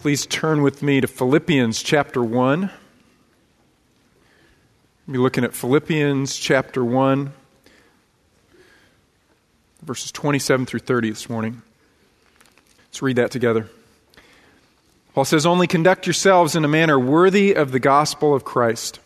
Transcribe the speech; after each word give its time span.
Please 0.00 0.26
turn 0.26 0.62
with 0.62 0.80
me 0.80 1.00
to 1.00 1.08
Philippians 1.08 1.82
chapter 1.82 2.22
1. 2.22 2.70
We'll 5.08 5.12
be 5.12 5.18
looking 5.18 5.42
at 5.42 5.54
Philippians 5.54 6.36
chapter 6.36 6.84
1, 6.84 7.32
verses 9.82 10.12
27 10.12 10.66
through 10.66 10.78
30 10.78 11.10
this 11.10 11.28
morning. 11.28 11.62
Let's 12.86 13.02
read 13.02 13.16
that 13.16 13.32
together. 13.32 13.68
Paul 15.14 15.24
says, 15.24 15.44
Only 15.44 15.66
conduct 15.66 16.06
yourselves 16.06 16.54
in 16.54 16.64
a 16.64 16.68
manner 16.68 16.96
worthy 16.96 17.54
of 17.54 17.72
the 17.72 17.80
gospel 17.80 18.36
of 18.36 18.44
Christ, 18.44 19.00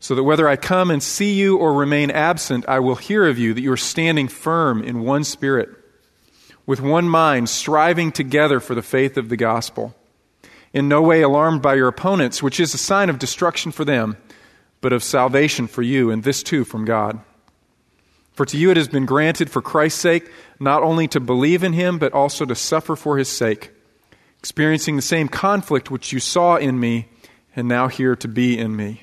so 0.00 0.14
that 0.14 0.22
whether 0.22 0.46
I 0.46 0.56
come 0.56 0.90
and 0.90 1.02
see 1.02 1.32
you 1.32 1.56
or 1.56 1.72
remain 1.72 2.10
absent, 2.10 2.66
I 2.68 2.80
will 2.80 2.96
hear 2.96 3.26
of 3.26 3.38
you 3.38 3.54
that 3.54 3.62
you 3.62 3.72
are 3.72 3.78
standing 3.78 4.28
firm 4.28 4.82
in 4.82 5.00
one 5.00 5.24
spirit 5.24 5.70
with 6.68 6.82
one 6.82 7.08
mind, 7.08 7.48
striving 7.48 8.12
together 8.12 8.60
for 8.60 8.74
the 8.74 8.82
faith 8.82 9.16
of 9.16 9.30
the 9.30 9.38
gospel. 9.38 9.94
In 10.74 10.86
no 10.86 11.00
way 11.00 11.22
alarmed 11.22 11.62
by 11.62 11.76
your 11.76 11.88
opponents, 11.88 12.42
which 12.42 12.60
is 12.60 12.74
a 12.74 12.78
sign 12.78 13.08
of 13.08 13.18
destruction 13.18 13.72
for 13.72 13.86
them, 13.86 14.18
but 14.82 14.92
of 14.92 15.02
salvation 15.02 15.66
for 15.66 15.80
you, 15.80 16.10
and 16.10 16.22
this 16.22 16.42
too 16.42 16.64
from 16.64 16.84
God. 16.84 17.20
For 18.34 18.44
to 18.44 18.58
you 18.58 18.70
it 18.70 18.76
has 18.76 18.86
been 18.86 19.06
granted 19.06 19.48
for 19.48 19.62
Christ's 19.62 20.02
sake 20.02 20.30
not 20.60 20.82
only 20.82 21.08
to 21.08 21.20
believe 21.20 21.64
in 21.64 21.72
him, 21.72 21.98
but 21.98 22.12
also 22.12 22.44
to 22.44 22.54
suffer 22.54 22.96
for 22.96 23.16
his 23.16 23.30
sake, 23.30 23.70
experiencing 24.38 24.96
the 24.96 25.02
same 25.02 25.26
conflict 25.26 25.90
which 25.90 26.12
you 26.12 26.20
saw 26.20 26.56
in 26.56 26.78
me 26.78 27.08
and 27.56 27.66
now 27.66 27.88
hear 27.88 28.14
to 28.16 28.28
be 28.28 28.58
in 28.58 28.76
me. 28.76 29.02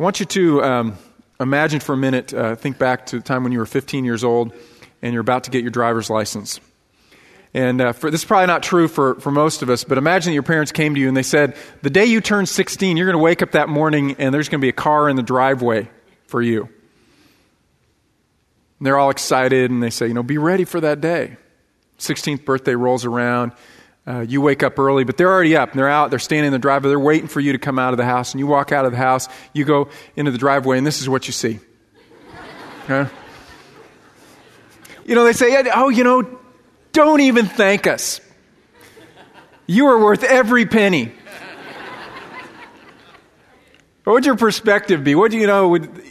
I 0.00 0.02
want 0.02 0.18
you 0.18 0.26
to 0.26 0.64
um, 0.64 0.98
imagine 1.38 1.78
for 1.78 1.92
a 1.92 1.96
minute, 1.96 2.34
uh, 2.34 2.56
think 2.56 2.76
back 2.76 3.06
to 3.06 3.18
the 3.18 3.22
time 3.22 3.44
when 3.44 3.52
you 3.52 3.60
were 3.60 3.66
15 3.66 4.04
years 4.04 4.24
old 4.24 4.52
and 5.02 5.12
you're 5.12 5.20
about 5.20 5.44
to 5.44 5.50
get 5.50 5.62
your 5.62 5.70
driver's 5.70 6.10
license. 6.10 6.60
And 7.52 7.80
uh, 7.80 7.92
for, 7.92 8.10
this 8.10 8.20
is 8.20 8.24
probably 8.24 8.46
not 8.46 8.62
true 8.62 8.86
for, 8.86 9.16
for 9.16 9.32
most 9.32 9.62
of 9.62 9.70
us, 9.70 9.82
but 9.82 9.98
imagine 9.98 10.30
that 10.30 10.34
your 10.34 10.44
parents 10.44 10.70
came 10.70 10.94
to 10.94 11.00
you 11.00 11.08
and 11.08 11.16
they 11.16 11.24
said, 11.24 11.56
The 11.82 11.90
day 11.90 12.06
you 12.06 12.20
turn 12.20 12.46
16, 12.46 12.96
you're 12.96 13.06
going 13.06 13.18
to 13.18 13.22
wake 13.22 13.42
up 13.42 13.52
that 13.52 13.68
morning 13.68 14.14
and 14.18 14.32
there's 14.32 14.48
going 14.48 14.60
to 14.60 14.64
be 14.64 14.68
a 14.68 14.72
car 14.72 15.08
in 15.08 15.16
the 15.16 15.22
driveway 15.22 15.90
for 16.26 16.40
you. 16.40 16.62
And 18.78 18.86
they're 18.86 18.98
all 18.98 19.10
excited 19.10 19.70
and 19.70 19.82
they 19.82 19.90
say, 19.90 20.06
You 20.06 20.14
know, 20.14 20.22
be 20.22 20.38
ready 20.38 20.64
for 20.64 20.80
that 20.80 21.00
day. 21.00 21.36
16th 21.98 22.44
birthday 22.44 22.74
rolls 22.74 23.04
around. 23.04 23.52
Uh, 24.06 24.20
you 24.20 24.40
wake 24.40 24.62
up 24.62 24.78
early, 24.78 25.04
but 25.04 25.16
they're 25.16 25.30
already 25.30 25.56
up 25.56 25.70
and 25.70 25.78
they're 25.78 25.88
out. 25.88 26.10
They're 26.10 26.18
standing 26.18 26.46
in 26.46 26.52
the 26.52 26.58
driveway. 26.58 26.88
They're 26.88 26.98
waiting 26.98 27.28
for 27.28 27.40
you 27.40 27.52
to 27.52 27.58
come 27.58 27.78
out 27.78 27.92
of 27.92 27.98
the 27.98 28.04
house. 28.04 28.32
And 28.32 28.38
you 28.38 28.46
walk 28.46 28.72
out 28.72 28.86
of 28.86 28.92
the 28.92 28.98
house. 28.98 29.28
You 29.52 29.64
go 29.64 29.88
into 30.16 30.30
the 30.30 30.38
driveway, 30.38 30.78
and 30.78 30.86
this 30.86 31.02
is 31.02 31.08
what 31.08 31.26
you 31.26 31.32
see. 31.32 31.58
Okay? 32.84 33.10
You 35.04 35.14
know, 35.14 35.24
they 35.24 35.32
say, 35.32 35.64
oh, 35.74 35.88
you 35.88 36.04
know, 36.04 36.38
don't 36.92 37.20
even 37.20 37.46
thank 37.46 37.86
us. 37.86 38.20
You 39.66 39.86
are 39.86 40.02
worth 40.02 40.24
every 40.24 40.66
penny. 40.66 41.12
what 44.04 44.14
would 44.14 44.26
your 44.26 44.36
perspective 44.36 45.04
be? 45.04 45.14
What 45.14 45.30
do 45.30 45.38
you 45.38 45.46
know? 45.46 45.68
Would, 45.68 46.02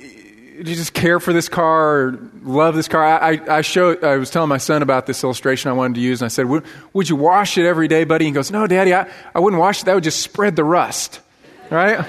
you 0.59 0.75
just 0.75 0.93
care 0.93 1.19
for 1.19 1.31
this 1.31 1.47
car 1.47 1.99
or 1.99 2.19
love 2.43 2.75
this 2.75 2.87
car? 2.87 3.03
I, 3.03 3.39
I, 3.47 3.61
showed, 3.61 4.03
I 4.03 4.17
was 4.17 4.29
telling 4.29 4.49
my 4.49 4.57
son 4.57 4.81
about 4.81 5.05
this 5.05 5.23
illustration 5.23 5.69
I 5.69 5.73
wanted 5.73 5.95
to 5.95 6.01
use, 6.01 6.21
and 6.21 6.25
I 6.25 6.29
said, 6.29 6.47
would, 6.47 6.65
would 6.91 7.09
you 7.09 7.15
wash 7.15 7.57
it 7.57 7.65
every 7.65 7.87
day, 7.87 8.03
buddy? 8.03 8.25
And 8.25 8.35
he 8.35 8.37
goes, 8.37 8.51
No, 8.51 8.67
Daddy, 8.67 8.93
I, 8.93 9.09
I 9.33 9.39
wouldn't 9.39 9.59
wash 9.59 9.81
it. 9.81 9.85
That 9.85 9.95
would 9.95 10.03
just 10.03 10.19
spread 10.19 10.55
the 10.55 10.63
rust. 10.63 11.21
Right? 11.69 12.05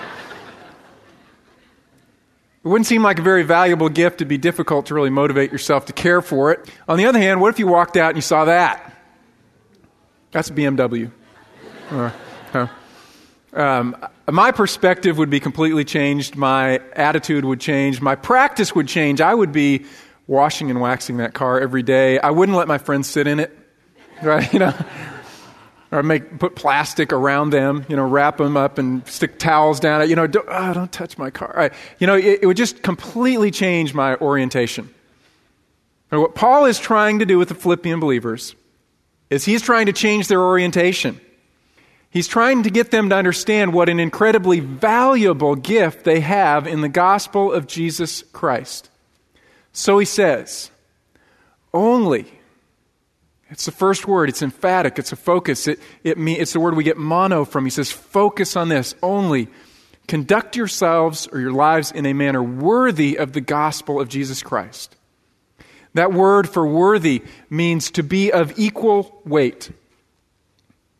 It 2.63 2.69
wouldn't 2.69 2.87
seem 2.87 3.03
like 3.03 3.19
a 3.19 3.23
very 3.23 3.43
valuable 3.43 3.89
gift. 3.89 4.17
It'd 4.17 4.29
be 4.29 4.37
difficult 4.37 4.87
to 4.87 4.95
really 4.95 5.09
motivate 5.09 5.51
yourself 5.51 5.87
to 5.87 5.95
care 5.95 6.21
for 6.21 6.53
it. 6.53 6.69
On 6.87 6.99
the 6.99 7.07
other 7.07 7.19
hand, 7.19 7.41
what 7.41 7.49
if 7.49 7.59
you 7.59 7.67
walked 7.67 7.97
out 7.97 8.11
and 8.11 8.19
you 8.19 8.23
saw 8.23 8.45
that? 8.45 8.95
That's 10.31 10.51
a 10.51 10.53
BMW. 10.53 11.11
Uh, 11.91 12.11
um, 13.55 13.97
my 14.31 14.53
perspective 14.53 15.17
would 15.17 15.31
be 15.31 15.41
completely 15.41 15.85
changed. 15.85 16.37
My 16.37 16.81
attitude 16.93 17.47
would 17.47 17.61
change. 17.61 18.03
My 18.03 18.15
practice 18.15 18.75
would 18.75 18.89
change. 18.89 19.23
I 19.23 19.35
would 19.35 19.53
be 19.53 19.87
washing 20.27 20.71
and 20.71 20.81
waxing 20.81 21.17
that 21.17 21.33
car 21.33 21.59
every 21.59 21.83
day. 21.83 22.19
I 22.19 22.31
wouldn't 22.31 22.57
let 22.57 22.69
my 22.69 22.79
friends 22.79 23.09
sit 23.09 23.27
in 23.27 23.41
it. 23.41 23.57
Right? 24.23 24.53
You 24.53 24.59
know? 24.59 24.75
Or 25.93 26.03
make 26.03 26.39
put 26.39 26.55
plastic 26.55 27.13
around 27.13 27.51
them, 27.51 27.85
you 27.89 27.97
know, 27.97 28.07
wrap 28.07 28.37
them 28.37 28.57
up 28.57 28.79
and 28.79 29.07
stick 29.09 29.39
towels 29.39 29.81
down. 29.81 30.09
You 30.09 30.17
know, 30.17 30.27
don't, 30.27 30.47
oh, 30.49 30.73
don't 30.73 30.93
touch 30.93 31.19
my 31.19 31.31
car. 31.31 31.53
Right. 31.57 31.73
You 31.99 32.07
know, 32.07 32.17
it, 32.17 32.41
it, 32.43 32.47
would 32.47 32.57
just 32.57 32.83
completely 32.83 33.51
change 33.51 33.93
my 33.93 34.17
orientation. 34.17 34.89
And 36.11 36.21
what 36.21 36.35
Paul 36.35 36.67
is 36.67 36.79
trying 36.79 37.19
to 37.21 37.27
do 37.27 37.39
with 37.39 37.49
the 37.49 37.55
Philippian 37.55 38.01
believers 38.01 38.55
is 39.31 39.45
he's 39.45 39.63
trying 39.63 39.87
to 39.87 39.93
change 39.93 40.29
their 40.29 40.43
orientation. 40.43 41.21
He's 42.11 42.27
trying 42.27 42.65
to 42.65 42.71
get 42.71 42.91
them 42.91 43.09
to 43.11 43.15
understand 43.15 43.73
what 43.73 43.89
an 43.89 44.01
incredibly 44.01 44.59
valuable 44.59 45.55
gift 45.55 46.05
they 46.05 46.21
have 46.21 46.67
in 46.67 46.81
the 46.81 46.89
gospel 46.89 47.53
of 47.53 47.69
Jesus 47.69 48.23
Christ. 48.33 48.91
So 49.73 49.99
he 49.99 50.05
says, 50.05 50.71
only 51.73 52.40
it's 53.51 53.67
the 53.67 53.73
first 53.73 54.07
word. 54.07 54.29
It's 54.29 54.43
emphatic. 54.43 54.99
It's 54.99 55.13
a 55.13 55.17
focus. 55.17 55.67
It, 55.67 55.81
it 56.05 56.17
it's 56.19 56.53
the 56.53 56.61
word 56.61 56.77
we 56.77 56.85
get 56.85 56.97
mono 56.97 57.45
from. 57.45 57.65
He 57.65 57.71
says, 57.71 57.91
focus 57.91 58.57
on 58.57 58.69
this 58.69 58.95
only. 59.03 59.49
Conduct 60.07 60.57
yourselves 60.57 61.29
or 61.33 61.41
your 61.41 61.53
lives 61.53 61.93
in 61.93 62.07
a 62.07 62.13
manner 62.13 62.43
worthy 62.43 63.17
of 63.17 63.33
the 63.33 63.41
gospel 63.41 64.01
of 64.01 64.09
Jesus 64.09 64.43
Christ. 64.43 64.97
That 65.95 66.13
word 66.13 66.49
for 66.49 66.67
worthy 66.67 67.23
means 67.49 67.91
to 67.93 68.03
be 68.03 68.33
of 68.33 68.57
equal 68.59 69.21
weight. 69.25 69.73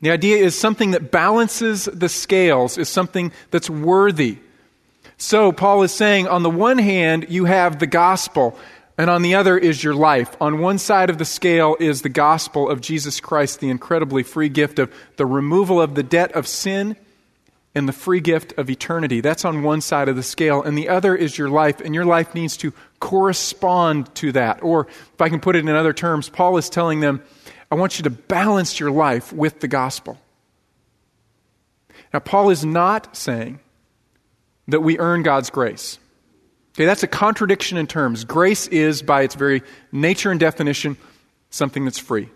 The 0.01 0.11
idea 0.11 0.39
is 0.39 0.59
something 0.59 0.93
that 0.93 1.11
balances 1.11 1.85
the 1.85 2.09
scales, 2.09 2.79
is 2.79 2.89
something 2.89 3.33
that's 3.51 3.71
worthy. 3.71 4.39
So, 5.19 5.53
Paul 5.53 5.83
is 5.83 5.93
saying, 5.93 6.29
on 6.29 6.43
the 6.43 6.51
one 6.51 6.79
hand, 6.79 7.27
you 7.29 7.45
have 7.45 7.79
the 7.79 7.87
gospel 7.87 8.59
and 9.01 9.09
on 9.09 9.23
the 9.23 9.35
other 9.35 9.57
is 9.57 9.83
your 9.83 9.95
life. 9.95 10.37
On 10.43 10.59
one 10.59 10.77
side 10.77 11.09
of 11.09 11.17
the 11.17 11.25
scale 11.25 11.75
is 11.81 12.03
the 12.03 12.11
gospel 12.11 12.69
of 12.69 12.83
Jesus 12.83 13.19
Christ, 13.19 13.59
the 13.59 13.71
incredibly 13.71 14.23
free 14.23 14.51
gift 14.51 14.79
of 14.79 14.93
the 15.17 15.25
removal 15.25 15.81
of 15.81 15.95
the 15.95 16.03
debt 16.03 16.33
of 16.33 16.47
sin 16.47 16.97
and 17.75 17.89
the 17.89 17.95
free 17.95 18.21
gift 18.21 18.53
of 18.59 18.69
eternity. 18.69 19.23
That's 19.23 19.47
on 19.47 19.63
one 19.63 19.81
side 19.81 20.11
of 20.11 20.17
the 20.17 20.23
scale. 20.23 20.63
And 20.63 20.77
the 20.77 20.91
other 20.91 21.17
is 21.17 21.39
your 21.39 21.49
life, 21.49 21.81
and 21.81 21.95
your 21.95 22.05
life 22.05 22.35
needs 22.35 22.59
to 22.59 22.75
correspond 22.99 24.15
to 24.17 24.33
that. 24.33 24.63
Or, 24.63 24.87
if 24.87 25.21
I 25.23 25.31
can 25.31 25.41
put 25.41 25.57
it 25.57 25.61
in 25.61 25.71
other 25.71 25.95
terms, 25.95 26.29
Paul 26.29 26.59
is 26.59 26.69
telling 26.69 27.01
them, 27.01 27.23
I 27.71 27.77
want 27.77 27.99
you 27.99 28.03
to 28.03 28.11
balance 28.11 28.79
your 28.79 28.91
life 28.91 29.33
with 29.33 29.61
the 29.61 29.69
gospel. 29.69 30.19
Now, 32.13 32.19
Paul 32.19 32.51
is 32.51 32.67
not 32.67 33.17
saying 33.17 33.61
that 34.69 34.81
we 34.81 34.99
earn 34.99 35.23
God's 35.23 35.49
grace. 35.49 35.99
Okay, 36.75 36.87
that's 36.87 37.03
a 37.03 37.09
contradiction 37.09 37.79
in 37.79 37.87
terms. 37.87 38.25
Grace 38.25 38.67
is, 38.69 39.03
by 39.03 39.23
its 39.23 39.35
very 39.35 39.63
nature 39.93 40.31
and 40.31 40.39
definition, 40.39 40.97
something 41.51 41.85
that's 41.85 41.99
free. 41.99 42.29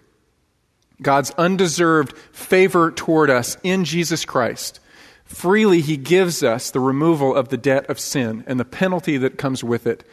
God's 1.00 1.30
undeserved 1.32 2.16
favor 2.32 2.90
toward 2.90 3.30
us 3.30 3.56
in 3.62 3.84
Jesus 3.84 4.24
Christ. 4.24 4.80
Freely, 5.24 5.80
He 5.80 5.96
gives 5.96 6.42
us 6.42 6.70
the 6.70 6.80
removal 6.80 7.34
of 7.34 7.48
the 7.48 7.56
debt 7.56 7.86
of 7.88 7.98
sin 7.98 8.44
and 8.46 8.58
the 8.58 8.64
penalty 8.64 9.16
that 9.18 9.38
comes 9.38 9.64
with 9.64 9.86
it. 9.86 10.04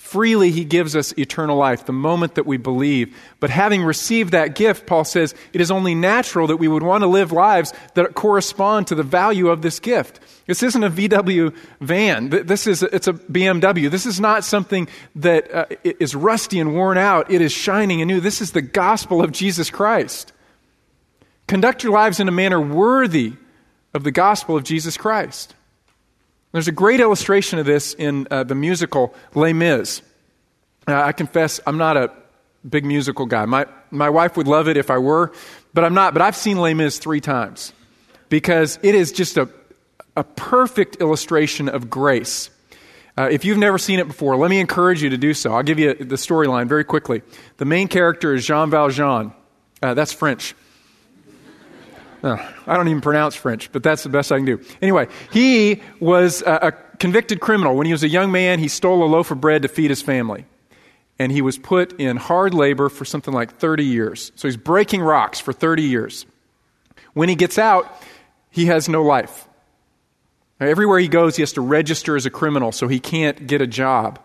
Freely, 0.00 0.50
he 0.50 0.64
gives 0.64 0.96
us 0.96 1.12
eternal 1.18 1.58
life 1.58 1.84
the 1.84 1.92
moment 1.92 2.36
that 2.36 2.46
we 2.46 2.56
believe. 2.56 3.14
But 3.38 3.50
having 3.50 3.82
received 3.82 4.32
that 4.32 4.54
gift, 4.54 4.86
Paul 4.86 5.04
says, 5.04 5.34
it 5.52 5.60
is 5.60 5.70
only 5.70 5.94
natural 5.94 6.46
that 6.46 6.56
we 6.56 6.68
would 6.68 6.82
want 6.82 7.02
to 7.02 7.06
live 7.06 7.32
lives 7.32 7.74
that 7.94 8.14
correspond 8.14 8.86
to 8.86 8.94
the 8.94 9.02
value 9.02 9.50
of 9.50 9.60
this 9.60 9.78
gift. 9.78 10.18
This 10.46 10.62
isn't 10.62 10.82
a 10.82 10.88
VW 10.88 11.54
van. 11.82 12.30
This 12.30 12.66
is, 12.66 12.82
it's 12.82 13.08
a 13.08 13.12
BMW. 13.12 13.90
This 13.90 14.06
is 14.06 14.18
not 14.18 14.42
something 14.42 14.88
that 15.16 15.54
uh, 15.54 15.66
is 15.84 16.14
rusty 16.14 16.58
and 16.58 16.74
worn 16.74 16.96
out. 16.96 17.30
It 17.30 17.42
is 17.42 17.52
shining 17.52 18.00
and 18.00 18.08
new. 18.08 18.20
This 18.20 18.40
is 18.40 18.52
the 18.52 18.62
gospel 18.62 19.22
of 19.22 19.32
Jesus 19.32 19.68
Christ. 19.68 20.32
Conduct 21.46 21.84
your 21.84 21.92
lives 21.92 22.20
in 22.20 22.26
a 22.26 22.32
manner 22.32 22.60
worthy 22.60 23.34
of 23.92 24.02
the 24.02 24.12
gospel 24.12 24.56
of 24.56 24.64
Jesus 24.64 24.96
Christ. 24.96 25.54
There's 26.52 26.68
a 26.68 26.72
great 26.72 27.00
illustration 27.00 27.58
of 27.58 27.66
this 27.66 27.94
in 27.94 28.26
uh, 28.30 28.42
the 28.42 28.54
musical 28.54 29.14
Les 29.34 29.52
Mis. 29.52 30.02
Uh, 30.88 31.00
I 31.00 31.12
confess, 31.12 31.60
I'm 31.66 31.78
not 31.78 31.96
a 31.96 32.10
big 32.68 32.84
musical 32.84 33.26
guy. 33.26 33.44
My, 33.44 33.66
my 33.90 34.10
wife 34.10 34.36
would 34.36 34.48
love 34.48 34.68
it 34.68 34.76
if 34.76 34.90
I 34.90 34.98
were, 34.98 35.32
but 35.72 35.84
I'm 35.84 35.94
not. 35.94 36.12
But 36.12 36.22
I've 36.22 36.36
seen 36.36 36.58
Les 36.58 36.74
Mis 36.74 36.98
three 36.98 37.20
times 37.20 37.72
because 38.28 38.78
it 38.82 38.94
is 38.94 39.12
just 39.12 39.36
a, 39.36 39.48
a 40.16 40.24
perfect 40.24 40.96
illustration 41.00 41.68
of 41.68 41.88
grace. 41.88 42.50
Uh, 43.16 43.28
if 43.30 43.44
you've 43.44 43.58
never 43.58 43.78
seen 43.78 44.00
it 44.00 44.08
before, 44.08 44.36
let 44.36 44.50
me 44.50 44.58
encourage 44.58 45.02
you 45.02 45.10
to 45.10 45.18
do 45.18 45.34
so. 45.34 45.52
I'll 45.52 45.62
give 45.62 45.78
you 45.78 45.94
the 45.94 46.16
storyline 46.16 46.68
very 46.68 46.84
quickly. 46.84 47.22
The 47.58 47.64
main 47.64 47.86
character 47.88 48.34
is 48.34 48.46
Jean 48.46 48.70
Valjean. 48.70 49.32
Uh, 49.82 49.94
that's 49.94 50.12
French. 50.12 50.54
I 52.22 52.76
don't 52.76 52.88
even 52.88 53.00
pronounce 53.00 53.34
French, 53.34 53.72
but 53.72 53.82
that's 53.82 54.02
the 54.02 54.08
best 54.08 54.30
I 54.30 54.36
can 54.36 54.44
do. 54.44 54.60
Anyway, 54.82 55.08
he 55.32 55.82
was 56.00 56.42
a, 56.42 56.68
a 56.68 56.72
convicted 56.98 57.40
criminal. 57.40 57.76
When 57.76 57.86
he 57.86 57.92
was 57.92 58.02
a 58.02 58.08
young 58.08 58.30
man, 58.30 58.58
he 58.58 58.68
stole 58.68 59.02
a 59.02 59.06
loaf 59.06 59.30
of 59.30 59.40
bread 59.40 59.62
to 59.62 59.68
feed 59.68 59.90
his 59.90 60.02
family. 60.02 60.46
And 61.18 61.32
he 61.32 61.42
was 61.42 61.58
put 61.58 61.98
in 62.00 62.16
hard 62.16 62.54
labor 62.54 62.88
for 62.88 63.04
something 63.04 63.34
like 63.34 63.56
30 63.56 63.84
years. 63.84 64.32
So 64.36 64.48
he's 64.48 64.56
breaking 64.56 65.02
rocks 65.02 65.40
for 65.40 65.52
30 65.52 65.82
years. 65.82 66.26
When 67.12 67.28
he 67.28 67.34
gets 67.34 67.58
out, 67.58 67.92
he 68.50 68.66
has 68.66 68.88
no 68.88 69.02
life. 69.02 69.46
Everywhere 70.60 70.98
he 70.98 71.08
goes, 71.08 71.36
he 71.36 71.42
has 71.42 71.52
to 71.54 71.62
register 71.62 72.16
as 72.16 72.26
a 72.26 72.30
criminal, 72.30 72.70
so 72.70 72.86
he 72.86 73.00
can't 73.00 73.46
get 73.46 73.62
a 73.62 73.66
job. 73.66 74.18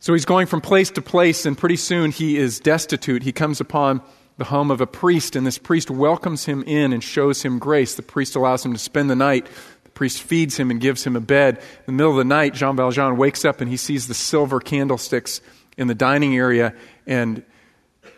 So 0.00 0.12
he's 0.12 0.24
going 0.24 0.46
from 0.46 0.60
place 0.60 0.90
to 0.92 1.02
place, 1.02 1.46
and 1.46 1.56
pretty 1.56 1.76
soon 1.76 2.10
he 2.10 2.36
is 2.36 2.58
destitute. 2.60 3.22
He 3.22 3.32
comes 3.32 3.60
upon 3.60 4.02
the 4.38 4.44
home 4.44 4.70
of 4.70 4.80
a 4.80 4.86
priest, 4.86 5.36
and 5.36 5.46
this 5.46 5.58
priest 5.58 5.90
welcomes 5.90 6.46
him 6.46 6.62
in 6.62 6.92
and 6.92 7.02
shows 7.02 7.42
him 7.42 7.58
grace. 7.58 7.96
The 7.96 8.02
priest 8.02 8.36
allows 8.36 8.64
him 8.64 8.72
to 8.72 8.78
spend 8.78 9.10
the 9.10 9.16
night. 9.16 9.46
The 9.84 9.90
priest 9.90 10.22
feeds 10.22 10.56
him 10.56 10.70
and 10.70 10.80
gives 10.80 11.04
him 11.04 11.16
a 11.16 11.20
bed. 11.20 11.58
In 11.58 11.84
the 11.86 11.92
middle 11.92 12.12
of 12.12 12.18
the 12.18 12.24
night, 12.24 12.54
Jean 12.54 12.76
Valjean 12.76 13.16
wakes 13.16 13.44
up 13.44 13.60
and 13.60 13.68
he 13.68 13.76
sees 13.76 14.06
the 14.06 14.14
silver 14.14 14.60
candlesticks 14.60 15.40
in 15.76 15.88
the 15.88 15.94
dining 15.94 16.36
area, 16.36 16.74
and 17.06 17.42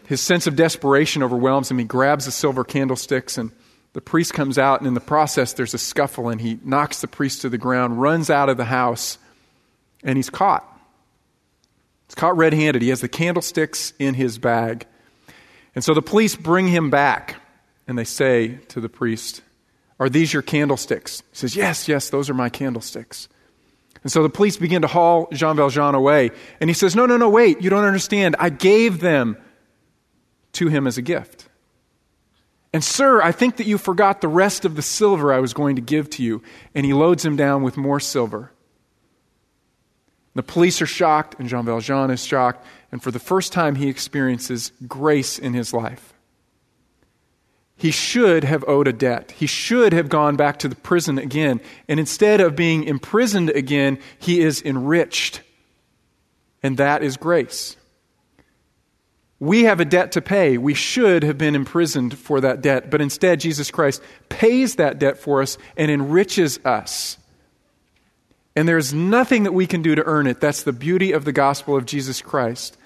his 0.06 0.20
sense 0.20 0.46
of 0.46 0.56
desperation 0.56 1.22
overwhelms 1.22 1.70
him. 1.70 1.78
He 1.78 1.84
grabs 1.84 2.26
the 2.26 2.32
silver 2.32 2.64
candlesticks, 2.64 3.38
and 3.38 3.50
the 3.92 4.00
priest 4.00 4.34
comes 4.34 4.58
out, 4.58 4.80
and 4.80 4.86
in 4.86 4.94
the 4.94 5.00
process, 5.00 5.54
there's 5.54 5.74
a 5.74 5.78
scuffle, 5.78 6.28
and 6.28 6.40
he 6.40 6.58
knocks 6.64 7.00
the 7.00 7.08
priest 7.08 7.42
to 7.42 7.48
the 7.48 7.58
ground, 7.58 8.00
runs 8.00 8.30
out 8.30 8.48
of 8.48 8.56
the 8.56 8.64
house, 8.64 9.18
and 10.02 10.16
he's 10.16 10.30
caught. 10.30 10.66
He's 12.08 12.14
caught 12.14 12.36
red 12.36 12.52
handed. 12.52 12.82
He 12.82 12.88
has 12.90 13.00
the 13.00 13.08
candlesticks 13.08 13.92
in 13.98 14.14
his 14.14 14.38
bag. 14.38 14.86
And 15.74 15.84
so 15.84 15.94
the 15.94 16.02
police 16.02 16.36
bring 16.36 16.68
him 16.68 16.90
back 16.90 17.36
and 17.86 17.98
they 17.98 18.04
say 18.04 18.58
to 18.68 18.80
the 18.80 18.88
priest, 18.88 19.42
Are 19.98 20.08
these 20.08 20.32
your 20.32 20.42
candlesticks? 20.42 21.22
He 21.30 21.36
says, 21.36 21.56
Yes, 21.56 21.88
yes, 21.88 22.10
those 22.10 22.30
are 22.30 22.34
my 22.34 22.48
candlesticks. 22.48 23.28
And 24.02 24.10
so 24.10 24.22
the 24.22 24.30
police 24.30 24.56
begin 24.56 24.82
to 24.82 24.88
haul 24.88 25.28
Jean 25.32 25.56
Valjean 25.56 25.94
away. 25.94 26.30
And 26.60 26.70
he 26.70 26.74
says, 26.74 26.96
No, 26.96 27.06
no, 27.06 27.16
no, 27.16 27.28
wait, 27.28 27.60
you 27.60 27.70
don't 27.70 27.84
understand. 27.84 28.36
I 28.38 28.48
gave 28.48 29.00
them 29.00 29.36
to 30.52 30.68
him 30.68 30.86
as 30.86 30.98
a 30.98 31.02
gift. 31.02 31.48
And, 32.72 32.84
sir, 32.84 33.20
I 33.20 33.32
think 33.32 33.56
that 33.56 33.66
you 33.66 33.78
forgot 33.78 34.20
the 34.20 34.28
rest 34.28 34.64
of 34.64 34.76
the 34.76 34.82
silver 34.82 35.32
I 35.32 35.40
was 35.40 35.52
going 35.52 35.76
to 35.76 35.82
give 35.82 36.08
to 36.10 36.22
you. 36.22 36.42
And 36.74 36.86
he 36.86 36.92
loads 36.92 37.24
him 37.24 37.36
down 37.36 37.62
with 37.62 37.76
more 37.76 37.98
silver. 37.98 38.52
The 40.34 40.42
police 40.44 40.80
are 40.80 40.86
shocked, 40.86 41.34
and 41.40 41.48
Jean 41.48 41.64
Valjean 41.64 42.10
is 42.10 42.24
shocked, 42.24 42.64
and 42.92 43.02
for 43.02 43.10
the 43.10 43.18
first 43.18 43.52
time, 43.52 43.76
he 43.76 43.88
experiences 43.88 44.72
grace 44.86 45.38
in 45.38 45.54
his 45.54 45.72
life. 45.72 46.12
He 47.76 47.90
should 47.90 48.44
have 48.44 48.62
owed 48.68 48.88
a 48.88 48.92
debt. 48.92 49.30
He 49.30 49.46
should 49.46 49.94
have 49.94 50.10
gone 50.10 50.36
back 50.36 50.58
to 50.58 50.68
the 50.68 50.76
prison 50.76 51.18
again. 51.18 51.60
And 51.88 51.98
instead 51.98 52.40
of 52.40 52.54
being 52.54 52.84
imprisoned 52.84 53.48
again, 53.50 53.98
he 54.18 54.40
is 54.40 54.60
enriched. 54.60 55.40
And 56.62 56.76
that 56.76 57.02
is 57.02 57.16
grace. 57.16 57.76
We 59.38 59.62
have 59.62 59.80
a 59.80 59.86
debt 59.86 60.12
to 60.12 60.20
pay. 60.20 60.58
We 60.58 60.74
should 60.74 61.22
have 61.22 61.38
been 61.38 61.54
imprisoned 61.54 62.18
for 62.18 62.42
that 62.42 62.60
debt. 62.60 62.90
But 62.90 63.00
instead, 63.00 63.40
Jesus 63.40 63.70
Christ 63.70 64.02
pays 64.28 64.74
that 64.74 64.98
debt 64.98 65.16
for 65.16 65.40
us 65.40 65.56
and 65.78 65.90
enriches 65.90 66.58
us. 66.66 67.16
And 68.54 68.68
there's 68.68 68.92
nothing 68.92 69.44
that 69.44 69.52
we 69.52 69.66
can 69.66 69.80
do 69.80 69.94
to 69.94 70.04
earn 70.04 70.26
it. 70.26 70.40
That's 70.40 70.64
the 70.64 70.72
beauty 70.74 71.12
of 71.12 71.24
the 71.24 71.32
gospel 71.32 71.76
of 71.76 71.86
Jesus 71.86 72.20
Christ. 72.20 72.76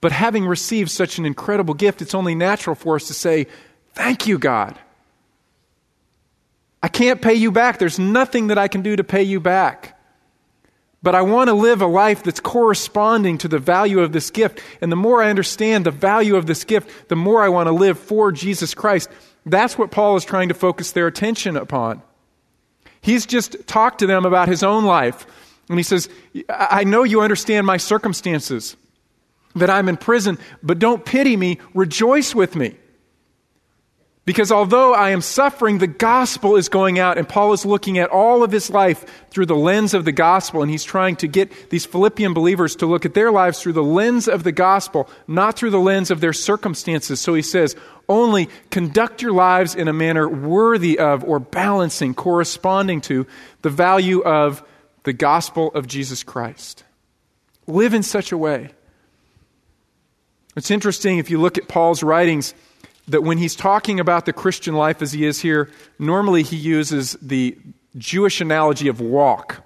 But 0.00 0.12
having 0.12 0.46
received 0.46 0.90
such 0.90 1.18
an 1.18 1.26
incredible 1.26 1.74
gift, 1.74 2.02
it's 2.02 2.14
only 2.14 2.34
natural 2.34 2.76
for 2.76 2.96
us 2.96 3.06
to 3.06 3.14
say, 3.14 3.46
Thank 3.94 4.26
you, 4.26 4.38
God. 4.38 4.78
I 6.82 6.88
can't 6.88 7.22
pay 7.22 7.34
you 7.34 7.50
back. 7.50 7.78
There's 7.78 7.98
nothing 7.98 8.48
that 8.48 8.58
I 8.58 8.68
can 8.68 8.82
do 8.82 8.94
to 8.96 9.04
pay 9.04 9.22
you 9.22 9.40
back. 9.40 9.98
But 11.02 11.14
I 11.14 11.22
want 11.22 11.48
to 11.48 11.54
live 11.54 11.80
a 11.80 11.86
life 11.86 12.22
that's 12.22 12.40
corresponding 12.40 13.38
to 13.38 13.48
the 13.48 13.58
value 13.58 14.00
of 14.00 14.12
this 14.12 14.30
gift. 14.30 14.60
And 14.80 14.90
the 14.90 14.96
more 14.96 15.22
I 15.22 15.30
understand 15.30 15.86
the 15.86 15.90
value 15.90 16.36
of 16.36 16.46
this 16.46 16.64
gift, 16.64 17.08
the 17.08 17.16
more 17.16 17.42
I 17.42 17.48
want 17.50 17.68
to 17.68 17.72
live 17.72 17.98
for 17.98 18.32
Jesus 18.32 18.74
Christ. 18.74 19.10
That's 19.46 19.76
what 19.76 19.90
Paul 19.90 20.16
is 20.16 20.24
trying 20.24 20.48
to 20.48 20.54
focus 20.54 20.92
their 20.92 21.06
attention 21.06 21.56
upon. 21.56 22.02
He's 23.00 23.26
just 23.26 23.66
talked 23.66 23.98
to 23.98 24.06
them 24.06 24.24
about 24.24 24.48
his 24.48 24.62
own 24.62 24.86
life. 24.86 25.26
And 25.68 25.78
he 25.78 25.82
says, 25.82 26.08
I 26.48 26.84
know 26.84 27.02
you 27.02 27.20
understand 27.20 27.66
my 27.66 27.76
circumstances, 27.76 28.76
that 29.54 29.70
I'm 29.70 29.88
in 29.88 29.96
prison, 29.96 30.38
but 30.62 30.78
don't 30.78 31.04
pity 31.04 31.36
me, 31.36 31.58
rejoice 31.74 32.34
with 32.34 32.56
me. 32.56 32.76
Because 34.26 34.50
although 34.50 34.94
I 34.94 35.10
am 35.10 35.20
suffering, 35.20 35.76
the 35.76 35.86
gospel 35.86 36.56
is 36.56 36.70
going 36.70 36.98
out, 36.98 37.18
and 37.18 37.28
Paul 37.28 37.52
is 37.52 37.66
looking 37.66 37.98
at 37.98 38.08
all 38.08 38.42
of 38.42 38.50
his 38.50 38.70
life 38.70 39.04
through 39.28 39.44
the 39.44 39.54
lens 39.54 39.92
of 39.92 40.06
the 40.06 40.12
gospel, 40.12 40.62
and 40.62 40.70
he's 40.70 40.82
trying 40.82 41.16
to 41.16 41.28
get 41.28 41.68
these 41.68 41.84
Philippian 41.84 42.32
believers 42.32 42.74
to 42.76 42.86
look 42.86 43.04
at 43.04 43.12
their 43.12 43.30
lives 43.30 43.60
through 43.60 43.74
the 43.74 43.82
lens 43.82 44.26
of 44.26 44.42
the 44.42 44.50
gospel, 44.50 45.10
not 45.26 45.58
through 45.58 45.70
the 45.70 45.78
lens 45.78 46.10
of 46.10 46.22
their 46.22 46.32
circumstances. 46.32 47.20
So 47.20 47.34
he 47.34 47.42
says, 47.42 47.76
only 48.08 48.48
conduct 48.70 49.20
your 49.20 49.32
lives 49.32 49.74
in 49.74 49.88
a 49.88 49.92
manner 49.92 50.26
worthy 50.26 50.98
of 50.98 51.22
or 51.22 51.38
balancing, 51.38 52.14
corresponding 52.14 53.02
to 53.02 53.26
the 53.60 53.70
value 53.70 54.22
of 54.22 54.66
the 55.02 55.12
gospel 55.12 55.70
of 55.74 55.86
Jesus 55.86 56.22
Christ. 56.22 56.84
Live 57.66 57.92
in 57.92 58.02
such 58.02 58.32
a 58.32 58.38
way. 58.38 58.70
It's 60.56 60.70
interesting 60.70 61.18
if 61.18 61.30
you 61.30 61.40
look 61.40 61.58
at 61.58 61.68
Paul's 61.68 62.02
writings 62.02 62.54
that 63.08 63.22
when 63.22 63.38
he's 63.38 63.56
talking 63.56 64.00
about 64.00 64.24
the 64.24 64.32
Christian 64.32 64.74
life 64.74 65.02
as 65.02 65.12
he 65.12 65.26
is 65.26 65.40
here, 65.40 65.70
normally 65.98 66.42
he 66.42 66.56
uses 66.56 67.16
the 67.20 67.58
Jewish 67.96 68.40
analogy 68.40 68.88
of 68.88 69.00
walk. 69.00 69.62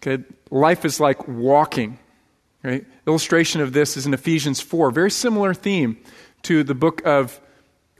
Okay, 0.00 0.24
life 0.50 0.84
is 0.84 1.00
like 1.00 1.28
walking. 1.28 1.98
Right? 2.62 2.84
Illustration 3.06 3.60
of 3.60 3.72
this 3.72 3.96
is 3.96 4.06
in 4.06 4.14
Ephesians 4.14 4.60
4, 4.60 4.90
very 4.90 5.10
similar 5.10 5.54
theme 5.54 5.98
to 6.42 6.64
the 6.64 6.74
book 6.74 7.02
of 7.06 7.40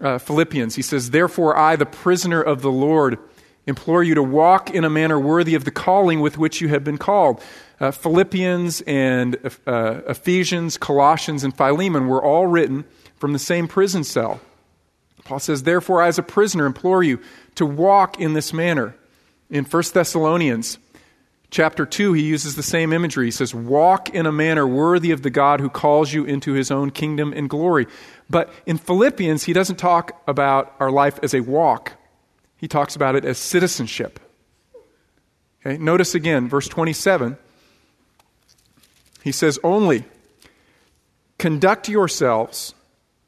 uh, 0.01 0.19
Philippians. 0.19 0.75
He 0.75 0.83
says, 0.83 1.11
Therefore, 1.11 1.57
I, 1.57 1.77
the 1.77 1.87
prisoner 1.87 2.43
of 2.43 2.63
the 2.63 2.71
Lord, 2.71 3.19
implore 3.67 4.03
you 4.03 4.15
to 4.15 4.23
walk 4.23 4.71
in 4.71 4.85
a 4.85 4.91
manner 4.91 5.19
worthy 5.19 5.55
of 5.55 5.65
the 5.65 5.71
calling 5.71 6.21
with 6.21 6.39
which 6.39 6.61
you 6.61 6.69
have 6.69 6.83
been 6.83 6.99
called. 6.99 7.43
Uh, 7.81 7.93
Philippians 7.93 8.81
and 8.83 9.37
uh, 9.67 10.01
Ephesians, 10.09 10.77
Colossians, 10.77 11.45
and 11.45 11.57
Philemon 11.57 12.09
were 12.09 12.23
all 12.23 12.47
written 12.47 12.85
from 13.17 13.33
the 13.33 13.39
same 13.39 13.69
prison 13.69 14.03
cell. 14.03 14.41
Paul 15.25 15.39
says, 15.39 15.63
Therefore, 15.63 16.03
I, 16.03 16.09
as 16.09 16.19
a 16.19 16.23
prisoner, 16.23 16.67
implore 16.67 17.03
you 17.03 17.21
to 17.55 17.67
walk 17.67 18.21
in 18.21 18.33
this 18.33 18.53
manner. 18.53 18.97
In 19.51 19.65
1 19.65 19.83
Thessalonians 19.93 20.79
chapter 21.51 21.87
2, 21.87 22.15
he 22.15 22.23
uses 22.23 22.57
the 22.57 22.63
same 22.63 22.93
imagery. 22.93 23.27
He 23.27 23.31
says, 23.31 23.55
Walk 23.55 24.11
in 24.11 24.27
a 24.27 24.33
manner 24.33 24.67
worthy 24.67 25.13
of 25.13 25.23
the 25.23 25.31
God 25.31 25.61
who 25.61 25.71
calls 25.71 26.13
you 26.13 26.25
into 26.25 26.55
his 26.55 26.71
own 26.71 26.91
kingdom 26.91 27.33
and 27.33 27.49
glory. 27.49 27.87
But 28.29 28.53
in 28.67 28.79
Philippians, 28.79 29.45
he 29.45 29.53
doesn't 29.53 29.77
talk 29.77 30.21
about 30.27 30.75
our 30.81 30.91
life 30.91 31.19
as 31.23 31.33
a 31.35 31.41
walk, 31.41 31.93
he 32.57 32.67
talks 32.67 32.97
about 32.97 33.15
it 33.15 33.25
as 33.25 33.39
citizenship. 33.39 34.19
Okay? 35.65 35.79
Notice 35.79 36.15
again, 36.15 36.49
verse 36.49 36.69
27. 36.69 37.39
He 39.23 39.33
says, 39.33 39.59
Only 39.63 40.05
conduct 41.39 41.89
yourselves 41.89 42.75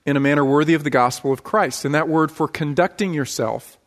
in 0.06 0.16
a 0.16 0.20
manner 0.20 0.44
worthy 0.44 0.74
of 0.74 0.84
the 0.84 0.90
gospel 0.90 1.32
of 1.32 1.44
Christ. 1.44 1.84
And 1.84 1.94
that 1.94 2.08
word 2.08 2.32
for 2.32 2.48
conducting 2.48 3.14
yourself 3.14 3.78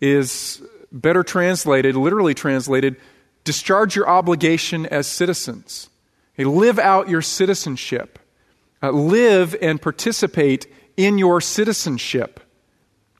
is 0.00 0.62
better 0.90 1.22
translated, 1.22 1.96
literally 1.96 2.34
translated, 2.34 2.96
discharge 3.44 3.94
your 3.94 4.08
obligation 4.08 4.86
as 4.86 5.06
citizens. 5.06 5.88
Okay, 6.34 6.44
live 6.44 6.78
out 6.78 7.08
your 7.08 7.22
citizenship. 7.22 8.18
Uh, 8.82 8.90
live 8.90 9.54
and 9.60 9.80
participate 9.80 10.66
in 10.96 11.18
your 11.18 11.40
citizenship 11.40 12.40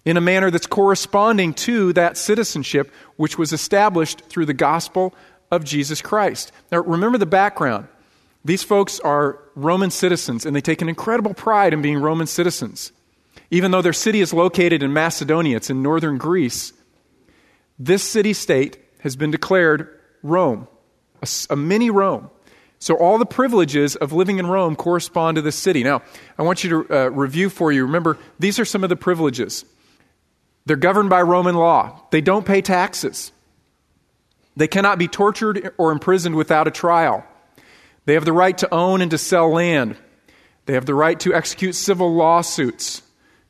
in 0.05 0.17
a 0.17 0.21
manner 0.21 0.51
that's 0.51 0.67
corresponding 0.67 1.53
to 1.53 1.93
that 1.93 2.17
citizenship 2.17 2.91
which 3.17 3.37
was 3.37 3.53
established 3.53 4.23
through 4.27 4.47
the 4.47 4.55
gospel 4.55 5.15
of 5.51 5.65
Jesus 5.65 6.01
Christ. 6.01 6.53
Now, 6.73 6.79
remember 6.79 7.19
the 7.19 7.27
background. 7.27 7.89
These 8.45 8.63
folks 8.63 9.01
are 9.01 9.39
Roman 9.55 9.91
citizens, 9.91 10.47
and 10.47 10.57
they 10.57 10.61
take 10.61 10.81
an 10.83 10.89
incredible 10.89 11.35
pride 11.35 11.73
in 11.73 11.83
being 11.83 11.99
Roman 11.99 12.27
citizens. 12.27 12.93
Even 13.51 13.71
though 13.71 13.83
their 13.83 13.93
city 13.93 14.21
is 14.21 14.33
located 14.33 14.83
in 14.83 14.93
Macedonia, 14.93 15.57
it's 15.57 15.71
in 15.71 15.83
northern 15.83 16.19
Greece, 16.19 16.73
this 17.79 18.03
city 18.03 18.35
state 18.35 18.79
has 19.01 19.17
been 19.17 19.31
declared 19.31 19.89
Rome, 20.23 20.69
a, 21.23 21.29
a 21.51 21.57
mini 21.57 21.91
Rome. 21.91 22.31
So 22.79 22.95
all 22.95 23.19
the 23.19 23.27
privileges 23.27 23.97
of 23.97 24.13
living 24.13 24.39
in 24.39 24.47
Rome 24.47 24.77
correspond 24.77 25.37
to 25.37 25.43
this 25.43 25.57
city. 25.57 25.83
Now, 25.83 26.03
I 26.39 26.43
want 26.43 26.63
you 26.63 26.85
to 26.85 26.95
uh, 26.95 27.09
review 27.09 27.51
for 27.51 27.73
you. 27.73 27.85
Remember, 27.85 28.19
these 28.39 28.59
are 28.59 28.65
some 28.65 28.85
of 28.85 28.91
the 28.91 28.97
privileges. 28.97 29.65
They're 30.67 30.77
governed 30.77 31.11
by 31.11 31.23
Roman 31.23 31.57
law. 31.57 32.01
They 32.11 32.21
don't 32.21 32.47
pay 32.47 32.63
taxes. 32.63 33.33
They 34.57 34.69
cannot 34.69 34.99
be 34.99 35.09
tortured 35.09 35.73
or 35.79 35.93
imprisoned 35.93 36.37
without 36.37 36.69
a 36.69 36.71
trial. 36.71 37.25
They 38.11 38.15
have 38.15 38.25
the 38.25 38.33
right 38.33 38.59
to 38.59 38.75
own 38.75 39.03
and 39.03 39.13
to 39.13 39.19
sell 39.19 39.51
land. 39.51 39.97
They 40.67 40.73
have 40.73 40.85
the 40.85 40.97
right 40.97 41.21
to 41.21 41.33
execute 41.33 41.77
civil 41.77 42.13
lawsuits. 42.13 43.03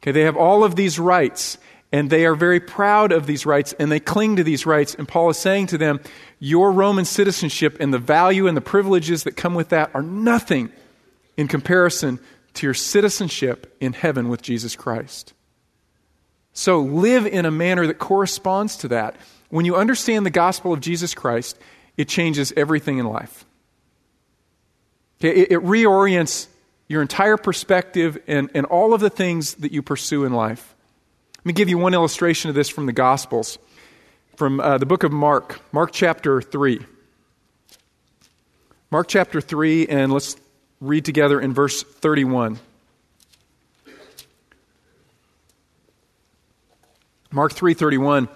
Okay, 0.03 0.13
they 0.13 0.25
have 0.25 0.37
all 0.37 0.65
of 0.65 0.77
these 0.77 0.99
rights, 0.99 1.57
and 1.93 2.11
they 2.11 2.27
are 2.27 2.35
very 2.35 2.61
proud 2.61 3.11
of 3.11 3.25
these 3.25 3.47
rights, 3.47 3.73
and 3.79 3.91
they 3.91 4.01
cling 4.01 4.37
to 4.37 4.45
these 4.45 4.67
rights. 4.67 4.95
And 4.95 5.09
Paul 5.09 5.31
is 5.31 5.39
saying 5.39 5.69
to 5.69 5.79
them, 5.79 5.99
Your 6.41 6.73
Roman 6.73 7.07
citizenship 7.07 7.79
and 7.81 7.95
the 7.95 7.99
value 7.99 8.47
and 8.47 8.55
the 8.55 8.61
privileges 8.61 9.23
that 9.23 9.35
come 9.35 9.55
with 9.55 9.71
that 9.71 9.93
are 9.95 10.03
nothing 10.03 10.71
in 11.39 11.49
comparison 11.49 12.21
to 12.53 12.67
your 12.67 12.75
citizenship 12.75 13.75
in 13.81 13.95
heaven 13.95 14.29
with 14.29 14.43
Jesus 14.43 14.77
Christ. 14.77 15.33
So 16.53 16.81
live 16.81 17.27
in 17.27 17.47
a 17.47 17.51
manner 17.51 17.87
that 17.87 17.99
corresponds 17.99 18.77
to 18.77 18.89
that. 18.89 19.17
When 19.49 19.65
you 19.65 19.77
understand 19.77 20.27
the 20.27 20.31
gospel 20.31 20.75
of 20.75 20.81
Jesus 20.81 21.15
Christ, 21.15 21.59
it 21.97 22.09
changes 22.09 22.53
everything 22.59 22.99
in 22.99 23.07
life. 23.07 23.47
Okay, 25.21 25.43
it, 25.43 25.53
it 25.53 25.61
reorients 25.61 26.47
your 26.89 27.03
entire 27.03 27.37
perspective 27.37 28.19
and, 28.27 28.51
and 28.55 28.65
all 28.67 28.95
of 28.95 29.01
the 29.01 29.11
things 29.11 29.55
that 29.55 29.71
you 29.71 29.83
pursue 29.83 30.25
in 30.25 30.33
life. 30.33 30.75
Let 31.39 31.47
me 31.47 31.53
give 31.53 31.69
you 31.69 31.79
one 31.79 31.95
illustration 31.95 32.49
of 32.49 32.55
this 32.55 32.69
from 32.69 32.87
the 32.87 32.93
Gospels, 32.93 33.59
from 34.37 34.61
uh, 34.61 34.79
the 34.79 34.87
book 34.87 35.05
of 35.05 35.13
Mark, 35.13 35.61
Mark 35.73 35.91
chapter 35.93 36.41
3. 36.41 36.81
Mark 38.91 39.09
chapter 39.09 39.41
3, 39.41 39.87
and 39.87 40.13
let's 40.13 40.37
read 40.81 41.05
together 41.05 41.41
in 41.41 41.53
verse 41.53 41.83
31. 41.83 42.59
Mark 47.33 47.53
3:31 47.53 48.29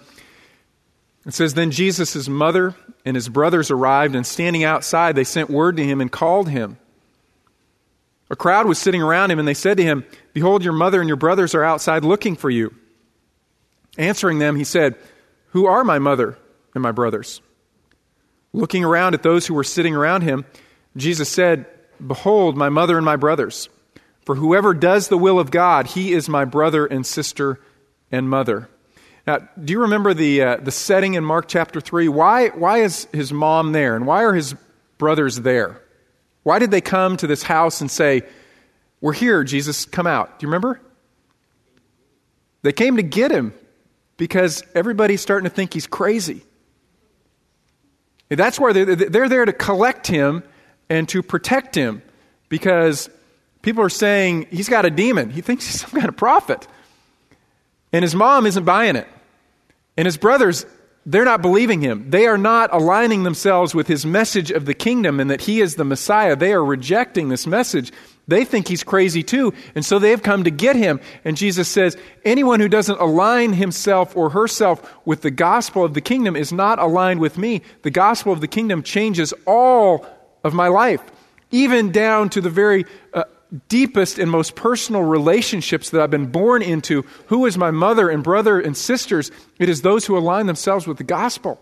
it 1.26 1.34
says 1.34 1.54
then 1.54 1.70
Jesus' 1.70 2.28
mother 2.28 2.74
and 3.04 3.14
his 3.14 3.28
brothers 3.28 3.70
arrived 3.70 4.14
and 4.14 4.26
standing 4.26 4.64
outside 4.64 5.16
they 5.16 5.24
sent 5.24 5.50
word 5.50 5.76
to 5.78 5.84
him 5.84 6.00
and 6.00 6.12
called 6.12 6.48
him. 6.48 6.76
A 8.30 8.36
crowd 8.36 8.66
was 8.66 8.78
sitting 8.78 9.02
around 9.02 9.30
him 9.30 9.38
and 9.38 9.46
they 9.46 9.54
said 9.54 9.76
to 9.76 9.82
him, 9.84 10.04
"Behold 10.32 10.64
your 10.64 10.72
mother 10.72 11.00
and 11.00 11.08
your 11.08 11.16
brothers 11.16 11.54
are 11.54 11.64
outside 11.64 12.04
looking 12.04 12.36
for 12.36 12.50
you." 12.50 12.74
Answering 13.96 14.38
them 14.38 14.56
he 14.56 14.64
said, 14.64 14.96
"Who 15.50 15.66
are 15.66 15.84
my 15.84 15.98
mother 15.98 16.36
and 16.74 16.82
my 16.82 16.92
brothers?" 16.92 17.40
Looking 18.52 18.84
around 18.84 19.14
at 19.14 19.22
those 19.22 19.46
who 19.46 19.54
were 19.54 19.64
sitting 19.64 19.94
around 19.94 20.22
him, 20.22 20.44
Jesus 20.96 21.28
said, 21.28 21.66
"Behold 22.04 22.56
my 22.56 22.68
mother 22.68 22.96
and 22.96 23.04
my 23.04 23.16
brothers. 23.16 23.68
For 24.24 24.36
whoever 24.36 24.72
does 24.72 25.08
the 25.08 25.18
will 25.18 25.38
of 25.38 25.50
God, 25.50 25.88
he 25.88 26.12
is 26.12 26.28
my 26.28 26.44
brother 26.44 26.86
and 26.86 27.04
sister 27.04 27.60
and 28.10 28.28
mother." 28.28 28.68
Now, 29.26 29.38
do 29.62 29.72
you 29.72 29.82
remember 29.82 30.12
the, 30.12 30.42
uh, 30.42 30.56
the 30.56 30.70
setting 30.70 31.14
in 31.14 31.24
Mark 31.24 31.48
chapter 31.48 31.80
3? 31.80 32.08
Why, 32.08 32.48
why 32.48 32.78
is 32.78 33.08
his 33.12 33.32
mom 33.32 33.72
there 33.72 33.96
and 33.96 34.06
why 34.06 34.24
are 34.24 34.34
his 34.34 34.54
brothers 34.98 35.36
there? 35.36 35.80
Why 36.42 36.58
did 36.58 36.70
they 36.70 36.82
come 36.82 37.16
to 37.16 37.26
this 37.26 37.42
house 37.42 37.80
and 37.80 37.90
say, 37.90 38.22
We're 39.00 39.14
here, 39.14 39.42
Jesus, 39.42 39.86
come 39.86 40.06
out? 40.06 40.38
Do 40.38 40.44
you 40.44 40.48
remember? 40.48 40.80
They 42.62 42.72
came 42.72 42.96
to 42.96 43.02
get 43.02 43.30
him 43.30 43.54
because 44.16 44.62
everybody's 44.74 45.20
starting 45.20 45.48
to 45.48 45.54
think 45.54 45.72
he's 45.72 45.86
crazy. 45.86 46.42
That's 48.28 48.58
why 48.58 48.72
they're, 48.72 48.96
they're 48.96 49.28
there 49.28 49.44
to 49.44 49.52
collect 49.52 50.06
him 50.06 50.42
and 50.88 51.08
to 51.10 51.22
protect 51.22 51.74
him 51.74 52.02
because 52.48 53.08
people 53.62 53.82
are 53.82 53.90
saying 53.90 54.48
he's 54.50 54.68
got 54.68 54.84
a 54.84 54.90
demon. 54.90 55.30
He 55.30 55.40
thinks 55.40 55.66
he's 55.66 55.80
some 55.80 55.90
kind 55.90 56.08
of 56.08 56.16
prophet. 56.16 56.66
And 57.92 58.02
his 58.02 58.14
mom 58.14 58.46
isn't 58.46 58.64
buying 58.64 58.96
it. 58.96 59.06
And 59.96 60.06
his 60.06 60.16
brothers, 60.16 60.66
they're 61.06 61.24
not 61.24 61.42
believing 61.42 61.80
him. 61.80 62.10
They 62.10 62.26
are 62.26 62.38
not 62.38 62.72
aligning 62.72 63.22
themselves 63.22 63.74
with 63.74 63.86
his 63.86 64.06
message 64.06 64.50
of 64.50 64.64
the 64.64 64.74
kingdom 64.74 65.20
and 65.20 65.30
that 65.30 65.42
he 65.42 65.60
is 65.60 65.74
the 65.74 65.84
Messiah. 65.84 66.34
They 66.34 66.52
are 66.52 66.64
rejecting 66.64 67.28
this 67.28 67.46
message. 67.46 67.92
They 68.26 68.46
think 68.46 68.68
he's 68.68 68.82
crazy 68.82 69.22
too, 69.22 69.52
and 69.74 69.84
so 69.84 69.98
they've 69.98 70.22
come 70.22 70.44
to 70.44 70.50
get 70.50 70.76
him. 70.76 70.98
And 71.26 71.36
Jesus 71.36 71.68
says, 71.68 71.98
anyone 72.24 72.58
who 72.58 72.70
doesn't 72.70 72.98
align 72.98 73.52
himself 73.52 74.16
or 74.16 74.30
herself 74.30 74.96
with 75.04 75.20
the 75.20 75.30
gospel 75.30 75.84
of 75.84 75.92
the 75.92 76.00
kingdom 76.00 76.34
is 76.34 76.50
not 76.50 76.78
aligned 76.78 77.20
with 77.20 77.36
me. 77.36 77.60
The 77.82 77.90
gospel 77.90 78.32
of 78.32 78.40
the 78.40 78.48
kingdom 78.48 78.82
changes 78.82 79.34
all 79.46 80.06
of 80.42 80.54
my 80.54 80.68
life, 80.68 81.02
even 81.50 81.92
down 81.92 82.30
to 82.30 82.40
the 82.40 82.48
very 82.48 82.86
uh, 83.12 83.24
deepest 83.68 84.18
and 84.18 84.30
most 84.30 84.56
personal 84.56 85.02
relationships 85.02 85.90
that 85.90 86.00
I've 86.00 86.10
been 86.10 86.26
born 86.26 86.62
into, 86.62 87.04
who 87.26 87.46
is 87.46 87.56
my 87.56 87.70
mother 87.70 88.08
and 88.08 88.22
brother 88.22 88.60
and 88.60 88.76
sisters, 88.76 89.30
it 89.58 89.68
is 89.68 89.82
those 89.82 90.06
who 90.06 90.16
align 90.16 90.46
themselves 90.46 90.86
with 90.86 90.98
the 90.98 91.04
gospel. 91.04 91.60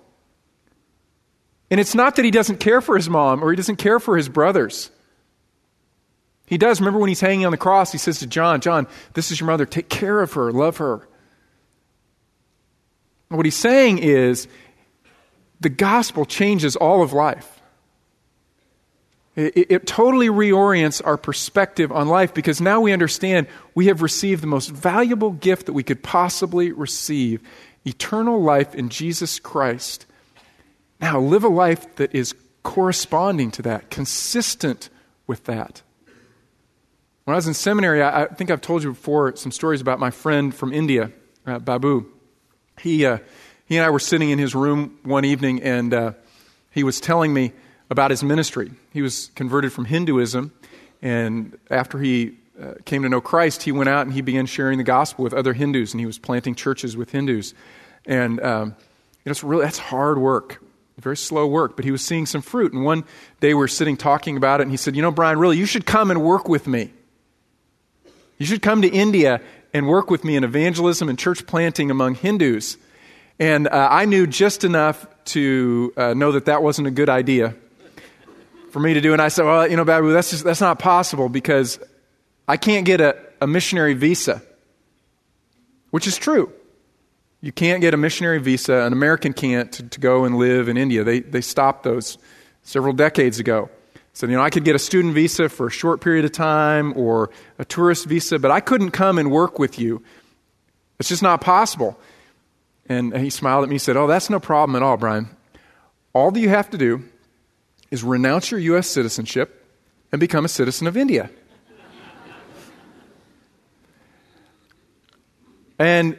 And 1.70 1.80
it's 1.80 1.94
not 1.94 2.16
that 2.16 2.24
he 2.24 2.30
doesn't 2.30 2.60
care 2.60 2.80
for 2.80 2.96
his 2.96 3.08
mom 3.08 3.42
or 3.42 3.50
he 3.50 3.56
doesn't 3.56 3.76
care 3.76 3.98
for 3.98 4.16
his 4.16 4.28
brothers. 4.28 4.90
He 6.46 6.58
does. 6.58 6.80
Remember 6.80 6.98
when 7.00 7.08
he's 7.08 7.20
hanging 7.20 7.46
on 7.46 7.50
the 7.50 7.56
cross, 7.56 7.92
he 7.92 7.98
says 7.98 8.18
to 8.18 8.26
John, 8.26 8.60
John, 8.60 8.86
this 9.14 9.30
is 9.30 9.40
your 9.40 9.46
mother. 9.46 9.64
Take 9.64 9.88
care 9.88 10.20
of 10.20 10.34
her, 10.34 10.52
love 10.52 10.78
her. 10.78 11.08
what 13.28 13.46
he's 13.46 13.56
saying 13.56 13.98
is 13.98 14.48
the 15.60 15.70
gospel 15.70 16.26
changes 16.26 16.76
all 16.76 17.02
of 17.02 17.14
life. 17.14 17.61
It, 19.34 19.70
it, 19.70 19.86
totally 19.86 20.28
reorients 20.28 21.00
our 21.02 21.16
perspective 21.16 21.90
on 21.90 22.08
life 22.08 22.34
because 22.34 22.60
now 22.60 22.82
we 22.82 22.92
understand 22.92 23.46
we 23.74 23.86
have 23.86 24.02
received 24.02 24.42
the 24.42 24.46
most 24.46 24.68
valuable 24.68 25.30
gift 25.30 25.66
that 25.66 25.72
we 25.72 25.82
could 25.82 26.02
possibly 26.02 26.70
receive 26.70 27.40
eternal 27.86 28.42
life 28.42 28.74
in 28.74 28.90
Jesus 28.90 29.38
Christ. 29.38 30.04
Now, 31.00 31.18
live 31.18 31.44
a 31.44 31.48
life 31.48 31.96
that 31.96 32.14
is 32.14 32.34
corresponding 32.62 33.50
to 33.52 33.62
that, 33.62 33.90
consistent 33.90 34.90
with 35.26 35.44
that. 35.44 35.80
When 37.24 37.34
I 37.34 37.36
was 37.36 37.46
in 37.46 37.54
seminary, 37.54 38.02
I, 38.02 38.24
I 38.24 38.26
think 38.26 38.50
I've 38.50 38.60
told 38.60 38.82
you 38.82 38.90
before 38.90 39.34
some 39.36 39.50
stories 39.50 39.80
about 39.80 39.98
my 39.98 40.10
friend 40.10 40.54
from 40.54 40.74
India, 40.74 41.10
uh, 41.46 41.58
Babu. 41.58 42.06
He, 42.78 43.06
uh, 43.06 43.18
he 43.64 43.78
and 43.78 43.86
I 43.86 43.90
were 43.90 43.98
sitting 43.98 44.28
in 44.28 44.38
his 44.38 44.54
room 44.54 44.98
one 45.04 45.24
evening, 45.24 45.62
and 45.62 45.94
uh, 45.94 46.12
he 46.70 46.84
was 46.84 47.00
telling 47.00 47.32
me 47.32 47.52
about 47.92 48.10
his 48.10 48.24
ministry. 48.24 48.72
He 48.90 49.02
was 49.02 49.30
converted 49.34 49.72
from 49.72 49.84
Hinduism, 49.84 50.50
and 51.02 51.56
after 51.70 51.98
he 51.98 52.38
uh, 52.60 52.74
came 52.86 53.02
to 53.02 53.08
know 53.08 53.20
Christ, 53.20 53.62
he 53.62 53.70
went 53.70 53.88
out 53.88 54.06
and 54.06 54.14
he 54.14 54.22
began 54.22 54.46
sharing 54.46 54.78
the 54.78 54.84
gospel 54.84 55.22
with 55.22 55.34
other 55.34 55.52
Hindus, 55.52 55.92
and 55.92 56.00
he 56.00 56.06
was 56.06 56.18
planting 56.18 56.54
churches 56.54 56.96
with 56.96 57.10
Hindus. 57.10 57.54
And 58.06 58.40
um, 58.40 58.68
you 58.70 58.74
know, 59.26 59.30
it's 59.30 59.44
really 59.44 59.64
that's 59.64 59.78
hard 59.78 60.18
work, 60.18 60.62
very 60.98 61.18
slow 61.18 61.46
work. 61.46 61.76
But 61.76 61.84
he 61.84 61.90
was 61.90 62.02
seeing 62.02 62.24
some 62.24 62.40
fruit. 62.40 62.72
And 62.72 62.82
one 62.82 63.04
day 63.40 63.48
we 63.48 63.54
were 63.54 63.68
sitting 63.68 63.96
talking 63.96 64.36
about 64.38 64.60
it, 64.60 64.64
and 64.64 64.70
he 64.70 64.78
said, 64.78 64.96
"You 64.96 65.02
know, 65.02 65.10
Brian, 65.10 65.38
really, 65.38 65.58
you 65.58 65.66
should 65.66 65.84
come 65.84 66.10
and 66.10 66.22
work 66.22 66.48
with 66.48 66.66
me. 66.66 66.92
You 68.38 68.46
should 68.46 68.62
come 68.62 68.82
to 68.82 68.88
India 68.88 69.40
and 69.74 69.86
work 69.86 70.10
with 70.10 70.24
me 70.24 70.36
in 70.36 70.44
evangelism 70.44 71.08
and 71.10 71.18
church 71.18 71.46
planting 71.46 71.90
among 71.90 72.14
Hindus." 72.14 72.78
And 73.38 73.68
uh, 73.68 73.88
I 73.90 74.06
knew 74.06 74.26
just 74.26 74.64
enough 74.64 75.06
to 75.24 75.92
uh, 75.96 76.14
know 76.14 76.32
that 76.32 76.46
that 76.46 76.62
wasn't 76.62 76.88
a 76.88 76.90
good 76.90 77.08
idea 77.08 77.54
for 78.72 78.80
me 78.80 78.94
to 78.94 79.00
do. 79.02 79.12
And 79.12 79.20
I 79.20 79.28
said, 79.28 79.44
well, 79.44 79.68
you 79.68 79.76
know, 79.76 79.84
Babu, 79.84 80.12
that's, 80.12 80.30
just, 80.30 80.44
that's 80.44 80.60
not 80.60 80.78
possible 80.78 81.28
because 81.28 81.78
I 82.48 82.56
can't 82.56 82.86
get 82.86 83.02
a, 83.02 83.16
a 83.40 83.46
missionary 83.46 83.92
visa, 83.92 84.42
which 85.90 86.06
is 86.06 86.16
true. 86.16 86.50
You 87.42 87.52
can't 87.52 87.82
get 87.82 87.92
a 87.92 87.98
missionary 87.98 88.38
visa. 88.38 88.72
An 88.72 88.94
American 88.94 89.34
can't 89.34 89.70
to, 89.72 89.82
to 89.82 90.00
go 90.00 90.24
and 90.24 90.38
live 90.38 90.68
in 90.68 90.78
India. 90.78 91.04
They, 91.04 91.20
they 91.20 91.42
stopped 91.42 91.82
those 91.82 92.16
several 92.62 92.94
decades 92.94 93.38
ago. 93.38 93.68
So, 94.14 94.26
you 94.26 94.36
know, 94.36 94.42
I 94.42 94.48
could 94.48 94.64
get 94.64 94.74
a 94.74 94.78
student 94.78 95.14
visa 95.14 95.50
for 95.50 95.66
a 95.66 95.70
short 95.70 96.00
period 96.00 96.24
of 96.24 96.32
time 96.32 96.96
or 96.96 97.30
a 97.58 97.64
tourist 97.66 98.06
visa, 98.06 98.38
but 98.38 98.50
I 98.50 98.60
couldn't 98.60 98.92
come 98.92 99.18
and 99.18 99.30
work 99.30 99.58
with 99.58 99.78
you. 99.78 100.02
It's 100.98 101.10
just 101.10 101.22
not 101.22 101.42
possible. 101.42 101.98
And 102.88 103.14
he 103.16 103.28
smiled 103.28 103.64
at 103.64 103.68
me 103.68 103.76
and 103.76 103.82
said, 103.82 103.96
Oh, 103.96 104.06
that's 104.06 104.30
no 104.30 104.40
problem 104.40 104.76
at 104.76 104.82
all, 104.82 104.96
Brian. 104.96 105.28
All 106.14 106.30
that 106.30 106.40
you 106.40 106.48
have 106.48 106.70
to 106.70 106.78
do 106.78 107.04
is 107.92 108.02
renounce 108.02 108.50
your 108.50 108.58
U.S. 108.58 108.88
citizenship 108.88 109.68
and 110.10 110.18
become 110.18 110.46
a 110.46 110.48
citizen 110.48 110.86
of 110.86 110.96
India. 110.96 111.28
and 115.78 116.18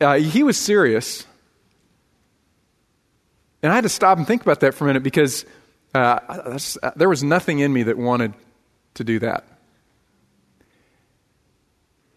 uh, 0.00 0.14
he 0.14 0.44
was 0.44 0.56
serious. 0.56 1.26
And 3.64 3.72
I 3.72 3.74
had 3.74 3.82
to 3.82 3.90
stop 3.90 4.16
and 4.16 4.26
think 4.26 4.42
about 4.42 4.60
that 4.60 4.74
for 4.74 4.84
a 4.84 4.86
minute 4.86 5.02
because 5.02 5.44
uh, 5.92 5.98
uh, 5.98 6.90
there 6.94 7.08
was 7.08 7.24
nothing 7.24 7.58
in 7.58 7.72
me 7.72 7.82
that 7.82 7.98
wanted 7.98 8.32
to 8.94 9.02
do 9.02 9.18
that. 9.18 9.44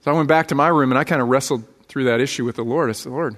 So 0.01 0.11
I 0.11 0.13
went 0.13 0.27
back 0.27 0.49
to 0.49 0.55
my 0.55 0.67
room 0.67 0.91
and 0.91 0.99
I 0.99 1.05
kind 1.05 1.23
of 1.23 1.27
wrestled 1.27 1.63
through 1.87 2.03
that 2.03 2.21
issue 2.21 2.45
with 2.45 2.57
the 2.57 2.63
Lord. 2.63 2.91
I 2.91 2.93
said, 2.93 3.11
Lord, 3.11 3.35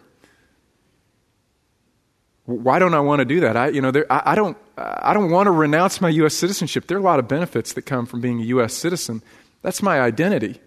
why 2.45 2.77
don't 2.77 2.93
I 2.93 2.99
want 2.99 3.19
to 3.19 3.25
do 3.25 3.39
that? 3.41 3.57
I, 3.57 3.69
you 3.69 3.81
know, 3.81 3.91
there, 3.91 4.11
I, 4.11 4.33
I, 4.33 4.35
don't, 4.35 4.55
I 4.77 5.13
don't 5.13 5.31
want 5.31 5.47
to 5.47 5.51
renounce 5.51 5.99
my 5.99 6.09
U.S. 6.09 6.35
citizenship. 6.35 6.87
There 6.87 6.97
are 6.97 6.99
a 6.99 7.03
lot 7.03 7.19
of 7.19 7.27
benefits 7.27 7.73
that 7.73 7.83
come 7.83 8.05
from 8.05 8.21
being 8.21 8.39
a 8.39 8.45
U.S. 8.45 8.73
citizen. 8.73 9.23
That's 9.63 9.81
my 9.81 9.99
identity. 9.99 10.61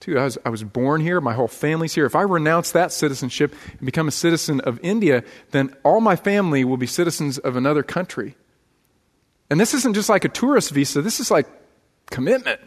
Too, 0.00 0.18
I 0.18 0.24
was, 0.24 0.38
I 0.44 0.48
was 0.50 0.64
born 0.64 1.00
here. 1.00 1.20
My 1.20 1.32
whole 1.32 1.48
family's 1.48 1.94
here. 1.94 2.06
If 2.06 2.16
I 2.16 2.22
renounce 2.22 2.72
that 2.72 2.92
citizenship 2.92 3.54
and 3.70 3.86
become 3.86 4.08
a 4.08 4.12
citizen 4.12 4.60
of 4.62 4.80
India, 4.82 5.22
then 5.52 5.74
all 5.84 6.00
my 6.00 6.16
family 6.16 6.64
will 6.64 6.76
be 6.76 6.86
citizens 6.86 7.38
of 7.38 7.56
another 7.56 7.82
country. 7.82 8.36
And 9.48 9.60
this 9.60 9.74
isn't 9.74 9.94
just 9.94 10.08
like 10.08 10.24
a 10.24 10.28
tourist 10.28 10.72
visa. 10.72 11.02
This 11.02 11.20
is 11.20 11.30
like 11.30 11.46
commitment. 12.10 12.60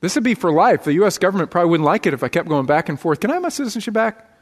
This 0.00 0.14
would 0.14 0.24
be 0.24 0.34
for 0.34 0.52
life. 0.52 0.84
The 0.84 0.94
U.S. 0.94 1.18
government 1.18 1.50
probably 1.50 1.70
wouldn't 1.70 1.86
like 1.86 2.06
it 2.06 2.14
if 2.14 2.22
I 2.22 2.28
kept 2.28 2.48
going 2.48 2.66
back 2.66 2.88
and 2.88 2.98
forth. 2.98 3.18
Can 3.18 3.30
I 3.30 3.34
have 3.34 3.42
my 3.42 3.48
citizenship 3.48 3.94
back? 3.94 4.35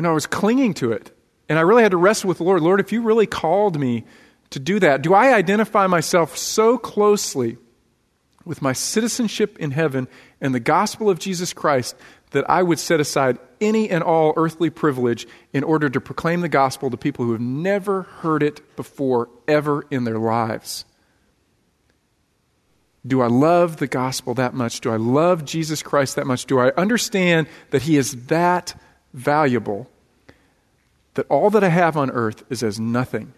You 0.00 0.02
know, 0.04 0.12
I 0.12 0.14
was 0.14 0.26
clinging 0.26 0.72
to 0.74 0.92
it. 0.92 1.14
And 1.50 1.58
I 1.58 1.60
really 1.60 1.82
had 1.82 1.90
to 1.90 1.98
wrestle 1.98 2.28
with 2.28 2.38
the 2.38 2.44
Lord. 2.44 2.62
Lord, 2.62 2.80
if 2.80 2.90
you 2.90 3.02
really 3.02 3.26
called 3.26 3.78
me 3.78 4.04
to 4.48 4.58
do 4.58 4.80
that, 4.80 5.02
do 5.02 5.12
I 5.12 5.34
identify 5.34 5.86
myself 5.88 6.38
so 6.38 6.78
closely 6.78 7.58
with 8.46 8.62
my 8.62 8.72
citizenship 8.72 9.58
in 9.58 9.72
heaven 9.72 10.08
and 10.40 10.54
the 10.54 10.58
gospel 10.58 11.10
of 11.10 11.18
Jesus 11.18 11.52
Christ 11.52 11.96
that 12.30 12.48
I 12.48 12.62
would 12.62 12.78
set 12.78 12.98
aside 12.98 13.38
any 13.60 13.90
and 13.90 14.02
all 14.02 14.32
earthly 14.38 14.70
privilege 14.70 15.26
in 15.52 15.64
order 15.64 15.90
to 15.90 16.00
proclaim 16.00 16.40
the 16.40 16.48
gospel 16.48 16.88
to 16.88 16.96
people 16.96 17.26
who 17.26 17.32
have 17.32 17.42
never 17.42 18.04
heard 18.04 18.42
it 18.42 18.76
before, 18.76 19.28
ever 19.46 19.84
in 19.90 20.04
their 20.04 20.18
lives. 20.18 20.86
Do 23.06 23.20
I 23.20 23.26
love 23.26 23.76
the 23.76 23.86
gospel 23.86 24.32
that 24.32 24.54
much? 24.54 24.80
Do 24.80 24.92
I 24.92 24.96
love 24.96 25.44
Jesus 25.44 25.82
Christ 25.82 26.16
that 26.16 26.26
much? 26.26 26.46
Do 26.46 26.58
I 26.58 26.70
understand 26.70 27.48
that 27.68 27.82
He 27.82 27.98
is 27.98 28.12
that 28.28 28.74
valuable 29.12 29.90
that 31.14 31.26
all 31.28 31.50
that 31.50 31.64
I 31.64 31.68
have 31.68 31.96
on 31.96 32.10
earth 32.10 32.44
is 32.50 32.62
as 32.62 32.78
nothing 32.78 33.32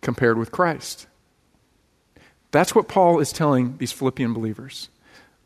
compared 0.00 0.38
with 0.38 0.50
Christ? 0.50 1.06
That's 2.50 2.74
what 2.74 2.88
Paul 2.88 3.20
is 3.20 3.32
telling 3.32 3.76
these 3.78 3.92
Philippian 3.92 4.32
believers. 4.32 4.88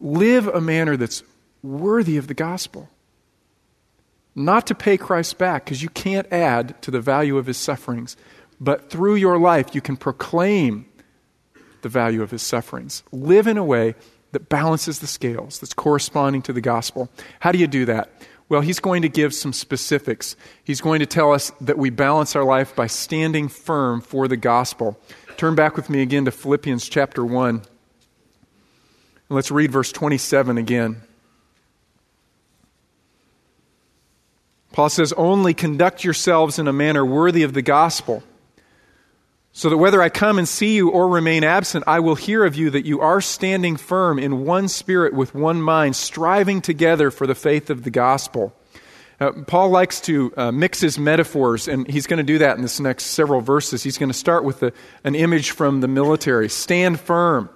Live 0.01 0.49
a 0.49 0.61
manner 0.61 0.97
that's 0.97 1.23
worthy 1.63 2.17
of 2.17 2.27
the 2.27 2.35
gospel. 2.35 2.89
Not 4.35 4.67
to 4.67 4.75
pay 4.75 4.97
Christ 4.97 5.39
back, 5.39 5.65
because 5.65 5.83
you 5.83 5.89
can't 5.91 6.31
add 6.33 6.81
to 6.83 6.91
the 6.91 7.01
value 7.01 7.39
of 7.39 7.47
his 7.47 7.57
sufferings, 7.57 8.17
but 8.61 8.91
through 8.91 9.15
your 9.17 9.39
life 9.39 9.75
you 9.75 9.81
can 9.81 9.97
proclaim 9.97 10.87
the 11.83 11.89
value 11.89 12.23
of 12.23 12.31
his 12.31 12.43
sufferings. 12.43 13.03
Live 13.13 13.47
in 13.47 13.59
a 13.59 13.65
way 13.65 13.95
that 14.33 14.49
balances 14.49 14.99
the 14.99 15.07
scales, 15.07 15.61
that's 15.61 15.75
corresponding 15.75 16.43
to 16.43 16.53
the 16.53 16.61
gospel. 16.61 17.09
How 17.41 17.53
do 17.53 17.59
you 17.59 17.69
do 17.69 17.85
that? 17.85 18.11
Well, 18.49 18.61
he's 18.61 18.81
going 18.81 19.03
to 19.03 19.09
give 19.09 19.33
some 19.33 19.53
specifics. 19.53 20.37
He's 20.63 20.81
going 20.81 21.01
to 21.01 21.07
tell 21.07 21.33
us 21.33 21.51
that 21.63 21.79
we 21.79 21.91
balance 21.91 22.37
our 22.37 22.45
life 22.45 22.77
by 22.77 22.87
standing 22.87 23.49
firm 23.49 24.01
for 24.01 24.29
the 24.29 24.37
gospel. 24.37 24.99
Turn 25.37 25.55
back 25.55 25.77
with 25.77 25.89
me 25.89 26.03
again 26.03 26.27
to 26.27 26.31
Philippians 26.31 26.89
chapter 26.89 27.25
1. 27.25 27.55
And 27.57 27.65
Let's 29.31 29.51
read 29.51 29.73
verse 29.73 29.91
27 29.91 30.59
again. 30.59 31.01
Paul 34.73 34.91
says, 34.91 35.13
Only 35.13 35.55
conduct 35.55 36.05
yourselves 36.05 36.59
in 36.59 36.69
a 36.69 36.73
manner 36.73 37.05
worthy 37.07 37.45
of 37.45 37.55
the 37.55 37.63
gospel, 37.63 38.23
so 39.55 39.71
that 39.71 39.79
whether 39.79 40.03
I 40.03 40.11
come 40.11 40.39
and 40.39 40.47
see 40.47 40.75
you 40.75 40.91
or 40.91 41.09
remain 41.09 41.45
absent, 41.45 41.85
I 41.87 42.01
will 42.01 42.17
hear 42.17 42.45
of 42.45 42.55
you 42.55 42.69
that 42.71 42.85
you 42.85 43.01
are 43.01 43.23
standing 43.23 43.79
firm 43.79 44.19
in 44.19 44.45
one 44.45 44.69
spirit 44.69 45.15
with 45.15 45.35
one 45.35 45.63
mind, 45.63 45.97
striving 45.97 46.61
together 46.61 47.11
for 47.11 47.27
the 47.27 47.35
faith 47.35 47.71
of 47.71 47.85
the 47.85 47.91
gospel 47.91 48.55
uh, 49.21 49.33
Paul 49.47 49.71
likes 49.71 50.01
to 50.03 50.33
uh, 50.37 50.53
mix 50.53 50.81
his 50.81 50.99
metaphors, 50.99 51.69
and 51.69 51.89
he's 51.89 52.07
going 52.07 52.19
to 52.19 52.25
do 52.25 52.39
that 52.39 52.57
in 52.57 52.63
this 52.63 52.81
next 52.81 53.07
several 53.07 53.41
verses. 53.41 53.83
He's 53.83 53.99
going 53.99 54.11
to 54.11 54.19
start 54.19 54.45
with 54.45 54.63
an 54.63 55.15
image 55.15 55.53
from 55.53 55.81
the 55.81 55.89
military 55.89 56.49
stand 56.49 57.01
firm. 57.01 57.49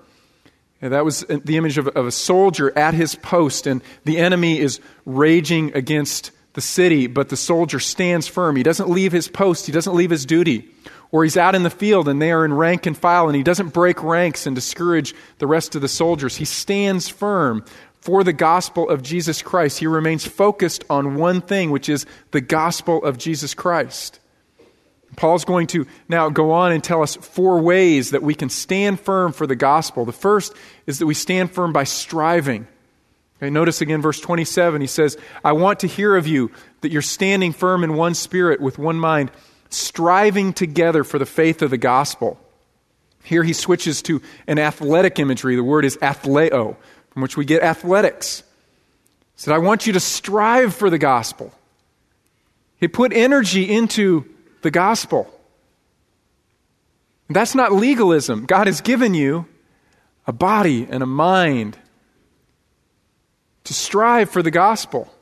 And 0.80 0.92
that 0.92 1.04
was 1.04 1.24
uh, 1.24 1.38
the 1.44 1.56
image 1.56 1.76
of, 1.76 1.88
of 1.88 2.06
a 2.06 2.12
soldier 2.12 2.76
at 2.78 2.94
his 2.94 3.16
post, 3.16 3.66
and 3.66 3.82
the 4.04 4.18
enemy 4.18 4.60
is 4.60 4.80
raging 5.04 5.74
against 5.74 6.30
the 6.52 6.60
city, 6.60 7.06
but 7.06 7.28
the 7.28 7.36
soldier 7.36 7.80
stands 7.80 8.28
firm. 8.28 8.56
He 8.56 8.62
doesn't 8.62 8.88
leave 8.88 9.12
his 9.12 9.28
post, 9.28 9.66
he 9.66 9.72
doesn't 9.72 9.94
leave 9.94 10.10
his 10.10 10.26
duty. 10.26 10.70
Or 11.10 11.24
he's 11.24 11.36
out 11.36 11.54
in 11.54 11.62
the 11.62 11.70
field 11.70 12.08
and 12.08 12.20
they 12.20 12.32
are 12.32 12.44
in 12.44 12.52
rank 12.52 12.84
and 12.86 12.96
file, 12.96 13.28
and 13.28 13.36
he 13.36 13.42
doesn't 13.42 13.70
break 13.70 14.02
ranks 14.02 14.46
and 14.46 14.54
discourage 14.54 15.14
the 15.38 15.46
rest 15.46 15.74
of 15.74 15.80
the 15.80 15.88
soldiers. 15.88 16.36
He 16.36 16.44
stands 16.44 17.08
firm 17.08 17.64
for 18.00 18.24
the 18.24 18.32
gospel 18.32 18.88
of 18.88 19.02
Jesus 19.02 19.42
Christ. 19.42 19.78
He 19.78 19.86
remains 19.86 20.26
focused 20.26 20.84
on 20.90 21.16
one 21.16 21.40
thing, 21.40 21.70
which 21.70 21.88
is 21.88 22.06
the 22.30 22.40
gospel 22.40 23.02
of 23.04 23.18
Jesus 23.18 23.54
Christ. 23.54 24.20
Paul's 25.16 25.44
going 25.44 25.66
to 25.68 25.86
now 26.08 26.28
go 26.28 26.52
on 26.52 26.72
and 26.72 26.84
tell 26.84 27.02
us 27.02 27.16
four 27.16 27.60
ways 27.60 28.10
that 28.10 28.22
we 28.22 28.34
can 28.34 28.50
stand 28.50 29.00
firm 29.00 29.32
for 29.32 29.46
the 29.46 29.56
gospel. 29.56 30.04
The 30.04 30.12
first 30.12 30.54
is 30.86 30.98
that 30.98 31.06
we 31.06 31.14
stand 31.14 31.50
firm 31.50 31.72
by 31.72 31.84
striving. 31.84 32.66
Okay, 33.38 33.50
notice 33.50 33.80
again 33.80 34.02
verse 34.02 34.20
27. 34.20 34.80
He 34.80 34.86
says, 34.86 35.16
I 35.44 35.52
want 35.52 35.80
to 35.80 35.86
hear 35.86 36.16
of 36.16 36.26
you 36.26 36.50
that 36.82 36.92
you're 36.92 37.02
standing 37.02 37.52
firm 37.52 37.84
in 37.84 37.94
one 37.94 38.14
spirit 38.14 38.60
with 38.60 38.78
one 38.78 38.96
mind, 38.96 39.30
striving 39.70 40.52
together 40.52 41.04
for 41.04 41.18
the 41.18 41.26
faith 41.26 41.62
of 41.62 41.70
the 41.70 41.78
gospel. 41.78 42.38
Here 43.22 43.42
he 43.42 43.52
switches 43.52 44.00
to 44.02 44.22
an 44.46 44.58
athletic 44.58 45.18
imagery. 45.18 45.56
The 45.56 45.64
word 45.64 45.84
is 45.84 45.96
athleo, 45.98 46.76
from 47.10 47.22
which 47.22 47.36
we 47.36 47.44
get 47.44 47.62
athletics. 47.62 48.42
He 49.34 49.42
said, 49.42 49.54
I 49.54 49.58
want 49.58 49.86
you 49.86 49.92
to 49.92 50.00
strive 50.00 50.74
for 50.74 50.88
the 50.88 50.98
gospel. 50.98 51.52
He 52.78 52.88
put 52.88 53.12
energy 53.12 53.70
into 53.70 54.24
the 54.62 54.70
gospel. 54.70 55.32
That's 57.28 57.54
not 57.54 57.72
legalism. 57.72 58.46
God 58.46 58.66
has 58.66 58.80
given 58.80 59.14
you 59.14 59.46
a 60.26 60.32
body 60.32 60.86
and 60.88 61.02
a 61.02 61.06
mind 61.06 61.78
to 63.64 63.74
strive 63.74 64.30
for 64.30 64.42
the 64.42 64.50
gospel. 64.50 65.12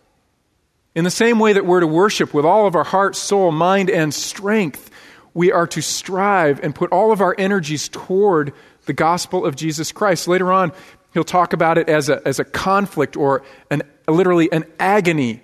In 0.96 1.04
the 1.04 1.10
same 1.10 1.38
way 1.38 1.52
that 1.52 1.66
we're 1.66 1.80
to 1.80 1.86
worship 1.86 2.32
with 2.32 2.46
all 2.46 2.66
of 2.66 2.74
our 2.74 2.82
heart, 2.82 3.16
soul, 3.16 3.52
mind, 3.52 3.90
and 3.90 4.14
strength, 4.14 4.90
we 5.34 5.52
are 5.52 5.66
to 5.66 5.82
strive 5.82 6.58
and 6.64 6.74
put 6.74 6.90
all 6.90 7.12
of 7.12 7.20
our 7.20 7.34
energies 7.36 7.90
toward 7.90 8.54
the 8.86 8.94
gospel 8.94 9.44
of 9.44 9.54
Jesus 9.54 9.92
Christ. 9.92 10.26
Later 10.26 10.50
on, 10.50 10.72
He'll 11.12 11.22
talk 11.22 11.52
about 11.52 11.76
it 11.76 11.90
as 11.90 12.08
a, 12.08 12.26
as 12.26 12.38
a 12.40 12.44
conflict 12.44 13.14
or 13.14 13.42
an, 13.70 13.82
literally 14.08 14.50
an 14.52 14.64
agony, 14.80 15.42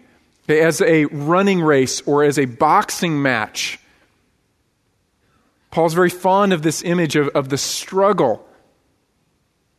as 0.48 0.80
a 0.80 1.04
running 1.06 1.60
race 1.60 2.00
or 2.02 2.24
as 2.24 2.38
a 2.38 2.46
boxing 2.46 3.20
match. 3.20 3.78
Paul's 5.70 5.94
very 5.94 6.10
fond 6.10 6.54
of 6.54 6.62
this 6.62 6.82
image 6.82 7.14
of, 7.16 7.28
of 7.28 7.50
the 7.50 7.58
struggle. 7.58 8.46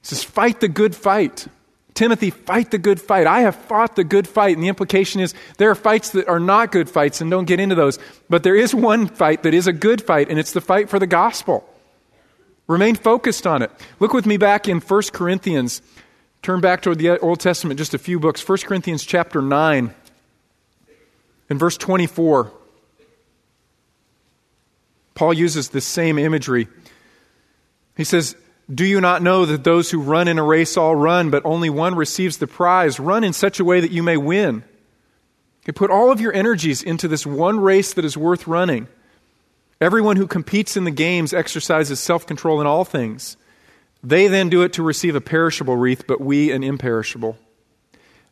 He 0.02 0.08
says, 0.08 0.24
Fight 0.24 0.60
the 0.60 0.68
good 0.68 0.96
fight. 0.96 1.48
Timothy, 1.94 2.32
fight 2.32 2.72
the 2.72 2.78
good 2.78 3.00
fight. 3.00 3.28
I 3.28 3.42
have 3.42 3.56
fought 3.56 3.96
the 3.96 4.04
good 4.04 4.28
fight. 4.28 4.56
And 4.56 4.64
the 4.64 4.68
implication 4.68 5.22
is 5.22 5.34
there 5.58 5.70
are 5.70 5.76
fights 5.76 6.10
that 6.12 6.28
are 6.28 6.40
not 6.40 6.72
good 6.72 6.90
fights, 6.90 7.22
and 7.22 7.30
don't 7.30 7.46
get 7.46 7.60
into 7.60 7.76
those. 7.76 8.00
But 8.30 8.44
there 8.44 8.56
is 8.56 8.74
one 8.74 9.08
fight 9.08 9.44
that 9.44 9.54
is 9.54 9.68
a 9.68 9.74
good 9.74 10.02
fight, 10.02 10.30
and 10.30 10.40
it's 10.40 10.54
the 10.54 10.62
fight 10.62 10.90
for 10.90 10.98
the 10.98 11.08
gospel. 11.08 11.70
Remain 12.68 12.96
focused 12.96 13.46
on 13.46 13.62
it. 13.62 13.72
Look 14.00 14.14
with 14.14 14.26
me 14.26 14.38
back 14.38 14.68
in 14.68 14.80
1 14.80 15.02
Corinthians. 15.12 15.82
Turn 16.42 16.62
back 16.62 16.82
toward 16.82 16.98
the 16.98 17.20
Old 17.20 17.40
Testament 17.40 17.78
just 17.78 17.94
a 17.94 17.98
few 17.98 18.20
books. 18.20 18.48
1 18.48 18.60
Corinthians 18.60 19.04
chapter 19.04 19.42
9 19.42 19.94
and 21.50 21.60
verse 21.60 21.78
24. 21.78 22.52
Paul 25.14 25.34
uses 25.34 25.70
this 25.70 25.86
same 25.86 26.18
imagery. 26.18 26.68
He 27.96 28.04
says, 28.04 28.36
Do 28.74 28.86
you 28.86 29.02
not 29.02 29.22
know 29.22 29.46
that 29.46 29.64
those 29.64 29.92
who 29.92 30.00
run 30.00 30.28
in 30.28 30.40
a 30.40 30.44
race 30.44 30.78
all 30.78 30.96
run, 30.96 31.30
but 31.30 31.46
only 31.46 31.70
one 31.70 31.96
receives 31.96 32.38
the 32.38 32.48
prize? 32.48 33.00
Run 33.00 33.24
in 33.24 33.34
such 33.34 33.60
a 33.60 33.66
way 33.66 33.82
that 33.82 33.92
you 33.92 34.04
may 34.04 34.18
win. 34.18 34.64
You 35.66 35.74
put 35.74 35.92
all 35.92 36.12
of 36.12 36.22
your 36.22 36.34
energies 36.34 36.84
into 36.84 37.08
this 37.08 37.26
one 37.26 37.60
race 37.60 37.94
that 37.94 38.06
is 38.06 38.18
worth 38.18 38.48
running. 38.48 38.88
Everyone 39.82 40.16
who 40.16 40.28
competes 40.28 40.78
in 40.78 40.86
the 40.86 40.92
games 40.92 41.34
exercises 41.34 42.00
self 42.00 42.26
control 42.26 42.62
in 42.62 42.68
all 42.68 42.86
things. 42.86 43.38
They 44.02 44.28
then 44.28 44.50
do 44.50 44.62
it 44.64 44.74
to 44.74 44.84
receive 44.84 45.16
a 45.16 45.22
perishable 45.22 45.78
wreath, 45.78 46.06
but 46.08 46.22
we 46.22 46.52
an 46.52 46.64
imperishable. 46.64 47.38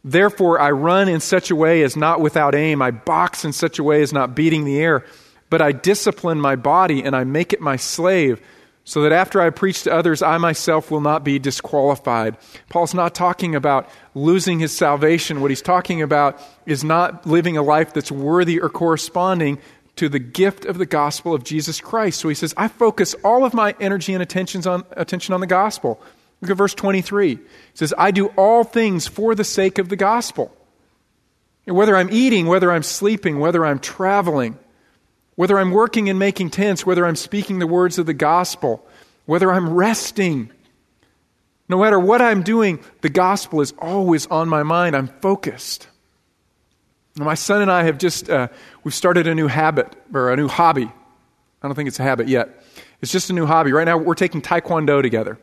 Therefore, 0.04 0.60
I 0.60 0.72
run 0.72 1.08
in 1.08 1.20
such 1.20 1.52
a 1.52 1.56
way 1.56 1.84
as 1.84 1.96
not 1.96 2.20
without 2.20 2.56
aim. 2.56 2.82
I 2.82 2.92
box 2.92 3.46
in 3.46 3.54
such 3.54 3.80
a 3.80 3.84
way 3.84 4.02
as 4.02 4.12
not 4.12 4.36
beating 4.36 4.66
the 4.66 4.80
air. 4.80 5.06
But 5.50 5.62
I 5.62 5.74
discipline 5.74 6.42
my 6.42 6.56
body 6.56 7.04
and 7.04 7.16
I 7.16 7.24
make 7.24 7.54
it 7.54 7.62
my 7.62 7.76
slave, 7.76 8.42
so 8.84 9.04
that 9.04 9.12
after 9.12 9.40
I 9.40 9.50
preach 9.52 9.84
to 9.84 9.94
others, 9.94 10.22
I 10.22 10.38
myself 10.38 10.90
will 10.90 11.02
not 11.02 11.24
be 11.24 11.40
disqualified. 11.40 12.38
Paul's 12.70 12.94
not 12.94 13.14
talking 13.14 13.56
about 13.56 13.88
losing 14.16 14.60
his 14.60 14.76
salvation. 14.76 15.42
What 15.42 15.52
he's 15.52 15.62
talking 15.62 16.02
about 16.02 16.42
is 16.66 16.84
not 16.84 17.26
living 17.26 17.58
a 17.58 17.62
life 17.62 17.94
that's 17.94 18.12
worthy 18.12 18.60
or 18.60 18.70
corresponding 18.70 19.60
to 19.98 20.10
the 20.10 20.20
gift 20.20 20.66
of 20.66 20.78
the 20.78 20.86
gospel 20.86 21.34
of 21.34 21.44
Jesus 21.44 21.80
Christ. 21.80 22.20
So 22.20 22.30
he 22.30 22.36
says, 22.36 22.54
I 22.58 22.68
focus 22.70 23.14
all 23.24 23.46
of 23.46 23.54
my 23.54 23.76
energy 23.80 24.14
and 24.14 24.24
attentions 24.24 24.66
on, 24.66 24.84
attention 24.92 25.34
on 25.34 25.42
the 25.42 25.48
gospel. 25.48 26.02
Look 26.42 26.50
at 26.50 26.58
verse 26.58 26.74
23. 26.74 27.36
He 27.36 27.40
says, 27.76 27.94
I 27.98 28.10
do 28.12 28.28
all 28.30 28.64
things 28.64 29.08
for 29.08 29.36
the 29.36 29.44
sake 29.44 29.78
of 29.78 29.90
the 29.90 29.96
gospel. 29.96 30.56
Whether 31.66 31.96
I'm 31.96 32.10
eating, 32.12 32.48
whether 32.48 32.72
I'm 32.72 32.84
sleeping, 32.84 33.40
whether 33.40 33.64
I'm 33.64 33.78
traveling, 33.78 34.58
whether 35.42 35.58
I'm 35.58 35.72
working 35.72 36.08
and 36.08 36.20
making 36.20 36.52
tents, 36.52 36.86
whether 36.86 37.04
I'm 37.04 37.16
speaking 37.16 37.58
the 37.58 37.66
words 37.66 37.98
of 37.98 38.06
the 38.06 38.14
gospel, 38.14 38.86
whether 39.26 39.52
I'm 39.52 39.74
resting, 39.74 40.52
no 41.68 41.80
matter 41.80 42.00
what 42.00 42.22
I'm 42.22 42.44
doing, 42.44 42.80
the 43.02 43.10
gospel 43.10 43.60
is 43.60 43.74
always 43.80 44.28
on 44.28 44.48
my 44.48 44.62
mind. 44.62 44.96
I'm 44.96 45.08
focused. 45.08 45.88
My 47.16 47.34
son 47.34 47.64
and 47.64 47.72
I 47.72 47.86
have 47.86 47.98
just, 47.98 48.30
uh, 48.30 48.50
we've 48.84 48.94
started 48.94 49.26
a 49.26 49.34
new 49.34 49.48
habit, 49.48 49.96
or 50.14 50.32
a 50.32 50.36
new 50.36 50.48
hobby. 50.48 50.84
I 50.84 51.68
don't 51.68 51.74
think 51.74 51.88
it's 51.88 52.00
a 52.00 52.04
habit 52.04 52.28
yet. 52.28 52.64
It's 53.02 53.12
just 53.12 53.32
a 53.32 53.34
new 53.34 53.48
hobby. 53.48 53.72
Right 53.72 53.86
now, 53.86 53.98
we're 53.98 54.14
taking 54.14 54.44
Taekwondo 54.44 55.02
together. 55.02 55.40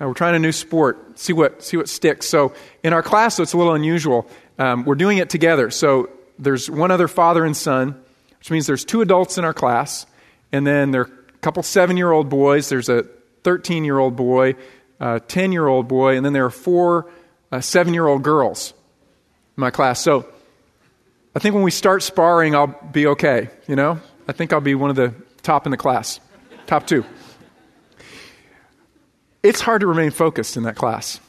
Uh, 0.00 0.08
we're 0.08 0.14
trying 0.14 0.34
a 0.34 0.40
new 0.40 0.50
sport, 0.50 1.20
see 1.20 1.34
what, 1.34 1.62
see 1.62 1.76
what 1.76 1.88
sticks. 1.88 2.26
So, 2.26 2.52
in 2.82 2.92
our 2.92 3.04
class, 3.04 3.36
so 3.36 3.44
it's 3.44 3.52
a 3.52 3.58
little 3.58 3.74
unusual. 3.74 4.26
Um, 4.58 4.84
we're 4.84 4.96
doing 4.96 5.18
it 5.18 5.30
together. 5.30 5.70
So, 5.70 6.10
there's 6.36 6.68
one 6.68 6.90
other 6.90 7.06
father 7.06 7.44
and 7.44 7.56
son, 7.56 7.94
which 8.40 8.50
means 8.50 8.66
there's 8.66 8.84
two 8.84 9.02
adults 9.02 9.38
in 9.38 9.44
our 9.44 9.54
class, 9.54 10.06
and 10.50 10.66
then 10.66 10.90
there 10.90 11.02
are 11.02 11.04
a 11.04 11.38
couple 11.38 11.62
seven 11.62 11.96
year 11.96 12.10
old 12.10 12.28
boys. 12.28 12.68
There's 12.68 12.88
a 12.88 13.04
13 13.44 13.84
year 13.84 13.98
old 13.98 14.16
boy, 14.16 14.56
a 14.98 15.20
10 15.20 15.52
year 15.52 15.66
old 15.66 15.88
boy, 15.88 16.16
and 16.16 16.26
then 16.26 16.32
there 16.32 16.46
are 16.46 16.50
four 16.50 17.10
uh, 17.52 17.60
seven 17.60 17.94
year 17.94 18.06
old 18.06 18.22
girls 18.22 18.74
in 19.56 19.60
my 19.60 19.70
class. 19.70 20.00
So 20.00 20.26
I 21.34 21.38
think 21.38 21.54
when 21.54 21.64
we 21.64 21.70
start 21.70 22.02
sparring, 22.02 22.54
I'll 22.54 22.66
be 22.92 23.06
okay, 23.08 23.50
you 23.68 23.76
know? 23.76 24.00
I 24.26 24.32
think 24.32 24.52
I'll 24.52 24.60
be 24.60 24.74
one 24.74 24.90
of 24.90 24.96
the 24.96 25.14
top 25.42 25.66
in 25.66 25.70
the 25.70 25.76
class, 25.76 26.20
top 26.66 26.86
two. 26.86 27.04
It's 29.42 29.60
hard 29.60 29.80
to 29.80 29.86
remain 29.86 30.10
focused 30.10 30.56
in 30.56 30.64
that 30.64 30.76
class. 30.76 31.20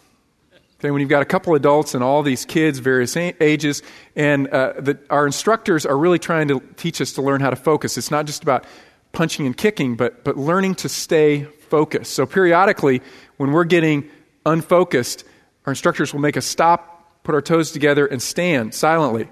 Okay, 0.82 0.90
when 0.90 1.00
you've 1.00 1.12
got 1.12 1.22
a 1.22 1.26
couple 1.26 1.54
adults 1.54 1.94
and 1.94 2.04
all 2.04 2.24
these 2.24 2.44
kids, 2.44 2.80
various 2.80 3.16
ages, 3.16 3.84
and 4.16 4.48
uh, 4.48 4.74
the, 4.80 4.98
our 5.12 5.28
instructors 5.28 5.86
are 5.86 5.96
really 5.96 6.18
trying 6.18 6.48
to 6.48 6.60
teach 6.76 7.00
us 7.02 7.12
to 7.14 7.22
learn 7.22 7.40
how 7.40 7.52
to 7.52 7.56
focus. 7.56 8.00
It's 8.00 8.10
not 8.10 8.26
just 8.26 8.42
about 8.42 8.66
punching 9.12 9.46
and 9.46 9.56
kicking, 9.56 9.96
but, 9.96 10.24
but 10.24 10.38
learning 10.38 10.74
to 10.74 10.90
stay 10.90 11.44
focused. 11.44 12.14
So 12.14 12.26
periodically, 12.26 13.04
when 13.38 13.52
we're 13.52 13.66
getting 13.66 14.10
unfocused, 14.44 15.24
our 15.68 15.72
instructors 15.72 16.14
will 16.14 16.20
make 16.20 16.36
us 16.36 16.48
stop, 16.48 17.22
put 17.22 17.36
our 17.36 17.44
toes 17.44 17.72
together, 17.72 18.08
and 18.08 18.20
stand 18.20 18.74
silently. 18.74 19.30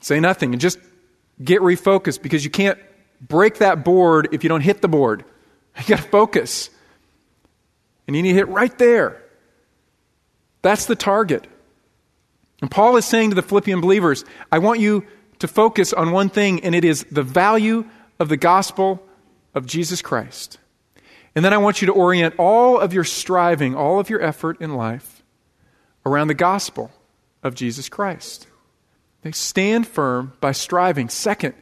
Say 0.00 0.20
nothing 0.20 0.54
and 0.54 0.60
just 0.60 0.78
get 1.44 1.60
refocused 1.60 2.22
because 2.22 2.46
you 2.46 2.50
can't 2.50 2.78
break 3.20 3.58
that 3.58 3.84
board 3.84 4.30
if 4.32 4.42
you 4.42 4.48
don't 4.48 4.62
hit 4.62 4.80
the 4.80 4.88
board. 4.88 5.26
You 5.76 5.84
got 5.84 5.98
to 5.98 6.08
focus. 6.08 6.70
And 8.06 8.16
you 8.16 8.22
need 8.22 8.30
to 8.30 8.36
hit 8.36 8.48
right 8.48 8.76
there. 8.78 9.21
That's 10.62 10.86
the 10.86 10.96
target. 10.96 11.46
And 12.60 12.70
Paul 12.70 12.96
is 12.96 13.04
saying 13.04 13.30
to 13.30 13.34
the 13.34 13.42
Philippian 13.42 13.80
believers, 13.80 14.24
I 14.50 14.58
want 14.58 14.80
you 14.80 15.04
to 15.40 15.48
focus 15.48 15.92
on 15.92 16.12
one 16.12 16.28
thing, 16.28 16.64
and 16.64 16.74
it 16.74 16.84
is 16.84 17.04
the 17.10 17.24
value 17.24 17.84
of 18.20 18.28
the 18.28 18.36
gospel 18.36 19.02
of 19.54 19.66
Jesus 19.66 20.00
Christ. 20.00 20.58
And 21.34 21.44
then 21.44 21.52
I 21.52 21.58
want 21.58 21.82
you 21.82 21.86
to 21.86 21.92
orient 21.92 22.36
all 22.38 22.78
of 22.78 22.92
your 22.92 23.04
striving, 23.04 23.74
all 23.74 23.98
of 23.98 24.08
your 24.08 24.22
effort 24.22 24.60
in 24.60 24.74
life 24.74 25.22
around 26.06 26.28
the 26.28 26.34
gospel 26.34 26.92
of 27.42 27.54
Jesus 27.54 27.88
Christ. 27.88 28.46
They 29.22 29.32
stand 29.32 29.86
firm 29.86 30.32
by 30.40 30.52
striving. 30.52 31.08
Second, 31.08 31.54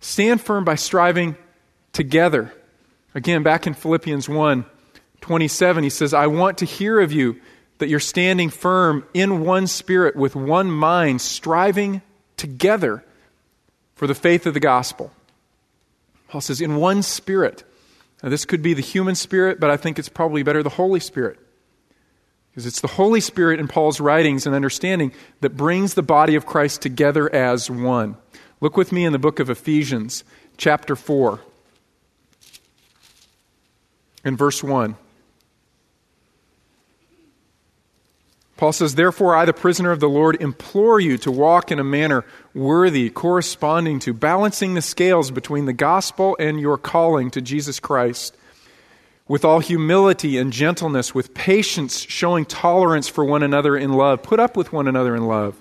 stand 0.00 0.40
firm 0.40 0.64
by 0.64 0.76
striving 0.76 1.36
together. 1.92 2.52
Again, 3.14 3.42
back 3.42 3.66
in 3.66 3.74
Philippians 3.74 4.28
1 4.28 4.64
27, 5.20 5.84
he 5.84 5.90
says, 5.90 6.14
I 6.14 6.28
want 6.28 6.58
to 6.58 6.64
hear 6.64 6.98
of 6.98 7.12
you 7.12 7.38
that 7.80 7.88
you're 7.88 8.00
standing 8.00 8.48
firm 8.48 9.04
in 9.12 9.44
one 9.44 9.66
spirit, 9.66 10.16
with 10.16 10.36
one 10.36 10.70
mind, 10.70 11.20
striving 11.20 12.02
together 12.36 13.04
for 13.94 14.06
the 14.06 14.14
faith 14.14 14.46
of 14.46 14.54
the 14.54 14.60
gospel. 14.60 15.12
Paul 16.28 16.40
says, 16.40 16.60
in 16.60 16.76
one 16.76 17.02
spirit. 17.02 17.64
Now, 18.22 18.28
this 18.28 18.44
could 18.44 18.62
be 18.62 18.72
the 18.72 18.82
human 18.82 19.14
spirit, 19.14 19.58
but 19.58 19.70
I 19.70 19.76
think 19.76 19.98
it's 19.98 20.08
probably 20.08 20.42
better 20.42 20.62
the 20.62 20.68
Holy 20.68 21.00
Spirit. 21.00 21.38
Because 22.50 22.66
it's 22.66 22.80
the 22.80 22.88
Holy 22.88 23.20
Spirit 23.20 23.60
in 23.60 23.68
Paul's 23.68 24.00
writings 24.00 24.46
and 24.46 24.54
understanding 24.54 25.12
that 25.40 25.56
brings 25.56 25.94
the 25.94 26.02
body 26.02 26.34
of 26.34 26.46
Christ 26.46 26.82
together 26.82 27.32
as 27.34 27.70
one. 27.70 28.16
Look 28.60 28.76
with 28.76 28.92
me 28.92 29.04
in 29.04 29.12
the 29.12 29.18
book 29.18 29.40
of 29.40 29.48
Ephesians, 29.50 30.24
chapter 30.56 30.94
4, 30.94 31.40
in 34.24 34.36
verse 34.36 34.62
1. 34.62 34.96
Paul 38.60 38.72
says, 38.72 38.94
Therefore, 38.94 39.34
I, 39.34 39.46
the 39.46 39.54
prisoner 39.54 39.90
of 39.90 40.00
the 40.00 40.08
Lord, 40.10 40.36
implore 40.38 41.00
you 41.00 41.16
to 41.16 41.30
walk 41.30 41.72
in 41.72 41.78
a 41.78 41.82
manner 41.82 42.26
worthy, 42.52 43.08
corresponding 43.08 44.00
to, 44.00 44.12
balancing 44.12 44.74
the 44.74 44.82
scales 44.82 45.30
between 45.30 45.64
the 45.64 45.72
gospel 45.72 46.36
and 46.38 46.60
your 46.60 46.76
calling 46.76 47.30
to 47.30 47.40
Jesus 47.40 47.80
Christ, 47.80 48.36
with 49.26 49.46
all 49.46 49.60
humility 49.60 50.36
and 50.36 50.52
gentleness, 50.52 51.14
with 51.14 51.32
patience, 51.32 52.00
showing 52.00 52.44
tolerance 52.44 53.08
for 53.08 53.24
one 53.24 53.42
another 53.42 53.78
in 53.78 53.94
love. 53.94 54.22
Put 54.22 54.38
up 54.38 54.58
with 54.58 54.74
one 54.74 54.86
another 54.86 55.16
in 55.16 55.26
love 55.26 55.58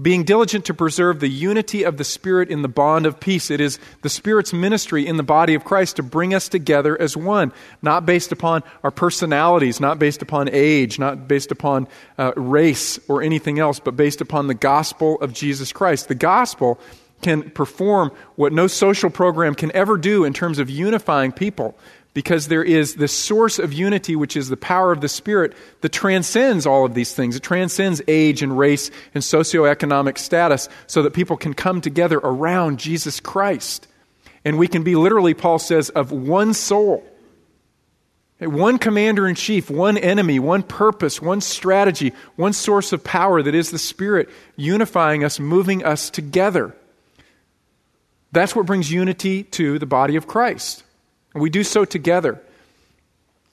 being 0.00 0.24
diligent 0.24 0.66
to 0.66 0.74
preserve 0.74 1.20
the 1.20 1.28
unity 1.28 1.82
of 1.82 1.96
the 1.96 2.04
Spirit 2.04 2.50
in 2.50 2.62
the 2.62 2.68
bond 2.68 3.06
of 3.06 3.18
peace. 3.18 3.50
It 3.50 3.60
is 3.60 3.78
the 4.02 4.08
Spirit's 4.08 4.52
ministry 4.52 5.06
in 5.06 5.16
the 5.16 5.22
body 5.22 5.54
of 5.54 5.64
Christ 5.64 5.96
to 5.96 6.02
bring 6.02 6.34
us 6.34 6.48
together 6.48 7.00
as 7.00 7.16
one, 7.16 7.52
not 7.80 8.04
based 8.04 8.32
upon 8.32 8.62
our 8.82 8.90
personalities, 8.90 9.80
not 9.80 9.98
based 9.98 10.20
upon 10.20 10.50
age, 10.52 10.98
not 10.98 11.26
based 11.26 11.50
upon 11.50 11.88
uh, 12.18 12.32
race 12.36 12.98
or 13.08 13.22
anything 13.22 13.58
else, 13.58 13.80
but 13.80 13.96
based 13.96 14.20
upon 14.20 14.46
the 14.46 14.54
gospel 14.54 15.20
of 15.20 15.32
Jesus 15.32 15.72
Christ. 15.72 16.08
The 16.08 16.14
gospel 16.14 16.78
can 17.22 17.50
perform 17.50 18.12
what 18.34 18.52
no 18.52 18.66
social 18.66 19.08
program 19.08 19.54
can 19.54 19.74
ever 19.74 19.96
do 19.96 20.24
in 20.24 20.34
terms 20.34 20.58
of 20.58 20.68
unifying 20.68 21.32
people 21.32 21.74
because 22.16 22.48
there 22.48 22.64
is 22.64 22.94
this 22.94 23.12
source 23.12 23.58
of 23.58 23.74
unity, 23.74 24.16
which 24.16 24.38
is 24.38 24.48
the 24.48 24.56
power 24.56 24.90
of 24.90 25.02
the 25.02 25.08
Spirit, 25.08 25.52
that 25.82 25.92
transcends 25.92 26.64
all 26.64 26.86
of 26.86 26.94
these 26.94 27.12
things. 27.12 27.36
It 27.36 27.42
transcends 27.42 28.00
age 28.08 28.42
and 28.42 28.56
race 28.56 28.90
and 29.12 29.22
socioeconomic 29.22 30.16
status 30.16 30.70
so 30.86 31.02
that 31.02 31.12
people 31.12 31.36
can 31.36 31.52
come 31.52 31.82
together 31.82 32.16
around 32.16 32.78
Jesus 32.78 33.20
Christ. 33.20 33.86
And 34.46 34.56
we 34.56 34.66
can 34.66 34.82
be 34.82 34.96
literally, 34.96 35.34
Paul 35.34 35.58
says, 35.58 35.90
of 35.90 36.10
one 36.10 36.54
soul. 36.54 37.04
One 38.38 38.78
commander 38.78 39.28
in 39.28 39.34
chief, 39.34 39.68
one 39.68 39.98
enemy, 39.98 40.38
one 40.38 40.62
purpose, 40.62 41.20
one 41.20 41.42
strategy, 41.42 42.14
one 42.36 42.54
source 42.54 42.94
of 42.94 43.04
power 43.04 43.42
that 43.42 43.54
is 43.54 43.70
the 43.70 43.78
Spirit, 43.78 44.30
unifying 44.56 45.22
us, 45.22 45.38
moving 45.38 45.84
us 45.84 46.08
together. 46.08 46.74
That's 48.32 48.56
what 48.56 48.64
brings 48.64 48.90
unity 48.90 49.42
to 49.42 49.78
the 49.78 49.84
body 49.84 50.16
of 50.16 50.26
Christ. 50.26 50.82
We 51.36 51.50
do 51.50 51.62
so 51.64 51.84
together. 51.84 52.40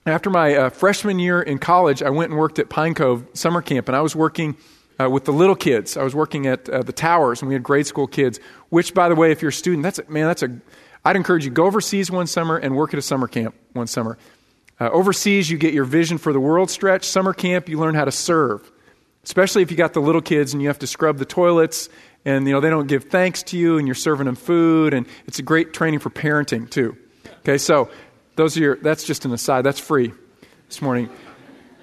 After 0.06 0.30
my 0.30 0.54
uh, 0.54 0.70
freshman 0.70 1.18
year 1.18 1.40
in 1.40 1.58
college, 1.58 2.02
I 2.02 2.10
went 2.10 2.30
and 2.30 2.38
worked 2.38 2.58
at 2.58 2.68
Pine 2.68 2.94
Cove 2.94 3.26
Summer 3.34 3.62
Camp, 3.62 3.88
and 3.88 3.96
I 3.96 4.00
was 4.00 4.16
working 4.16 4.56
uh, 5.00 5.10
with 5.10 5.24
the 5.24 5.32
little 5.32 5.54
kids. 5.54 5.96
I 5.96 6.02
was 6.02 6.14
working 6.14 6.46
at 6.46 6.68
uh, 6.68 6.82
the 6.82 6.92
towers, 6.92 7.42
and 7.42 7.48
we 7.48 7.54
had 7.54 7.62
grade 7.62 7.86
school 7.86 8.06
kids. 8.06 8.40
Which, 8.70 8.94
by 8.94 9.08
the 9.08 9.14
way, 9.14 9.32
if 9.32 9.42
you're 9.42 9.50
a 9.50 9.52
student, 9.52 9.82
that's 9.82 9.98
a, 9.98 10.10
man, 10.10 10.26
that's 10.26 10.42
a. 10.42 10.60
I'd 11.04 11.16
encourage 11.16 11.44
you 11.44 11.50
go 11.50 11.66
overseas 11.66 12.10
one 12.10 12.26
summer 12.26 12.56
and 12.56 12.74
work 12.74 12.94
at 12.94 12.98
a 12.98 13.02
summer 13.02 13.28
camp 13.28 13.54
one 13.74 13.86
summer. 13.86 14.16
Uh, 14.80 14.88
overseas, 14.90 15.50
you 15.50 15.58
get 15.58 15.74
your 15.74 15.84
vision 15.84 16.18
for 16.18 16.32
the 16.32 16.40
world 16.40 16.70
stretch. 16.70 17.04
Summer 17.04 17.32
camp, 17.32 17.68
you 17.68 17.78
learn 17.78 17.94
how 17.94 18.04
to 18.04 18.12
serve, 18.12 18.70
especially 19.24 19.62
if 19.62 19.70
you 19.70 19.76
got 19.76 19.92
the 19.92 20.00
little 20.00 20.22
kids 20.22 20.52
and 20.52 20.62
you 20.62 20.68
have 20.68 20.78
to 20.78 20.86
scrub 20.86 21.18
the 21.18 21.26
toilets, 21.26 21.88
and 22.24 22.46
you 22.46 22.52
know 22.52 22.60
they 22.60 22.70
don't 22.70 22.88
give 22.88 23.04
thanks 23.04 23.42
to 23.44 23.58
you, 23.58 23.78
and 23.78 23.86
you're 23.86 23.94
serving 23.94 24.26
them 24.26 24.36
food, 24.36 24.94
and 24.94 25.06
it's 25.26 25.38
a 25.38 25.42
great 25.42 25.72
training 25.72 26.00
for 26.00 26.10
parenting 26.10 26.68
too. 26.68 26.96
Okay, 27.44 27.58
so 27.58 27.90
those 28.36 28.56
are 28.56 28.60
your, 28.60 28.76
that's 28.76 29.04
just 29.04 29.26
an 29.26 29.32
aside. 29.34 29.66
That's 29.66 29.78
free 29.78 30.14
this 30.66 30.80
morning. 30.80 31.10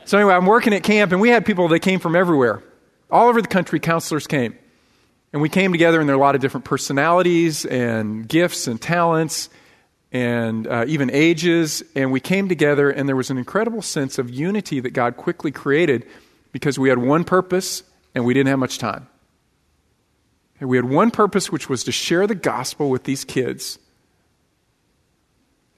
So 0.06 0.18
anyway, 0.18 0.34
I'm 0.34 0.48
working 0.48 0.74
at 0.74 0.82
camp, 0.82 1.12
and 1.12 1.22
we 1.22 1.30
had 1.30 1.46
people 1.46 1.68
that 1.68 1.82
came 1.82 2.00
from 2.00 2.16
everywhere. 2.16 2.64
All 3.12 3.28
over 3.28 3.44
the 3.44 3.48
country, 3.48 3.80
counselors 3.80 4.26
came. 4.26 4.58
And 5.32 5.40
we 5.40 5.50
came 5.50 5.72
together, 5.72 6.00
and 6.00 6.10
there 6.10 6.16
are 6.16 6.18
a 6.18 6.22
lot 6.22 6.34
of 6.34 6.42
different 6.42 6.66
personalities 6.66 7.64
and 7.64 8.28
gifts 8.28 8.66
and 8.66 8.82
talents 8.82 9.50
and 10.12 10.66
uh, 10.66 10.86
even 10.88 11.12
ages. 11.12 11.84
And 11.96 12.12
we 12.12 12.20
came 12.20 12.50
together, 12.50 12.90
and 12.90 13.08
there 13.08 13.16
was 13.16 13.30
an 13.30 13.38
incredible 13.38 13.84
sense 13.84 14.18
of 14.18 14.32
unity 14.32 14.80
that 14.80 14.94
God 14.94 15.16
quickly 15.16 15.52
created 15.52 16.08
because 16.52 16.80
we 16.80 16.90
had 16.90 16.98
one 16.98 17.24
purpose 17.24 17.84
and 18.16 18.26
we 18.26 18.34
didn't 18.34 18.50
have 18.50 18.58
much 18.58 18.80
time. 18.80 19.08
And 20.60 20.72
we 20.72 20.78
had 20.78 20.86
one 20.86 21.12
purpose, 21.12 21.52
which 21.52 21.70
was 21.70 21.84
to 21.84 21.92
share 21.92 22.26
the 22.26 22.34
gospel 22.34 22.90
with 22.90 23.04
these 23.04 23.24
kids 23.24 23.78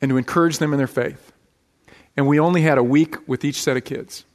and 0.03 0.09
to 0.09 0.17
encourage 0.17 0.57
them 0.57 0.73
in 0.73 0.77
their 0.77 0.85
faith. 0.85 1.31
And 2.17 2.27
we 2.27 2.37
only 2.37 2.61
had 2.61 2.77
a 2.77 2.83
week 2.83 3.25
with 3.25 3.45
each 3.45 3.61
set 3.61 3.77
of 3.77 3.85
kids. 3.85 4.25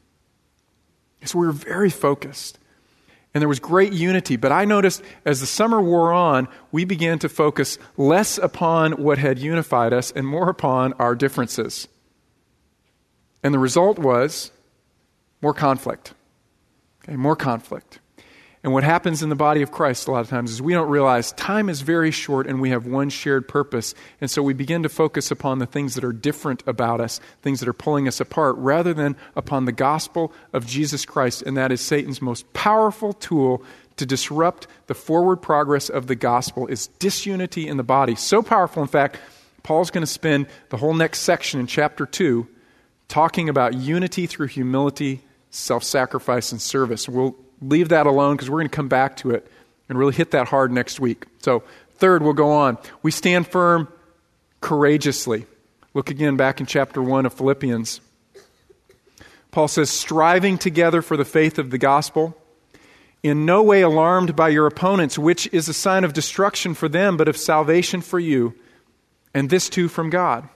So 1.27 1.39
we 1.39 1.47
were 1.47 1.53
very 1.53 1.91
focused. 1.91 2.59
And 3.35 3.43
there 3.43 3.51
was 3.51 3.61
great 3.61 3.93
unity. 3.93 4.37
But 4.37 4.51
I 4.51 4.65
noticed 4.65 5.03
as 5.27 5.41
the 5.41 5.47
summer 5.47 5.79
wore 5.79 6.11
on, 6.11 6.49
we 6.73 6.87
began 6.87 7.19
to 7.19 7.29
focus 7.29 7.79
less 7.99 8.39
upon 8.39 8.93
what 8.93 9.19
had 9.19 9.39
unified 9.39 9.93
us 9.93 10.11
and 10.11 10.27
more 10.27 10.49
upon 10.49 10.95
our 10.95 11.15
differences. 11.15 11.87
And 13.43 13.53
the 13.53 13.59
result 13.59 13.99
was 13.99 14.51
more 15.43 15.53
conflict. 15.53 16.15
Okay, 17.05 17.17
more 17.17 17.37
conflict. 17.37 17.99
And 18.65 18.73
what 18.73 18.83
happens 18.83 19.23
in 19.23 19.29
the 19.29 19.37
body 19.37 19.63
of 19.63 19.71
Christ 19.71 20.09
a 20.09 20.11
lot 20.11 20.21
of 20.21 20.29
times 20.29 20.51
is 20.51 20.61
we 20.61 20.73
don't 20.73 20.89
realize 20.89 21.33
time 21.33 21.69
is 21.69 21.81
very 21.81 22.11
short 22.11 22.47
and 22.47 22.61
we 22.61 22.71
have 22.71 22.87
one 22.87 23.09
shared 23.09 23.47
purpose. 23.47 23.95
And 24.21 24.31
so 24.31 24.43
we 24.43 24.53
begin 24.53 24.83
to 24.83 24.89
focus 24.89 25.31
upon 25.31 25.61
the 25.61 25.67
things 25.67 25.95
that 25.95 26.03
are 26.03 26.13
different 26.13 26.65
about 26.67 27.01
us, 27.01 27.21
things 27.43 27.61
that 27.61 27.69
are 27.69 27.73
pulling 27.73 28.09
us 28.09 28.21
apart, 28.21 28.57
rather 28.57 28.93
than 28.93 29.17
upon 29.37 29.65
the 29.65 29.73
gospel 29.73 30.33
of 30.53 30.67
Jesus 30.67 31.05
Christ. 31.05 31.43
And 31.43 31.57
that 31.57 31.71
is 31.71 31.81
Satan's 31.81 32.21
most 32.21 32.53
powerful 32.53 33.13
tool 33.13 33.63
to 33.97 34.07
disrupt 34.07 34.67
the 34.87 34.95
forward 34.95 35.37
progress 35.37 35.89
of 35.89 36.07
the 36.07 36.17
gospel 36.17 36.67
is 36.67 36.89
disunity 36.99 37.69
in 37.69 37.77
the 37.77 37.83
body. 37.85 38.15
So 38.15 38.43
powerful, 38.43 38.83
in 38.83 38.89
fact, 38.89 39.19
Paul's 39.63 39.91
going 39.91 40.03
to 40.03 40.07
spend 40.07 40.47
the 40.71 40.77
whole 40.77 40.95
next 40.95 41.21
section 41.21 41.61
in 41.61 41.67
chapter 41.67 42.07
2 42.07 42.47
talking 43.09 43.49
about 43.49 43.75
unity 43.75 44.27
through 44.27 44.49
humility, 44.49 45.23
self 45.51 45.85
sacrifice, 45.85 46.53
and 46.53 46.61
service. 46.61 47.09
We'll 47.09 47.37
leave 47.61 47.91
that 47.91 48.07
alone 48.07 48.37
because 48.37 48.51
we're 48.51 48.59
going 48.59 48.71
to 48.71 48.77
come 48.77 48.89
back 48.89 49.17
to 49.19 49.31
it 49.31 49.51
and 49.89 49.99
really 49.99 50.15
hit 50.15 50.33
that 50.33 50.49
hard 50.49 50.71
next 50.73 51.01
week. 51.01 51.27
So, 51.41 51.63
third, 51.93 52.23
we'll 52.23 52.33
go 52.33 52.53
on. 52.53 52.79
We 53.03 53.11
stand 53.11 53.47
firm 53.47 53.89
courageously. 54.61 55.47
Look 55.95 56.11
again 56.11 56.37
back 56.37 56.61
in 56.61 56.67
chapter 56.67 57.03
1 57.03 57.27
of 57.27 57.35
Philippians. 57.35 58.01
Paul 59.51 59.69
says, 59.69 59.91
striving 59.91 60.59
together 60.59 61.03
for 61.03 61.17
the 61.17 61.25
faith 61.25 61.59
of 61.59 61.71
the 61.71 61.79
gospel, 61.79 62.37
in 63.23 63.47
no 63.47 63.63
way 63.63 63.83
alarmed 63.83 64.37
by 64.37 64.49
your 64.51 64.67
opponents, 64.67 65.19
which 65.19 65.49
is 65.53 65.69
a 65.69 65.75
sign 65.75 66.05
of 66.05 66.13
destruction 66.13 66.75
for 66.75 66.89
them, 66.89 67.17
but 67.17 67.29
of 67.29 67.37
salvation 67.37 68.01
for 68.01 68.21
you, 68.21 68.55
and 69.35 69.51
this 69.51 69.69
too 69.69 69.89
from 69.89 70.11
God. 70.11 70.49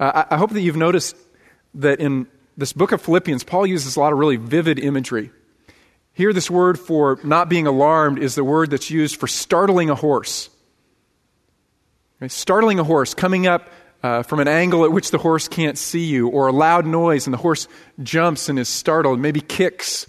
Uh, 0.00 0.24
I, 0.28 0.34
I 0.34 0.38
hope 0.38 0.50
that 0.50 0.62
you've 0.62 0.76
noticed 0.76 1.16
that 1.74 2.00
in 2.00 2.26
this 2.56 2.72
book 2.72 2.92
of 2.92 3.02
Philippians, 3.02 3.44
Paul 3.44 3.66
uses 3.66 3.96
a 3.96 4.00
lot 4.00 4.12
of 4.12 4.18
really 4.18 4.36
vivid 4.36 4.78
imagery. 4.78 5.30
Here, 6.16 6.32
this 6.32 6.50
word 6.50 6.80
for 6.80 7.20
not 7.22 7.50
being 7.50 7.66
alarmed 7.66 8.18
is 8.18 8.36
the 8.36 8.42
word 8.42 8.70
that's 8.70 8.90
used 8.90 9.20
for 9.20 9.26
startling 9.26 9.90
a 9.90 9.94
horse. 9.94 10.48
Startling 12.26 12.78
a 12.78 12.84
horse, 12.84 13.12
coming 13.12 13.46
up 13.46 13.68
uh, 14.02 14.22
from 14.22 14.40
an 14.40 14.48
angle 14.48 14.86
at 14.86 14.92
which 14.92 15.10
the 15.10 15.18
horse 15.18 15.46
can't 15.46 15.76
see 15.76 16.06
you, 16.06 16.28
or 16.28 16.46
a 16.46 16.52
loud 16.52 16.86
noise 16.86 17.26
and 17.26 17.34
the 17.34 17.38
horse 17.38 17.68
jumps 18.02 18.48
and 18.48 18.58
is 18.58 18.66
startled, 18.66 19.20
maybe 19.20 19.42
kicks. 19.42 20.06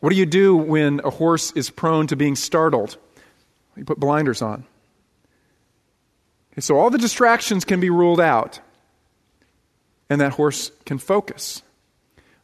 What 0.00 0.10
do 0.10 0.16
you 0.16 0.26
do 0.26 0.54
when 0.54 1.00
a 1.02 1.08
horse 1.08 1.50
is 1.52 1.70
prone 1.70 2.06
to 2.08 2.16
being 2.16 2.36
startled? 2.36 2.98
You 3.74 3.86
put 3.86 3.98
blinders 3.98 4.42
on. 4.42 4.66
Okay, 6.52 6.60
so 6.60 6.76
all 6.78 6.90
the 6.90 6.98
distractions 6.98 7.64
can 7.64 7.80
be 7.80 7.88
ruled 7.88 8.20
out, 8.20 8.60
and 10.10 10.20
that 10.20 10.32
horse 10.32 10.72
can 10.84 10.98
focus. 10.98 11.62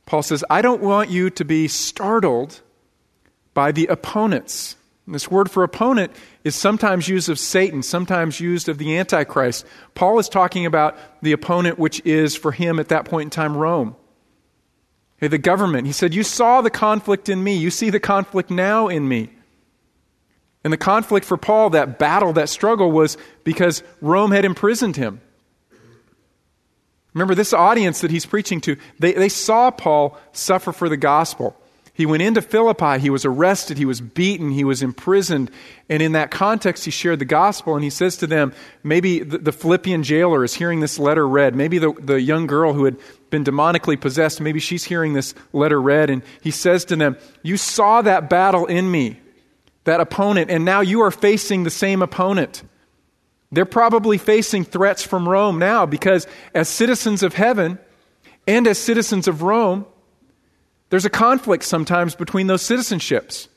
Paul 0.07 0.23
says, 0.23 0.45
I 0.51 0.63
don't 0.63 0.83
want 0.83 1.11
you 1.11 1.31
to 1.31 1.45
be 1.45 1.69
startled 1.69 2.61
by 3.55 3.73
the 3.73 3.87
opponents. 3.87 4.77
And 5.07 5.15
this 5.15 5.31
word 5.31 5.51
for 5.51 5.63
opponent 5.63 6.13
is 6.45 6.55
sometimes 6.55 7.09
used 7.09 7.29
of 7.29 7.39
Satan, 7.39 7.83
sometimes 7.83 8.41
used 8.41 8.69
of 8.69 8.79
the 8.79 8.97
Antichrist. 8.97 9.67
Paul 9.95 10.19
is 10.19 10.29
talking 10.29 10.67
about 10.67 10.97
the 11.23 11.33
opponent, 11.33 11.79
which 11.79 12.05
is 12.05 12.37
for 12.37 12.53
him 12.53 12.79
at 12.79 12.89
that 12.89 13.05
point 13.05 13.27
in 13.27 13.31
time 13.31 13.57
Rome. 13.57 13.97
Okay, 15.19 15.29
the 15.29 15.39
government. 15.39 15.87
He 15.87 15.93
said, 15.93 16.15
You 16.15 16.23
saw 16.23 16.61
the 16.61 16.71
conflict 16.71 17.29
in 17.29 17.43
me. 17.43 17.57
You 17.57 17.71
see 17.71 17.91
the 17.91 18.01
conflict 18.01 18.51
now 18.51 18.89
in 18.89 19.07
me. 19.09 19.31
And 20.65 20.73
the 20.73 20.79
conflict 20.79 21.27
for 21.27 21.37
Paul, 21.37 21.71
that 21.71 21.99
battle, 21.99 22.33
that 22.35 22.49
struggle, 22.49 22.91
was 22.91 23.19
because 23.45 23.83
Rome 24.01 24.31
had 24.31 24.47
imprisoned 24.47 24.97
him. 24.97 25.21
Remember, 27.15 27.35
this 27.35 27.53
audience 27.53 28.01
that 28.01 28.11
he's 28.11 28.27
preaching 28.27 28.61
to, 28.63 28.77
they, 28.99 29.13
they 29.13 29.29
saw 29.29 29.71
Paul 29.71 30.19
suffer 30.33 30.73
for 30.73 30.89
the 30.89 30.97
gospel. 30.97 31.57
He 31.95 32.07
went 32.07 32.25
into 32.25 32.43
Philippi, 32.43 32.99
he 32.99 33.09
was 33.09 33.25
arrested, 33.25 33.79
he 33.79 33.85
was 33.85 34.01
beaten, 34.01 34.51
he 34.51 34.65
was 34.65 34.83
imprisoned. 34.83 35.49
And 35.89 36.03
in 36.03 36.11
that 36.13 36.33
context, 36.33 36.85
he 36.85 36.91
shared 36.91 37.21
the 37.21 37.25
gospel 37.25 37.77
and 37.77 37.85
he 37.85 37.91
says 37.91 38.17
to 38.17 38.27
them, 38.27 38.53
maybe 38.83 39.21
the, 39.21 39.39
the 39.39 39.53
Philippian 39.53 40.03
jailer 40.03 40.43
is 40.43 40.55
hearing 40.55 40.81
this 40.81 40.99
letter 40.99 41.27
read. 41.27 41.55
Maybe 41.55 41.79
the, 41.79 41.93
the 41.93 42.21
young 42.21 42.49
girl 42.49 42.73
who 42.73 42.85
had 42.85 42.97
been 43.31 43.45
demonically 43.45 44.01
possessed, 44.01 44.41
maybe 44.41 44.59
she's 44.59 44.83
hearing 44.83 45.13
this 45.13 45.35
letter 45.53 45.81
read. 45.81 46.11
And 46.11 46.25
he 46.41 46.51
says 46.51 46.85
to 46.87 46.97
them, 46.97 47.17
You 47.45 47.57
saw 47.57 48.03
that 48.03 48.29
battle 48.29 48.67
in 48.67 48.91
me, 48.91 49.21
that 49.85 50.01
opponent, 50.01 50.51
and 50.51 50.65
now 50.65 50.81
you 50.81 51.01
are 51.03 51.13
facing 51.13 51.63
the 51.63 51.71
same 51.71 52.03
opponent. 52.03 52.65
They're 53.55 53.65
probably 53.65 54.19
facing 54.19 54.65
threats 54.65 55.03
from 55.03 55.29
Rome 55.29 55.59
now 55.59 55.87
because, 55.87 56.27
as 56.55 56.69
citizens 56.69 57.23
of 57.23 57.35
heaven 57.35 57.79
and 58.47 58.67
as 58.67 58.79
citizens 58.79 59.29
of 59.29 59.43
Rome, 59.43 59.87
there's 60.91 61.05
a 61.05 61.11
conflict 61.11 61.65
sometimes 61.65 62.15
between 62.15 62.47
those 62.47 62.63
citizenships. 62.63 63.49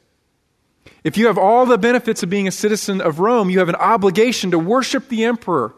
If 1.03 1.17
you 1.17 1.27
have 1.27 1.37
all 1.37 1.65
the 1.65 1.77
benefits 1.77 2.23
of 2.23 2.29
being 2.29 2.47
a 2.47 2.51
citizen 2.51 3.01
of 3.01 3.19
Rome, 3.19 3.49
you 3.49 3.59
have 3.59 3.69
an 3.69 3.75
obligation 3.75 4.51
to 4.51 4.59
worship 4.59 5.09
the 5.09 5.25
emperor, 5.25 5.73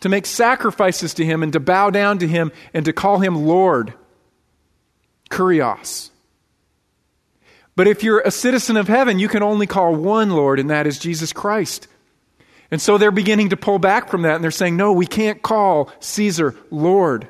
to 0.00 0.08
make 0.08 0.26
sacrifices 0.26 1.14
to 1.14 1.24
him, 1.24 1.42
and 1.42 1.52
to 1.52 1.60
bow 1.60 1.90
down 1.90 2.18
to 2.18 2.28
him, 2.28 2.52
and 2.74 2.84
to 2.84 2.92
call 2.92 3.18
him 3.18 3.46
Lord. 3.46 3.94
Kurios. 5.30 6.10
But 7.74 7.88
if 7.88 8.02
you're 8.02 8.20
a 8.20 8.30
citizen 8.30 8.76
of 8.76 8.88
heaven, 8.88 9.18
you 9.18 9.28
can 9.28 9.42
only 9.42 9.66
call 9.66 9.94
one 9.94 10.30
Lord, 10.30 10.60
and 10.60 10.68
that 10.70 10.86
is 10.86 10.98
Jesus 10.98 11.32
Christ. 11.32 11.88
And 12.72 12.80
so 12.80 12.96
they're 12.96 13.10
beginning 13.10 13.50
to 13.50 13.56
pull 13.56 13.78
back 13.78 14.08
from 14.08 14.22
that 14.22 14.34
and 14.34 14.42
they're 14.42 14.50
saying, 14.50 14.78
no, 14.78 14.94
we 14.94 15.06
can't 15.06 15.42
call 15.42 15.90
Caesar 16.00 16.56
Lord. 16.70 17.28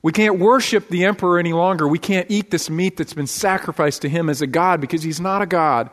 We 0.00 0.12
can't 0.12 0.38
worship 0.38 0.88
the 0.88 1.04
emperor 1.04 1.38
any 1.38 1.52
longer. 1.52 1.86
We 1.86 1.98
can't 1.98 2.26
eat 2.30 2.50
this 2.50 2.70
meat 2.70 2.96
that's 2.96 3.12
been 3.12 3.26
sacrificed 3.26 4.02
to 4.02 4.08
him 4.08 4.30
as 4.30 4.40
a 4.40 4.46
God 4.46 4.80
because 4.80 5.02
he's 5.02 5.20
not 5.20 5.42
a 5.42 5.46
God. 5.46 5.90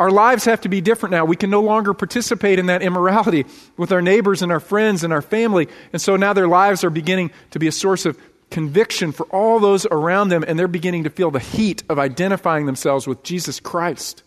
Our 0.00 0.10
lives 0.10 0.46
have 0.46 0.62
to 0.62 0.68
be 0.68 0.80
different 0.80 1.12
now. 1.12 1.24
We 1.24 1.36
can 1.36 1.48
no 1.48 1.62
longer 1.62 1.94
participate 1.94 2.58
in 2.58 2.66
that 2.66 2.82
immorality 2.82 3.46
with 3.76 3.92
our 3.92 4.02
neighbors 4.02 4.42
and 4.42 4.50
our 4.50 4.60
friends 4.60 5.04
and 5.04 5.12
our 5.12 5.22
family. 5.22 5.68
And 5.92 6.02
so 6.02 6.16
now 6.16 6.32
their 6.32 6.48
lives 6.48 6.82
are 6.82 6.90
beginning 6.90 7.30
to 7.52 7.60
be 7.60 7.68
a 7.68 7.72
source 7.72 8.04
of 8.04 8.18
conviction 8.50 9.12
for 9.12 9.26
all 9.26 9.60
those 9.60 9.86
around 9.86 10.30
them, 10.30 10.44
and 10.46 10.58
they're 10.58 10.68
beginning 10.68 11.04
to 11.04 11.10
feel 11.10 11.30
the 11.30 11.38
heat 11.38 11.84
of 11.88 11.98
identifying 11.98 12.66
themselves 12.66 13.06
with 13.06 13.22
Jesus 13.22 13.60
Christ 13.60 14.22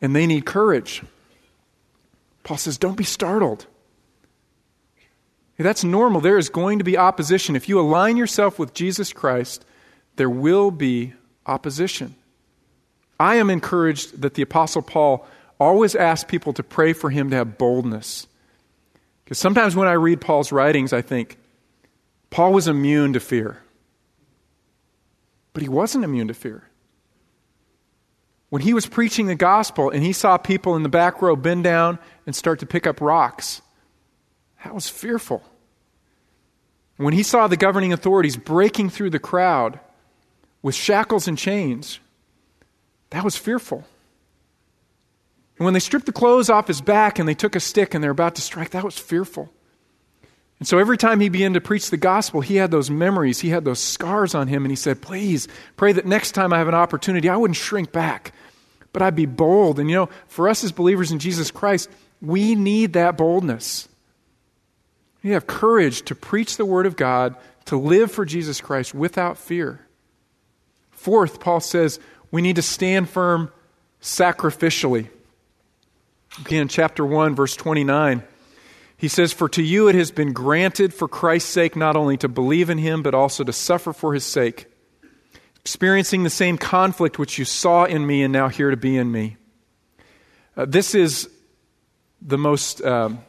and 0.00 0.14
they 0.14 0.26
need 0.26 0.46
courage. 0.46 1.02
Paul 2.42 2.56
says, 2.56 2.78
Don't 2.78 2.96
be 2.96 3.04
startled. 3.04 3.66
That's 5.58 5.84
normal. 5.84 6.22
There 6.22 6.38
is 6.38 6.48
going 6.48 6.78
to 6.78 6.84
be 6.84 6.96
opposition. 6.96 7.54
If 7.54 7.68
you 7.68 7.78
align 7.78 8.16
yourself 8.16 8.58
with 8.58 8.72
Jesus 8.72 9.12
Christ, 9.12 9.64
there 10.16 10.30
will 10.30 10.70
be 10.70 11.12
opposition. 11.44 12.14
I 13.18 13.36
am 13.36 13.50
encouraged 13.50 14.22
that 14.22 14.34
the 14.34 14.42
Apostle 14.42 14.80
Paul 14.80 15.26
always 15.58 15.94
asks 15.94 16.28
people 16.28 16.54
to 16.54 16.62
pray 16.62 16.94
for 16.94 17.10
him 17.10 17.28
to 17.30 17.36
have 17.36 17.58
boldness. 17.58 18.26
Because 19.22 19.36
sometimes 19.36 19.76
when 19.76 19.86
I 19.86 19.92
read 19.92 20.22
Paul's 20.22 20.50
writings, 20.50 20.94
I 20.94 21.02
think, 21.02 21.36
Paul 22.30 22.54
was 22.54 22.66
immune 22.66 23.12
to 23.12 23.20
fear. 23.20 23.62
But 25.52 25.62
he 25.62 25.68
wasn't 25.68 26.04
immune 26.04 26.28
to 26.28 26.34
fear 26.34 26.69
when 28.50 28.62
he 28.62 28.74
was 28.74 28.86
preaching 28.86 29.26
the 29.26 29.34
gospel 29.34 29.90
and 29.90 30.02
he 30.02 30.12
saw 30.12 30.36
people 30.36 30.76
in 30.76 30.82
the 30.82 30.88
back 30.88 31.22
row 31.22 31.34
bend 31.36 31.64
down 31.64 31.98
and 32.26 32.36
start 32.36 32.58
to 32.58 32.66
pick 32.66 32.86
up 32.86 33.00
rocks, 33.00 33.62
that 34.62 34.74
was 34.74 34.88
fearful. 34.88 35.42
When 36.96 37.14
he 37.14 37.22
saw 37.22 37.46
the 37.46 37.56
governing 37.56 37.94
authorities 37.94 38.36
breaking 38.36 38.90
through 38.90 39.10
the 39.10 39.18
crowd 39.18 39.80
with 40.60 40.74
shackles 40.74 41.26
and 41.26 41.38
chains, 41.38 41.98
that 43.08 43.24
was 43.24 43.36
fearful. 43.36 43.84
And 45.56 45.64
when 45.64 45.72
they 45.72 45.80
stripped 45.80 46.06
the 46.06 46.12
clothes 46.12 46.50
off 46.50 46.68
his 46.68 46.80
back 46.80 47.18
and 47.18 47.28
they 47.28 47.34
took 47.34 47.56
a 47.56 47.60
stick 47.60 47.94
and 47.94 48.04
they're 48.04 48.10
about 48.10 48.34
to 48.34 48.42
strike, 48.42 48.70
that 48.70 48.84
was 48.84 48.98
fearful. 48.98 49.50
And 50.60 50.68
so 50.68 50.78
every 50.78 50.98
time 50.98 51.20
he 51.20 51.30
began 51.30 51.54
to 51.54 51.60
preach 51.60 51.88
the 51.90 51.96
gospel, 51.96 52.42
he 52.42 52.56
had 52.56 52.70
those 52.70 52.90
memories, 52.90 53.40
he 53.40 53.48
had 53.48 53.64
those 53.64 53.80
scars 53.80 54.34
on 54.34 54.46
him, 54.46 54.64
and 54.64 54.70
he 54.70 54.76
said, 54.76 55.00
Please 55.00 55.48
pray 55.76 55.92
that 55.92 56.06
next 56.06 56.32
time 56.32 56.52
I 56.52 56.58
have 56.58 56.68
an 56.68 56.74
opportunity, 56.74 57.28
I 57.30 57.36
wouldn't 57.36 57.56
shrink 57.56 57.92
back, 57.92 58.32
but 58.92 59.00
I'd 59.00 59.16
be 59.16 59.26
bold. 59.26 59.80
And 59.80 59.88
you 59.88 59.96
know, 59.96 60.10
for 60.28 60.48
us 60.48 60.62
as 60.62 60.70
believers 60.70 61.12
in 61.12 61.18
Jesus 61.18 61.50
Christ, 61.50 61.88
we 62.20 62.54
need 62.54 62.92
that 62.92 63.16
boldness. 63.16 63.88
We 65.22 65.30
have 65.30 65.46
courage 65.46 66.02
to 66.02 66.14
preach 66.14 66.58
the 66.58 66.66
word 66.66 66.84
of 66.84 66.96
God, 66.96 67.36
to 67.66 67.76
live 67.76 68.12
for 68.12 68.26
Jesus 68.26 68.60
Christ 68.60 68.94
without 68.94 69.38
fear. 69.38 69.86
Fourth, 70.90 71.40
Paul 71.40 71.60
says 71.60 71.98
we 72.30 72.42
need 72.42 72.56
to 72.56 72.62
stand 72.62 73.08
firm 73.08 73.50
sacrificially. 74.02 75.08
Again, 76.40 76.68
chapter 76.68 77.04
1, 77.04 77.34
verse 77.34 77.56
29. 77.56 78.22
He 79.00 79.08
says, 79.08 79.32
For 79.32 79.48
to 79.48 79.62
you 79.62 79.88
it 79.88 79.94
has 79.94 80.10
been 80.10 80.34
granted 80.34 80.92
for 80.92 81.08
Christ's 81.08 81.50
sake 81.50 81.74
not 81.74 81.96
only 81.96 82.18
to 82.18 82.28
believe 82.28 82.68
in 82.68 82.76
him, 82.76 83.02
but 83.02 83.14
also 83.14 83.42
to 83.42 83.52
suffer 83.52 83.94
for 83.94 84.12
his 84.12 84.24
sake, 84.24 84.66
experiencing 85.56 86.22
the 86.22 86.28
same 86.28 86.58
conflict 86.58 87.18
which 87.18 87.38
you 87.38 87.46
saw 87.46 87.86
in 87.86 88.06
me 88.06 88.22
and 88.22 88.30
now 88.30 88.48
hear 88.48 88.68
to 88.70 88.76
be 88.76 88.98
in 88.98 89.10
me. 89.10 89.38
Uh, 90.54 90.66
this 90.66 90.94
is 90.94 91.30
the 92.20 92.36
most 92.36 92.84
um, 92.84 93.20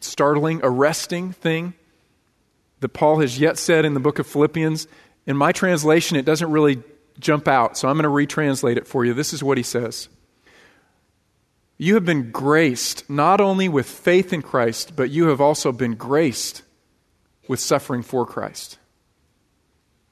startling, 0.00 0.60
arresting 0.62 1.32
thing 1.32 1.72
that 2.80 2.90
Paul 2.90 3.20
has 3.20 3.40
yet 3.40 3.56
said 3.56 3.86
in 3.86 3.94
the 3.94 4.00
book 4.00 4.18
of 4.18 4.26
Philippians. 4.26 4.88
In 5.26 5.38
my 5.38 5.52
translation, 5.52 6.18
it 6.18 6.26
doesn't 6.26 6.50
really 6.50 6.82
jump 7.18 7.48
out, 7.48 7.78
so 7.78 7.88
I'm 7.88 7.98
going 7.98 8.04
to 8.04 8.10
retranslate 8.34 8.76
it 8.76 8.86
for 8.86 9.06
you. 9.06 9.14
This 9.14 9.32
is 9.32 9.42
what 9.42 9.56
he 9.56 9.62
says. 9.62 10.10
You 11.78 11.94
have 11.94 12.04
been 12.04 12.30
graced 12.30 13.08
not 13.10 13.40
only 13.40 13.68
with 13.68 13.86
faith 13.86 14.32
in 14.32 14.42
Christ, 14.42 14.96
but 14.96 15.10
you 15.10 15.28
have 15.28 15.40
also 15.40 15.72
been 15.72 15.94
graced 15.94 16.62
with 17.48 17.60
suffering 17.60 18.02
for 18.02 18.24
Christ. 18.24 18.78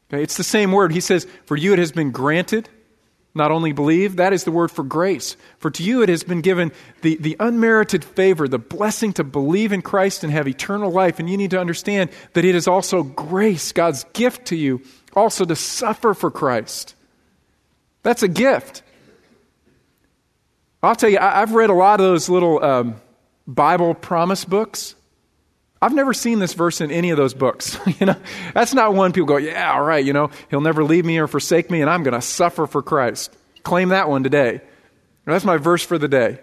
Okay, 0.09 0.23
it's 0.23 0.37
the 0.37 0.45
same 0.45 0.73
word. 0.73 0.93
He 0.93 1.01
says, 1.01 1.27
For 1.47 1.57
you 1.57 1.73
it 1.73 1.79
has 1.79 1.91
been 1.91 2.11
granted, 2.11 2.69
not 3.35 3.51
only 3.51 3.73
believe, 3.73 4.17
that 4.17 4.33
is 4.33 4.45
the 4.45 4.53
word 4.53 4.71
for 4.71 4.85
grace. 4.85 5.37
For 5.59 5.71
to 5.71 5.83
you 5.83 6.03
it 6.03 6.09
has 6.09 6.23
been 6.23 6.43
given 6.43 6.71
the, 7.03 7.17
the 7.17 7.37
unmerited 7.41 8.05
favor, 8.05 8.47
the 8.47 8.59
blessing 8.59 9.13
to 9.15 9.25
believe 9.25 9.73
in 9.73 9.83
Christ 9.83 10.23
and 10.23 10.33
have 10.33 10.47
eternal 10.47 10.93
life. 10.93 11.19
And 11.19 11.29
you 11.29 11.37
need 11.37 11.51
to 11.51 11.61
understand 11.61 12.11
that 12.35 12.45
it 12.45 12.55
is 12.55 12.69
also 12.69 13.03
grace, 13.03 13.73
God's 13.73 14.05
gift 14.13 14.47
to 14.47 14.57
you, 14.57 14.83
also 15.15 15.45
to 15.45 15.57
suffer 15.57 16.15
for 16.15 16.31
Christ. 16.31 16.95
That's 18.03 18.23
a 18.23 18.29
gift. 18.29 18.83
I'll 20.87 20.97
tell 20.97 21.11
you, 21.11 21.19
I, 21.19 21.41
have 21.41 21.53
read 21.53 21.71
a 21.71 21.75
lot 21.75 22.01
of 22.01 22.07
those 22.07 22.29
little 22.29 22.63
um, 22.63 22.97
Bible 23.47 23.95
promise 23.95 24.45
books. 24.45 24.95
I've 25.81 25.95
never 25.95 26.15
seen 26.15 26.39
this 26.39 26.55
verse 26.55 26.81
in 26.81 26.91
any 26.91 27.11
of 27.11 27.17
those 27.17 27.35
books. 27.35 27.79
you 28.01 28.07
know, 28.07 28.17
that's 28.55 28.75
not 28.75 28.95
one 28.95 29.13
people 29.13 29.27
go, 29.27 29.37
yeah, 29.37 29.73
all 29.73 29.83
right, 29.83 30.05
you 30.05 30.13
know, 30.13 30.31
he'll 30.51 30.61
never 30.61 30.83
leave 30.83 31.05
me 31.05 31.19
or 31.19 31.27
forsake 31.27 31.71
me, 31.71 31.81
and 31.81 31.91
I'm 31.91 32.03
going 32.03 32.15
to 32.15 32.23
suffer 32.23 32.67
for 32.67 32.83
Christ. 32.83 33.37
Claim 33.63 33.91
that 33.91 34.09
one 34.09 34.23
today. 34.23 34.61
That's 35.25 35.45
my 35.45 35.57
verse 35.57 35.83
for 35.83 35.99
the 35.99 36.09
day. 36.09 36.39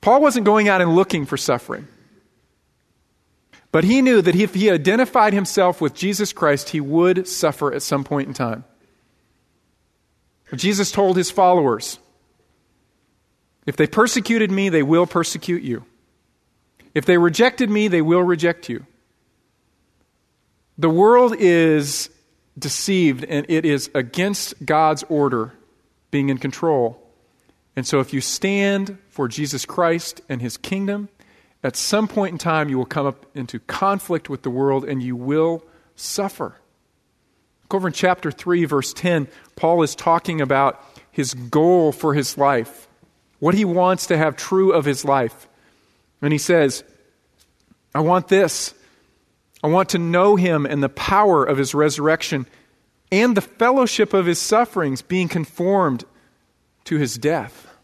Paul 0.00 0.20
wasn't 0.20 0.46
going 0.46 0.68
out 0.68 0.80
and 0.80 0.94
looking 0.94 1.26
for 1.26 1.36
suffering. 1.36 1.88
But 3.70 3.84
he 3.84 4.02
knew 4.02 4.20
that 4.20 4.36
if 4.36 4.54
he 4.54 4.70
identified 4.70 5.32
himself 5.32 5.80
with 5.80 5.94
Jesus 5.94 6.32
Christ, 6.32 6.70
he 6.70 6.80
would 6.80 7.26
suffer 7.26 7.72
at 7.72 7.82
some 7.82 8.04
point 8.04 8.28
in 8.28 8.34
time. 8.34 8.64
Jesus 10.58 10.92
told 10.92 11.16
his 11.16 11.30
followers, 11.30 11.98
If 13.66 13.76
they 13.76 13.86
persecuted 13.86 14.50
me, 14.50 14.68
they 14.68 14.82
will 14.82 15.06
persecute 15.06 15.62
you. 15.62 15.84
If 16.94 17.06
they 17.06 17.16
rejected 17.16 17.70
me, 17.70 17.88
they 17.88 18.02
will 18.02 18.22
reject 18.22 18.68
you. 18.68 18.86
The 20.76 20.90
world 20.90 21.34
is 21.38 22.10
deceived 22.58 23.24
and 23.24 23.46
it 23.48 23.64
is 23.64 23.90
against 23.94 24.64
God's 24.64 25.04
order 25.08 25.54
being 26.10 26.28
in 26.28 26.38
control. 26.38 26.98
And 27.74 27.86
so, 27.86 28.00
if 28.00 28.12
you 28.12 28.20
stand 28.20 28.98
for 29.08 29.28
Jesus 29.28 29.64
Christ 29.64 30.20
and 30.28 30.42
his 30.42 30.58
kingdom, 30.58 31.08
at 31.64 31.76
some 31.76 32.08
point 32.08 32.32
in 32.32 32.38
time 32.38 32.68
you 32.68 32.76
will 32.76 32.84
come 32.84 33.06
up 33.06 33.24
into 33.34 33.58
conflict 33.60 34.28
with 34.28 34.42
the 34.42 34.50
world 34.50 34.84
and 34.84 35.02
you 35.02 35.16
will 35.16 35.64
suffer. 35.96 36.56
Look 37.72 37.80
over 37.80 37.88
in 37.88 37.94
chapter 37.94 38.30
3, 38.30 38.66
verse 38.66 38.92
10. 38.92 39.28
Paul 39.56 39.82
is 39.82 39.94
talking 39.94 40.42
about 40.42 40.84
his 41.10 41.32
goal 41.32 41.90
for 41.90 42.12
his 42.12 42.36
life, 42.36 42.86
what 43.38 43.54
he 43.54 43.64
wants 43.64 44.08
to 44.08 44.18
have 44.18 44.36
true 44.36 44.72
of 44.72 44.84
his 44.84 45.06
life. 45.06 45.48
And 46.20 46.34
he 46.34 46.38
says, 46.38 46.84
I 47.94 48.00
want 48.00 48.28
this. 48.28 48.74
I 49.64 49.68
want 49.68 49.88
to 49.90 49.98
know 49.98 50.36
him 50.36 50.66
and 50.66 50.82
the 50.82 50.90
power 50.90 51.42
of 51.42 51.56
his 51.56 51.74
resurrection 51.74 52.46
and 53.10 53.34
the 53.34 53.40
fellowship 53.40 54.12
of 54.12 54.26
his 54.26 54.38
sufferings, 54.38 55.00
being 55.00 55.28
conformed 55.28 56.04
to 56.84 56.98
his 56.98 57.16
death. 57.16 57.74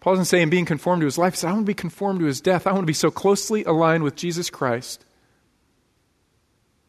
Paul 0.00 0.14
doesn't 0.14 0.24
say 0.24 0.42
in 0.42 0.50
being 0.50 0.64
conformed 0.64 1.02
to 1.02 1.06
his 1.06 1.16
life, 1.16 1.34
he 1.34 1.36
says, 1.38 1.50
I 1.50 1.52
want 1.52 1.64
to 1.64 1.70
be 1.70 1.74
conformed 1.74 2.18
to 2.18 2.26
his 2.26 2.40
death. 2.40 2.66
I 2.66 2.72
want 2.72 2.82
to 2.82 2.86
be 2.86 2.92
so 2.92 3.12
closely 3.12 3.62
aligned 3.62 4.02
with 4.02 4.16
Jesus 4.16 4.50
Christ 4.50 5.04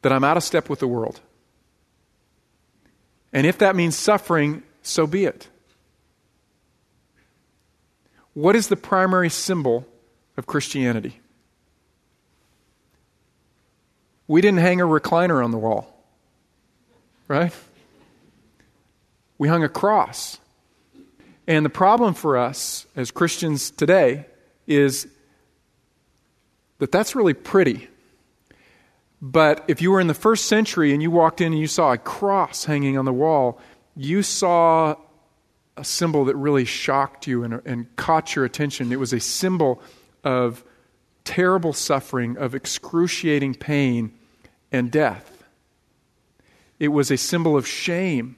that 0.02 0.12
I'm 0.12 0.24
out 0.24 0.38
of 0.38 0.44
step 0.44 0.68
with 0.68 0.80
the 0.80 0.88
world. 0.88 1.22
And 3.34 3.46
if 3.46 3.58
that 3.60 3.76
means 3.76 3.96
suffering, 3.96 4.64
so 4.82 5.06
be 5.06 5.26
it. 5.26 5.48
What 8.34 8.56
is 8.56 8.68
the 8.68 8.76
primary 8.76 9.30
symbol 9.30 9.86
of 10.38 10.46
Christianity? 10.46 11.20
We 14.28 14.42
didn't 14.42 14.60
hang 14.60 14.82
a 14.82 14.86
recliner 14.86 15.44
on 15.44 15.52
the 15.52 15.58
wall, 15.58 16.04
right? 17.28 17.54
We 19.38 19.48
hung 19.48 19.64
a 19.64 19.70
cross. 19.70 20.38
And 21.48 21.66
the 21.66 21.70
problem 21.70 22.14
for 22.14 22.38
us 22.38 22.86
as 22.96 23.10
Christians 23.10 23.72
today 23.72 24.26
is 24.68 25.08
that 26.80 26.92
that's 26.92 27.16
really 27.16 27.34
pretty. 27.34 27.88
But 29.22 29.66
if 29.68 29.82
you 29.82 29.92
were 29.92 30.00
in 30.00 30.08
the 30.08 30.14
first 30.14 30.46
century 30.46 30.94
and 30.94 31.02
you 31.02 31.10
walked 31.10 31.42
in 31.42 31.54
and 31.54 31.60
you 31.60 31.68
saw 31.68 31.92
a 31.92 31.98
cross 31.98 32.66
hanging 32.66 32.98
on 32.98 33.06
the 33.06 33.14
wall, 33.14 33.60
you 33.96 34.22
saw 34.22 34.96
a 35.76 35.84
symbol 35.84 36.26
that 36.26 36.36
really 36.36 36.66
shocked 36.66 37.28
you 37.28 37.44
and, 37.44 37.62
and 37.66 37.96
caught 37.96 38.36
your 38.36 38.46
attention. 38.46 38.92
It 38.92 39.00
was 39.00 39.14
a 39.14 39.20
symbol 39.20 39.82
of 40.24 40.64
terrible 41.24 41.74
suffering, 41.74 42.38
of 42.38 42.56
excruciating 42.56 43.56
pain 43.56 44.14
and 44.72 44.92
death. 44.92 45.44
It 46.80 46.90
was 46.90 47.10
a 47.10 47.18
symbol 47.18 47.58
of 47.58 47.68
shame. 47.68 48.36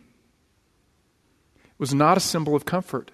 It 1.65 1.79
was 1.79 1.93
not 1.93 2.17
a 2.17 2.21
symbol 2.21 2.55
of 2.55 2.65
comfort. 2.65 3.11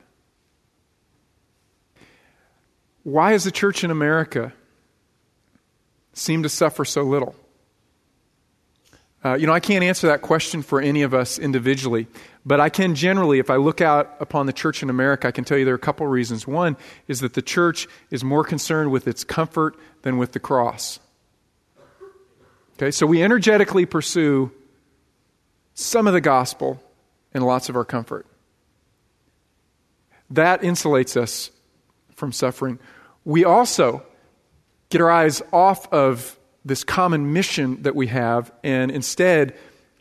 Why 3.04 3.32
has 3.32 3.44
the 3.44 3.52
church 3.52 3.84
in 3.84 3.92
America 3.92 4.54
seem 6.14 6.44
to 6.44 6.50
suffer 6.50 6.86
so 6.86 7.04
little? 7.04 7.36
Uh, 9.26 9.34
you 9.34 9.48
know, 9.48 9.54
I 9.54 9.60
can't 9.60 9.84
answer 9.84 10.06
that 10.10 10.22
question 10.22 10.62
for 10.62 10.80
any 10.80 11.02
of 11.02 11.16
us 11.16 11.40
individually, 11.40 12.06
but 12.46 12.60
I 12.60 12.70
can 12.70 12.94
generally, 12.94 13.40
if 13.40 13.50
I 13.50 13.56
look 13.56 13.82
out 13.82 14.16
upon 14.20 14.46
the 14.46 14.54
church 14.54 14.84
in 14.84 14.92
America, 14.92 15.28
I 15.28 15.32
can 15.32 15.44
tell 15.44 15.58
you 15.58 15.66
there 15.66 15.74
are 15.74 15.78
a 15.78 15.80
couple 15.80 16.06
reasons. 16.06 16.46
One 16.46 16.78
is 17.08 17.22
that 17.22 17.34
the 17.34 17.42
church 17.42 17.88
is 18.12 18.24
more 18.24 18.44
concerned 18.44 18.92
with 18.92 19.08
its 19.08 19.24
comfort 19.24 19.78
than 20.04 20.20
with 20.20 20.34
the 20.34 20.40
cross. 20.40 21.00
Okay, 22.78 22.92
so 22.92 23.08
we 23.08 23.24
energetically 23.24 23.88
pursue 23.88 24.52
some 25.74 26.06
of 26.06 26.14
the 26.14 26.22
gospel 26.22 26.80
and 27.34 27.44
lots 27.44 27.68
of 27.68 27.76
our 27.76 27.86
comfort. 27.86 28.28
That 30.30 30.62
insulates 30.62 31.18
us 31.18 31.50
from 32.14 32.32
suffering. 32.32 32.78
We 33.24 33.44
also 33.44 34.04
get 34.90 35.02
our 35.02 35.10
eyes 35.10 35.42
off 35.52 35.92
of 35.92 36.38
this 36.66 36.84
common 36.84 37.32
mission 37.32 37.84
that 37.84 37.96
we 37.96 38.08
have, 38.08 38.52
and 38.64 38.92
instead 38.92 39.56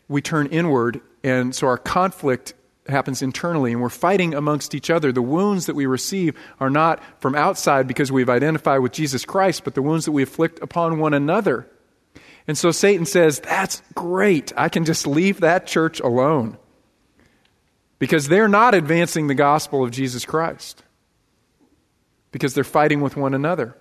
we 0.07 0.21
turn 0.21 0.47
inward, 0.47 0.99
and 1.23 1.55
so 1.55 1.67
our 1.67 1.77
conflict 1.77 2.53
happens 2.87 3.21
internally, 3.21 3.71
and 3.71 3.81
we're 3.81 3.89
fighting 3.89 4.33
amongst 4.33 4.75
each 4.75 4.89
other. 4.89 5.11
The 5.11 5.21
wounds 5.21 5.67
that 5.67 5.75
we 5.75 5.85
receive 5.85 6.37
are 6.59 6.69
not 6.69 7.01
from 7.19 7.35
outside 7.35 7.87
because 7.87 8.11
we've 8.11 8.29
identified 8.29 8.81
with 8.81 8.91
Jesus 8.91 9.25
Christ, 9.25 9.63
but 9.63 9.75
the 9.75 9.81
wounds 9.81 10.05
that 10.05 10.11
we 10.11 10.23
afflict 10.23 10.59
upon 10.61 10.99
one 10.99 11.13
another. 11.13 11.67
And 12.47 12.57
so 12.57 12.71
Satan 12.71 13.05
says, 13.05 13.39
That's 13.39 13.81
great. 13.95 14.51
I 14.57 14.69
can 14.69 14.85
just 14.85 15.07
leave 15.07 15.39
that 15.39 15.65
church 15.65 15.99
alone 15.99 16.57
because 17.97 18.27
they're 18.27 18.47
not 18.47 18.75
advancing 18.75 19.27
the 19.27 19.35
gospel 19.35 19.83
of 19.83 19.91
Jesus 19.91 20.25
Christ 20.25 20.83
because 22.31 22.53
they're 22.53 22.63
fighting 22.63 23.01
with 23.01 23.15
one 23.15 23.33
another. 23.33 23.75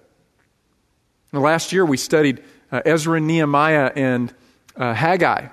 last 1.33 1.73
year 1.73 1.85
we 1.85 1.97
studied 1.97 2.43
uh, 2.75 2.83
Ezra, 2.85 3.21
Nehemiah, 3.21 3.93
and 3.95 4.35
uh, 4.75 4.93
Haggai. 4.93 5.39
And 5.39 5.51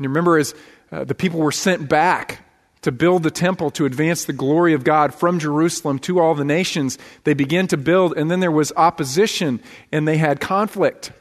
you 0.00 0.08
remember 0.08 0.36
as 0.36 0.52
uh, 0.90 1.04
the 1.04 1.14
people 1.14 1.38
were 1.38 1.52
sent 1.52 1.88
back 1.88 2.40
to 2.82 2.90
build 2.90 3.22
the 3.22 3.30
temple 3.30 3.70
to 3.70 3.84
advance 3.84 4.24
the 4.24 4.32
glory 4.32 4.74
of 4.74 4.82
God 4.82 5.14
from 5.14 5.38
Jerusalem 5.38 6.00
to 6.00 6.18
all 6.18 6.34
the 6.34 6.44
nations, 6.44 6.98
they 7.22 7.34
began 7.34 7.68
to 7.68 7.76
build, 7.76 8.16
and 8.16 8.28
then 8.28 8.40
there 8.40 8.50
was 8.50 8.72
opposition 8.76 9.62
and 9.92 10.08
they 10.08 10.16
had 10.16 10.40
conflict. 10.40 11.12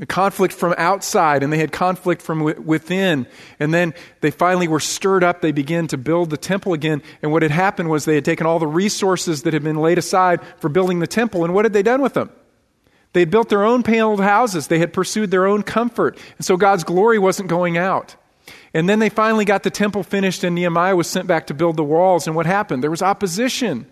A 0.00 0.06
conflict 0.06 0.54
from 0.54 0.74
outside, 0.78 1.42
and 1.42 1.52
they 1.52 1.58
had 1.58 1.72
conflict 1.72 2.22
from 2.22 2.42
within. 2.64 3.26
And 3.60 3.74
then 3.74 3.92
they 4.22 4.30
finally 4.30 4.68
were 4.68 4.80
stirred 4.80 5.24
up. 5.24 5.42
They 5.42 5.52
began 5.52 5.88
to 5.88 5.98
build 5.98 6.30
the 6.30 6.36
temple 6.36 6.72
again. 6.72 7.02
And 7.20 7.32
what 7.32 7.42
had 7.42 7.50
happened 7.50 7.90
was 7.90 8.04
they 8.04 8.14
had 8.14 8.24
taken 8.24 8.46
all 8.46 8.60
the 8.60 8.66
resources 8.66 9.42
that 9.42 9.52
had 9.52 9.64
been 9.64 9.76
laid 9.76 9.98
aside 9.98 10.40
for 10.58 10.70
building 10.70 11.00
the 11.00 11.06
temple, 11.06 11.44
and 11.44 11.52
what 11.52 11.66
had 11.66 11.74
they 11.74 11.82
done 11.82 12.00
with 12.00 12.14
them? 12.14 12.30
They 13.12 13.20
had 13.20 13.30
built 13.30 13.48
their 13.48 13.64
own 13.64 13.82
paneled 13.82 14.20
houses. 14.20 14.66
They 14.66 14.78
had 14.78 14.92
pursued 14.92 15.30
their 15.30 15.46
own 15.46 15.62
comfort. 15.62 16.18
And 16.36 16.44
so 16.44 16.56
God's 16.56 16.84
glory 16.84 17.18
wasn't 17.18 17.48
going 17.48 17.78
out. 17.78 18.16
And 18.74 18.88
then 18.88 18.98
they 18.98 19.08
finally 19.08 19.44
got 19.44 19.62
the 19.62 19.70
temple 19.70 20.02
finished, 20.02 20.44
and 20.44 20.54
Nehemiah 20.54 20.94
was 20.94 21.08
sent 21.08 21.26
back 21.26 21.46
to 21.46 21.54
build 21.54 21.76
the 21.76 21.84
walls. 21.84 22.26
And 22.26 22.36
what 22.36 22.46
happened? 22.46 22.82
There 22.82 22.90
was 22.90 23.02
opposition. 23.02 23.86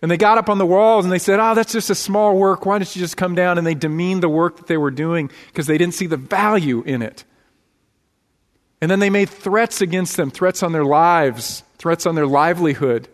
And 0.00 0.10
they 0.10 0.16
got 0.16 0.38
up 0.38 0.50
on 0.50 0.58
the 0.58 0.66
walls 0.66 1.06
and 1.06 1.12
they 1.12 1.18
said, 1.18 1.40
Oh, 1.40 1.54
that's 1.54 1.72
just 1.72 1.88
a 1.88 1.94
small 1.94 2.36
work. 2.36 2.66
Why 2.66 2.78
don't 2.78 2.94
you 2.94 3.00
just 3.00 3.16
come 3.16 3.34
down? 3.34 3.56
And 3.56 3.66
they 3.66 3.72
demeaned 3.72 4.22
the 4.22 4.28
work 4.28 4.58
that 4.58 4.66
they 4.66 4.76
were 4.76 4.90
doing 4.90 5.30
because 5.46 5.66
they 5.66 5.78
didn't 5.78 5.94
see 5.94 6.06
the 6.06 6.18
value 6.18 6.82
in 6.82 7.00
it. 7.00 7.24
And 8.82 8.90
then 8.90 8.98
they 8.98 9.08
made 9.08 9.30
threats 9.30 9.80
against 9.80 10.18
them 10.18 10.30
threats 10.30 10.62
on 10.62 10.72
their 10.72 10.84
lives, 10.84 11.62
threats 11.78 12.04
on 12.04 12.16
their 12.16 12.26
livelihood. 12.26 13.08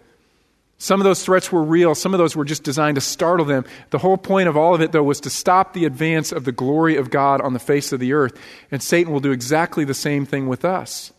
Some 0.83 0.99
of 0.99 1.05
those 1.05 1.23
threats 1.23 1.53
were 1.53 1.63
real, 1.63 1.95
some 1.95 2.15
of 2.15 2.19
those 2.19 2.35
were 2.35 2.47
just 2.47 2.63
designed 2.63 2.95
to 2.95 3.03
startle 3.03 3.45
them. 3.45 3.67
The 3.91 3.99
whole 3.99 4.17
point 4.17 4.49
of 4.49 4.57
all 4.57 4.75
of 4.75 4.81
it, 4.81 4.93
though, 4.93 5.03
was 5.03 5.21
to 5.21 5.31
stop 5.31 5.75
the 5.75 5.85
advance 5.85 6.33
of 6.33 6.47
the 6.47 6.53
glory 6.53 6.97
of 6.97 7.11
God 7.11 7.43
on 7.43 7.53
the 7.53 7.59
face 7.59 7.93
of 7.93 8.01
the 8.01 8.15
earth. 8.15 8.33
And 8.71 8.83
Satan 8.83 9.13
will 9.13 9.21
do 9.21 9.31
exactly 9.31 9.85
the 9.85 9.93
same 9.93 10.25
thing 10.25 10.49
with 10.49 10.65
us. 10.65 11.13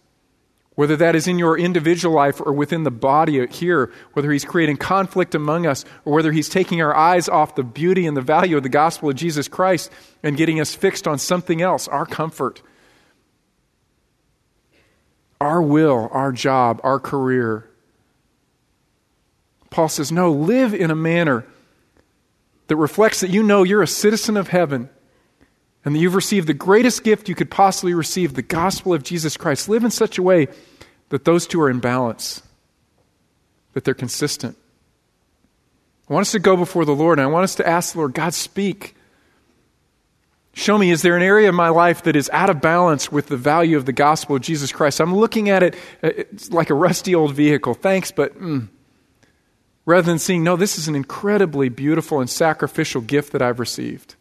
Whether 0.74 0.96
that 0.98 1.16
is 1.16 1.28
in 1.28 1.38
your 1.38 1.60
individual 1.60 2.16
life 2.16 2.42
or 2.42 2.54
within 2.54 2.86
the 2.86 2.90
body 2.90 3.46
here, 3.50 3.92
whether 4.14 4.32
he's 4.32 4.46
creating 4.46 4.78
conflict 4.78 5.36
among 5.36 5.68
us, 5.68 5.86
or 6.06 6.14
whether 6.14 6.32
he's 6.32 6.50
taking 6.50 6.82
our 6.82 6.96
eyes 6.96 7.30
off 7.30 7.54
the 7.54 7.64
beauty 7.64 8.08
and 8.08 8.18
the 8.18 8.22
value 8.22 8.58
of 8.58 8.64
the 8.64 8.70
gospel 8.70 9.12
of 9.12 9.16
Jesus 9.16 9.48
Christ 9.48 9.92
and 10.24 10.38
getting 10.38 10.60
us 10.60 10.74
fixed 10.74 11.08
on 11.08 11.20
something 11.20 11.62
else, 11.62 11.88
our 11.88 12.08
comfort, 12.08 12.64
our 15.40 15.62
will, 15.62 16.10
our 16.12 16.32
job, 16.32 16.82
our 16.84 17.00
career, 17.00 17.71
Paul 19.72 19.90
says, 19.90 20.12
no, 20.12 20.32
live 20.32 20.76
in 20.76 20.92
a 20.92 20.96
manner 20.96 21.46
that 22.68 22.76
reflects 22.76 23.22
that 23.22 23.32
you 23.32 23.42
know 23.42 23.64
you're 23.64 23.82
a 23.82 23.88
citizen 23.88 24.38
of 24.38 24.50
heaven 24.50 24.90
and 25.84 25.96
that 25.96 26.00
you've 26.00 26.14
received 26.14 26.48
the 26.48 26.54
greatest 26.54 27.04
gift 27.04 27.28
you 27.28 27.36
could 27.36 27.50
possibly 27.50 27.94
receive, 27.94 28.34
the 28.34 28.44
gospel 28.44 28.94
of 28.94 29.02
Jesus 29.02 29.36
Christ. 29.36 29.68
Live 29.68 29.84
in 29.84 29.90
such 29.90 30.18
a 30.18 30.24
way 30.24 30.48
that 31.10 31.26
those 31.26 31.48
two 31.48 31.60
are 31.62 31.70
in 31.70 31.80
balance, 31.80 32.44
that 33.74 33.84
they're 33.84 33.94
consistent. 33.94 34.58
I 36.10 36.14
want 36.14 36.28
us 36.28 36.32
to 36.34 36.40
go 36.40 36.58
before 36.58 36.86
the 36.86 36.94
Lord, 36.94 37.18
and 37.18 37.28
I 37.28 37.32
want 37.32 37.46
us 37.46 37.56
to 37.56 37.68
ask 37.68 37.94
the 37.94 38.00
Lord, 38.00 38.14
God, 38.14 38.34
speak. 38.34 38.96
Show 40.54 40.78
me, 40.78 40.92
is 40.92 41.02
there 41.02 41.16
an 41.16 41.24
area 41.24 41.48
of 41.48 41.56
my 41.56 41.70
life 41.70 42.04
that 42.04 42.18
is 42.18 42.30
out 42.34 42.50
of 42.50 42.60
balance 42.60 43.10
with 43.10 43.28
the 43.28 43.38
value 43.38 43.78
of 43.78 43.86
the 43.86 43.94
gospel 43.94 44.36
of 44.36 44.42
Jesus 44.42 44.74
Christ? 44.74 45.00
I'm 45.00 45.16
looking 45.16 45.50
at 45.50 45.64
it 45.64 45.78
it's 46.04 46.52
like 46.52 46.70
a 46.70 46.74
rusty 46.74 47.16
old 47.16 47.34
vehicle. 47.34 47.74
Thanks, 47.74 48.12
but 48.12 48.38
mm. 48.38 48.68
Rather 49.86 50.06
than 50.06 50.20
seeing, 50.20 50.44
no, 50.44 50.56
this 50.56 50.78
is 50.78 50.88
an 50.88 50.96
incredibly 50.96 51.70
beautiful 51.70 52.20
and 52.20 52.30
sacrificial 52.30 53.02
gift 53.02 53.34
that 53.34 53.42
I've 53.42 53.60
received. 53.60 54.16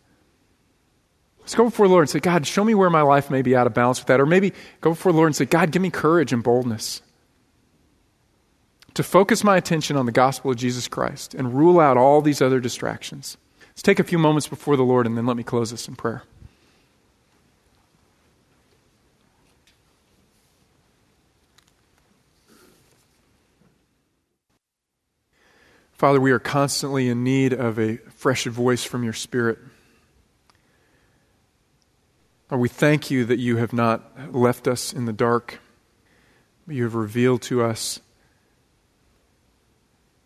Let's 1.41 1.55
go 1.55 1.65
before 1.65 1.89
the 1.89 1.93
Lord 1.93 2.03
and 2.03 2.11
say, 2.11 2.21
God, 2.21 2.47
show 2.47 2.65
me 2.65 2.75
where 2.75 2.91
my 2.91 3.03
life 3.03 3.31
may 3.31 3.43
be 3.43 3.57
out 3.57 3.67
of 3.67 3.75
balance 3.75 3.99
with 3.99 4.07
that. 4.07 4.21
Or 4.21 4.27
maybe 4.27 4.53
go 4.81 4.91
before 4.91 5.13
the 5.13 5.17
Lord 5.17 5.29
and 5.29 5.37
say, 5.37 5.47
God, 5.47 5.73
give 5.73 5.83
me 5.83 5.91
courage 5.91 6.33
and 6.33 6.43
boldness 6.43 7.03
to 8.95 9.03
focus 9.03 9.45
my 9.45 9.57
attention 9.57 9.97
on 9.97 10.07
the 10.07 10.13
gospel 10.13 10.51
of 10.51 10.57
Jesus 10.57 10.89
Christ 10.89 11.35
and 11.35 11.55
rule 11.55 11.81
out 11.81 11.97
all 11.97 12.21
these 12.21 12.43
other 12.43 12.61
distractions. 12.61 13.37
Let's 13.71 13.83
take 13.83 13.99
a 13.99 14.05
few 14.05 14.19
moments 14.19 14.49
before 14.49 14.77
the 14.77 14.83
Lord 14.83 15.07
and 15.07 15.17
then 15.17 15.27
let 15.27 15.37
me 15.37 15.43
close 15.43 15.71
this 15.71 15.89
in 15.89 15.97
prayer. 15.97 16.23
Father, 26.01 26.19
we 26.19 26.31
are 26.31 26.39
constantly 26.39 27.11
in 27.11 27.23
need 27.23 27.53
of 27.53 27.79
a 27.79 27.99
fresh 27.99 28.45
voice 28.45 28.83
from 28.83 29.05
your 29.05 29.13
Spirit. 29.13 29.59
Lord, 32.51 32.63
we 32.63 32.71
thank 32.71 33.11
you 33.11 33.27
that 33.27 33.39
you 33.39 33.59
have 33.59 33.75
not 33.75 34.33
left 34.35 34.67
us 34.67 34.95
in 34.95 35.05
the 35.05 35.13
dark, 35.13 35.61
but 36.67 36.75
you 36.75 36.85
have 36.85 36.95
revealed 36.95 37.43
to 37.43 37.63
us 37.63 38.01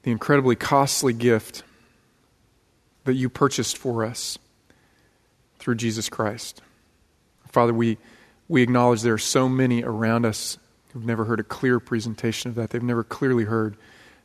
the 0.04 0.12
incredibly 0.12 0.54
costly 0.54 1.12
gift 1.12 1.64
that 3.02 3.14
you 3.14 3.28
purchased 3.28 3.76
for 3.76 4.04
us 4.04 4.38
through 5.58 5.74
Jesus 5.74 6.08
Christ. 6.08 6.62
Father, 7.48 7.74
we, 7.74 7.98
we 8.46 8.62
acknowledge 8.62 9.02
there 9.02 9.14
are 9.14 9.18
so 9.18 9.48
many 9.48 9.82
around 9.82 10.24
us 10.24 10.56
who've 10.92 11.04
never 11.04 11.24
heard 11.24 11.40
a 11.40 11.42
clear 11.42 11.80
presentation 11.80 12.48
of 12.48 12.54
that. 12.54 12.70
They've 12.70 12.80
never 12.80 13.02
clearly 13.02 13.42
heard 13.42 13.76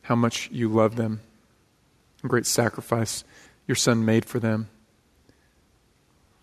how 0.02 0.14
much 0.14 0.48
you 0.52 0.68
love 0.68 0.94
them, 0.94 1.22
great 2.28 2.46
sacrifice 2.46 3.24
your 3.66 3.76
Son 3.76 4.04
made 4.04 4.24
for 4.24 4.38
them. 4.38 4.68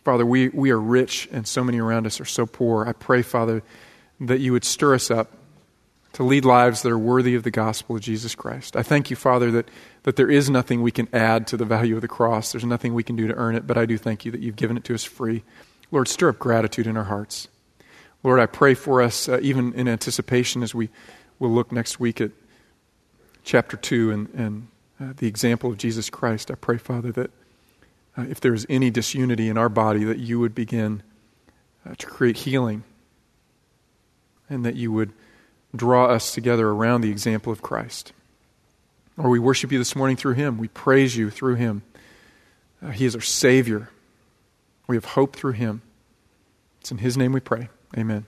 Father, 0.04 0.26
we, 0.26 0.50
we 0.50 0.72
are 0.72 0.80
rich 0.80 1.28
and 1.32 1.46
so 1.46 1.64
many 1.64 1.80
around 1.80 2.06
us 2.06 2.22
are 2.22 2.26
so 2.26 2.46
poor. 2.46 2.86
I 2.86 2.94
pray, 2.94 3.22
Father, 3.22 3.62
that 4.22 4.40
you 4.40 4.54
would 4.54 4.64
stir 4.64 4.96
us 4.96 5.12
up 5.12 5.32
to 6.14 6.24
lead 6.24 6.46
lives 6.46 6.82
that 6.82 6.92
are 6.92 6.98
worthy 6.98 7.36
of 7.36 7.44
the 7.44 7.52
gospel 7.52 7.98
of 7.98 8.02
Jesus 8.02 8.34
Christ. 8.34 8.76
I 8.76 8.84
thank 8.84 9.10
you, 9.10 9.16
Father, 9.16 9.52
that, 9.52 9.70
that 10.04 10.16
there 10.16 10.32
is 10.32 10.50
nothing 10.50 10.82
we 10.82 10.92
can 10.92 11.08
add 11.14 11.46
to 11.48 11.58
the 11.58 11.66
value 11.66 11.96
of 11.96 12.02
the 12.02 12.08
cross. 12.08 12.54
There's 12.54 12.64
nothing 12.64 12.94
we 12.94 13.04
can 13.04 13.16
do 13.16 13.28
to 13.28 13.36
earn 13.36 13.56
it, 13.56 13.68
but 13.68 13.78
I 13.78 13.86
do 13.86 13.98
thank 13.98 14.24
you 14.26 14.32
that 14.32 14.42
you've 14.42 14.56
given 14.56 14.78
it 14.78 14.86
to 14.86 14.96
us 14.96 15.04
free. 15.04 15.44
Lord, 15.92 16.08
stir 16.08 16.30
up 16.30 16.40
gratitude 16.40 16.88
in 16.88 16.98
our 16.98 17.04
hearts. 17.04 17.50
Lord, 18.24 18.40
I 18.40 18.46
pray 18.46 18.74
for 18.74 19.02
us, 19.02 19.30
uh, 19.30 19.40
even 19.42 19.74
in 19.74 19.88
anticipation, 19.88 20.64
as 20.64 20.74
we 20.74 20.90
will 21.38 21.52
look 21.52 21.72
next 21.72 22.00
week 22.00 22.20
at 22.20 22.32
chapter 23.44 23.78
2 23.78 24.12
and, 24.12 24.30
and 24.34 24.68
uh, 25.00 25.14
the 25.18 25.28
example 25.28 25.70
of 25.70 25.78
Jesus 25.78 26.10
Christ. 26.10 26.52
I 26.52 26.56
pray, 26.56 26.78
Father, 26.78 27.12
that 27.12 27.32
uh, 28.18 28.24
if 28.30 28.40
there 28.40 28.54
is 28.54 28.66
any 28.70 28.90
disunity 28.90 29.50
in 29.50 29.58
our 29.58 29.70
body, 29.70 30.04
that 30.04 30.18
you 30.18 30.40
would 30.40 30.56
begin 30.56 31.04
uh, 31.86 31.96
to 31.98 32.08
create 32.08 32.38
healing 32.38 32.84
and 34.50 34.66
that 34.66 34.76
you 34.76 34.92
would 34.92 35.14
draw 35.76 36.08
us 36.08 36.34
together 36.34 36.70
around 36.70 37.02
the 37.02 37.12
example 37.12 37.52
of 37.52 37.62
Christ. 37.62 38.14
Or 39.18 39.30
we 39.30 39.40
worship 39.40 39.72
you 39.72 39.78
this 39.78 39.96
morning 39.96 40.16
through 40.16 40.34
him. 40.34 40.58
We 40.58 40.68
praise 40.68 41.16
you 41.16 41.30
through 41.30 41.56
him. 41.56 41.84
Uh, 42.82 42.92
he 42.92 43.06
is 43.06 43.16
our 43.16 43.22
Savior. 43.22 43.90
We 44.88 44.96
have 44.96 45.06
hope 45.06 45.36
through 45.36 45.54
him. 45.54 45.82
It's 46.82 46.92
in 46.92 47.00
his 47.00 47.18
name 47.18 47.34
we 47.34 47.40
pray. 47.40 47.70
Amen. 47.98 48.26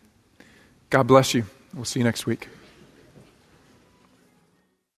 God 0.89 1.03
bless 1.03 1.33
you. 1.33 1.45
We'll 1.73 1.85
see 1.85 1.99
you 1.99 2.03
next 2.03 2.25
week. 2.25 2.49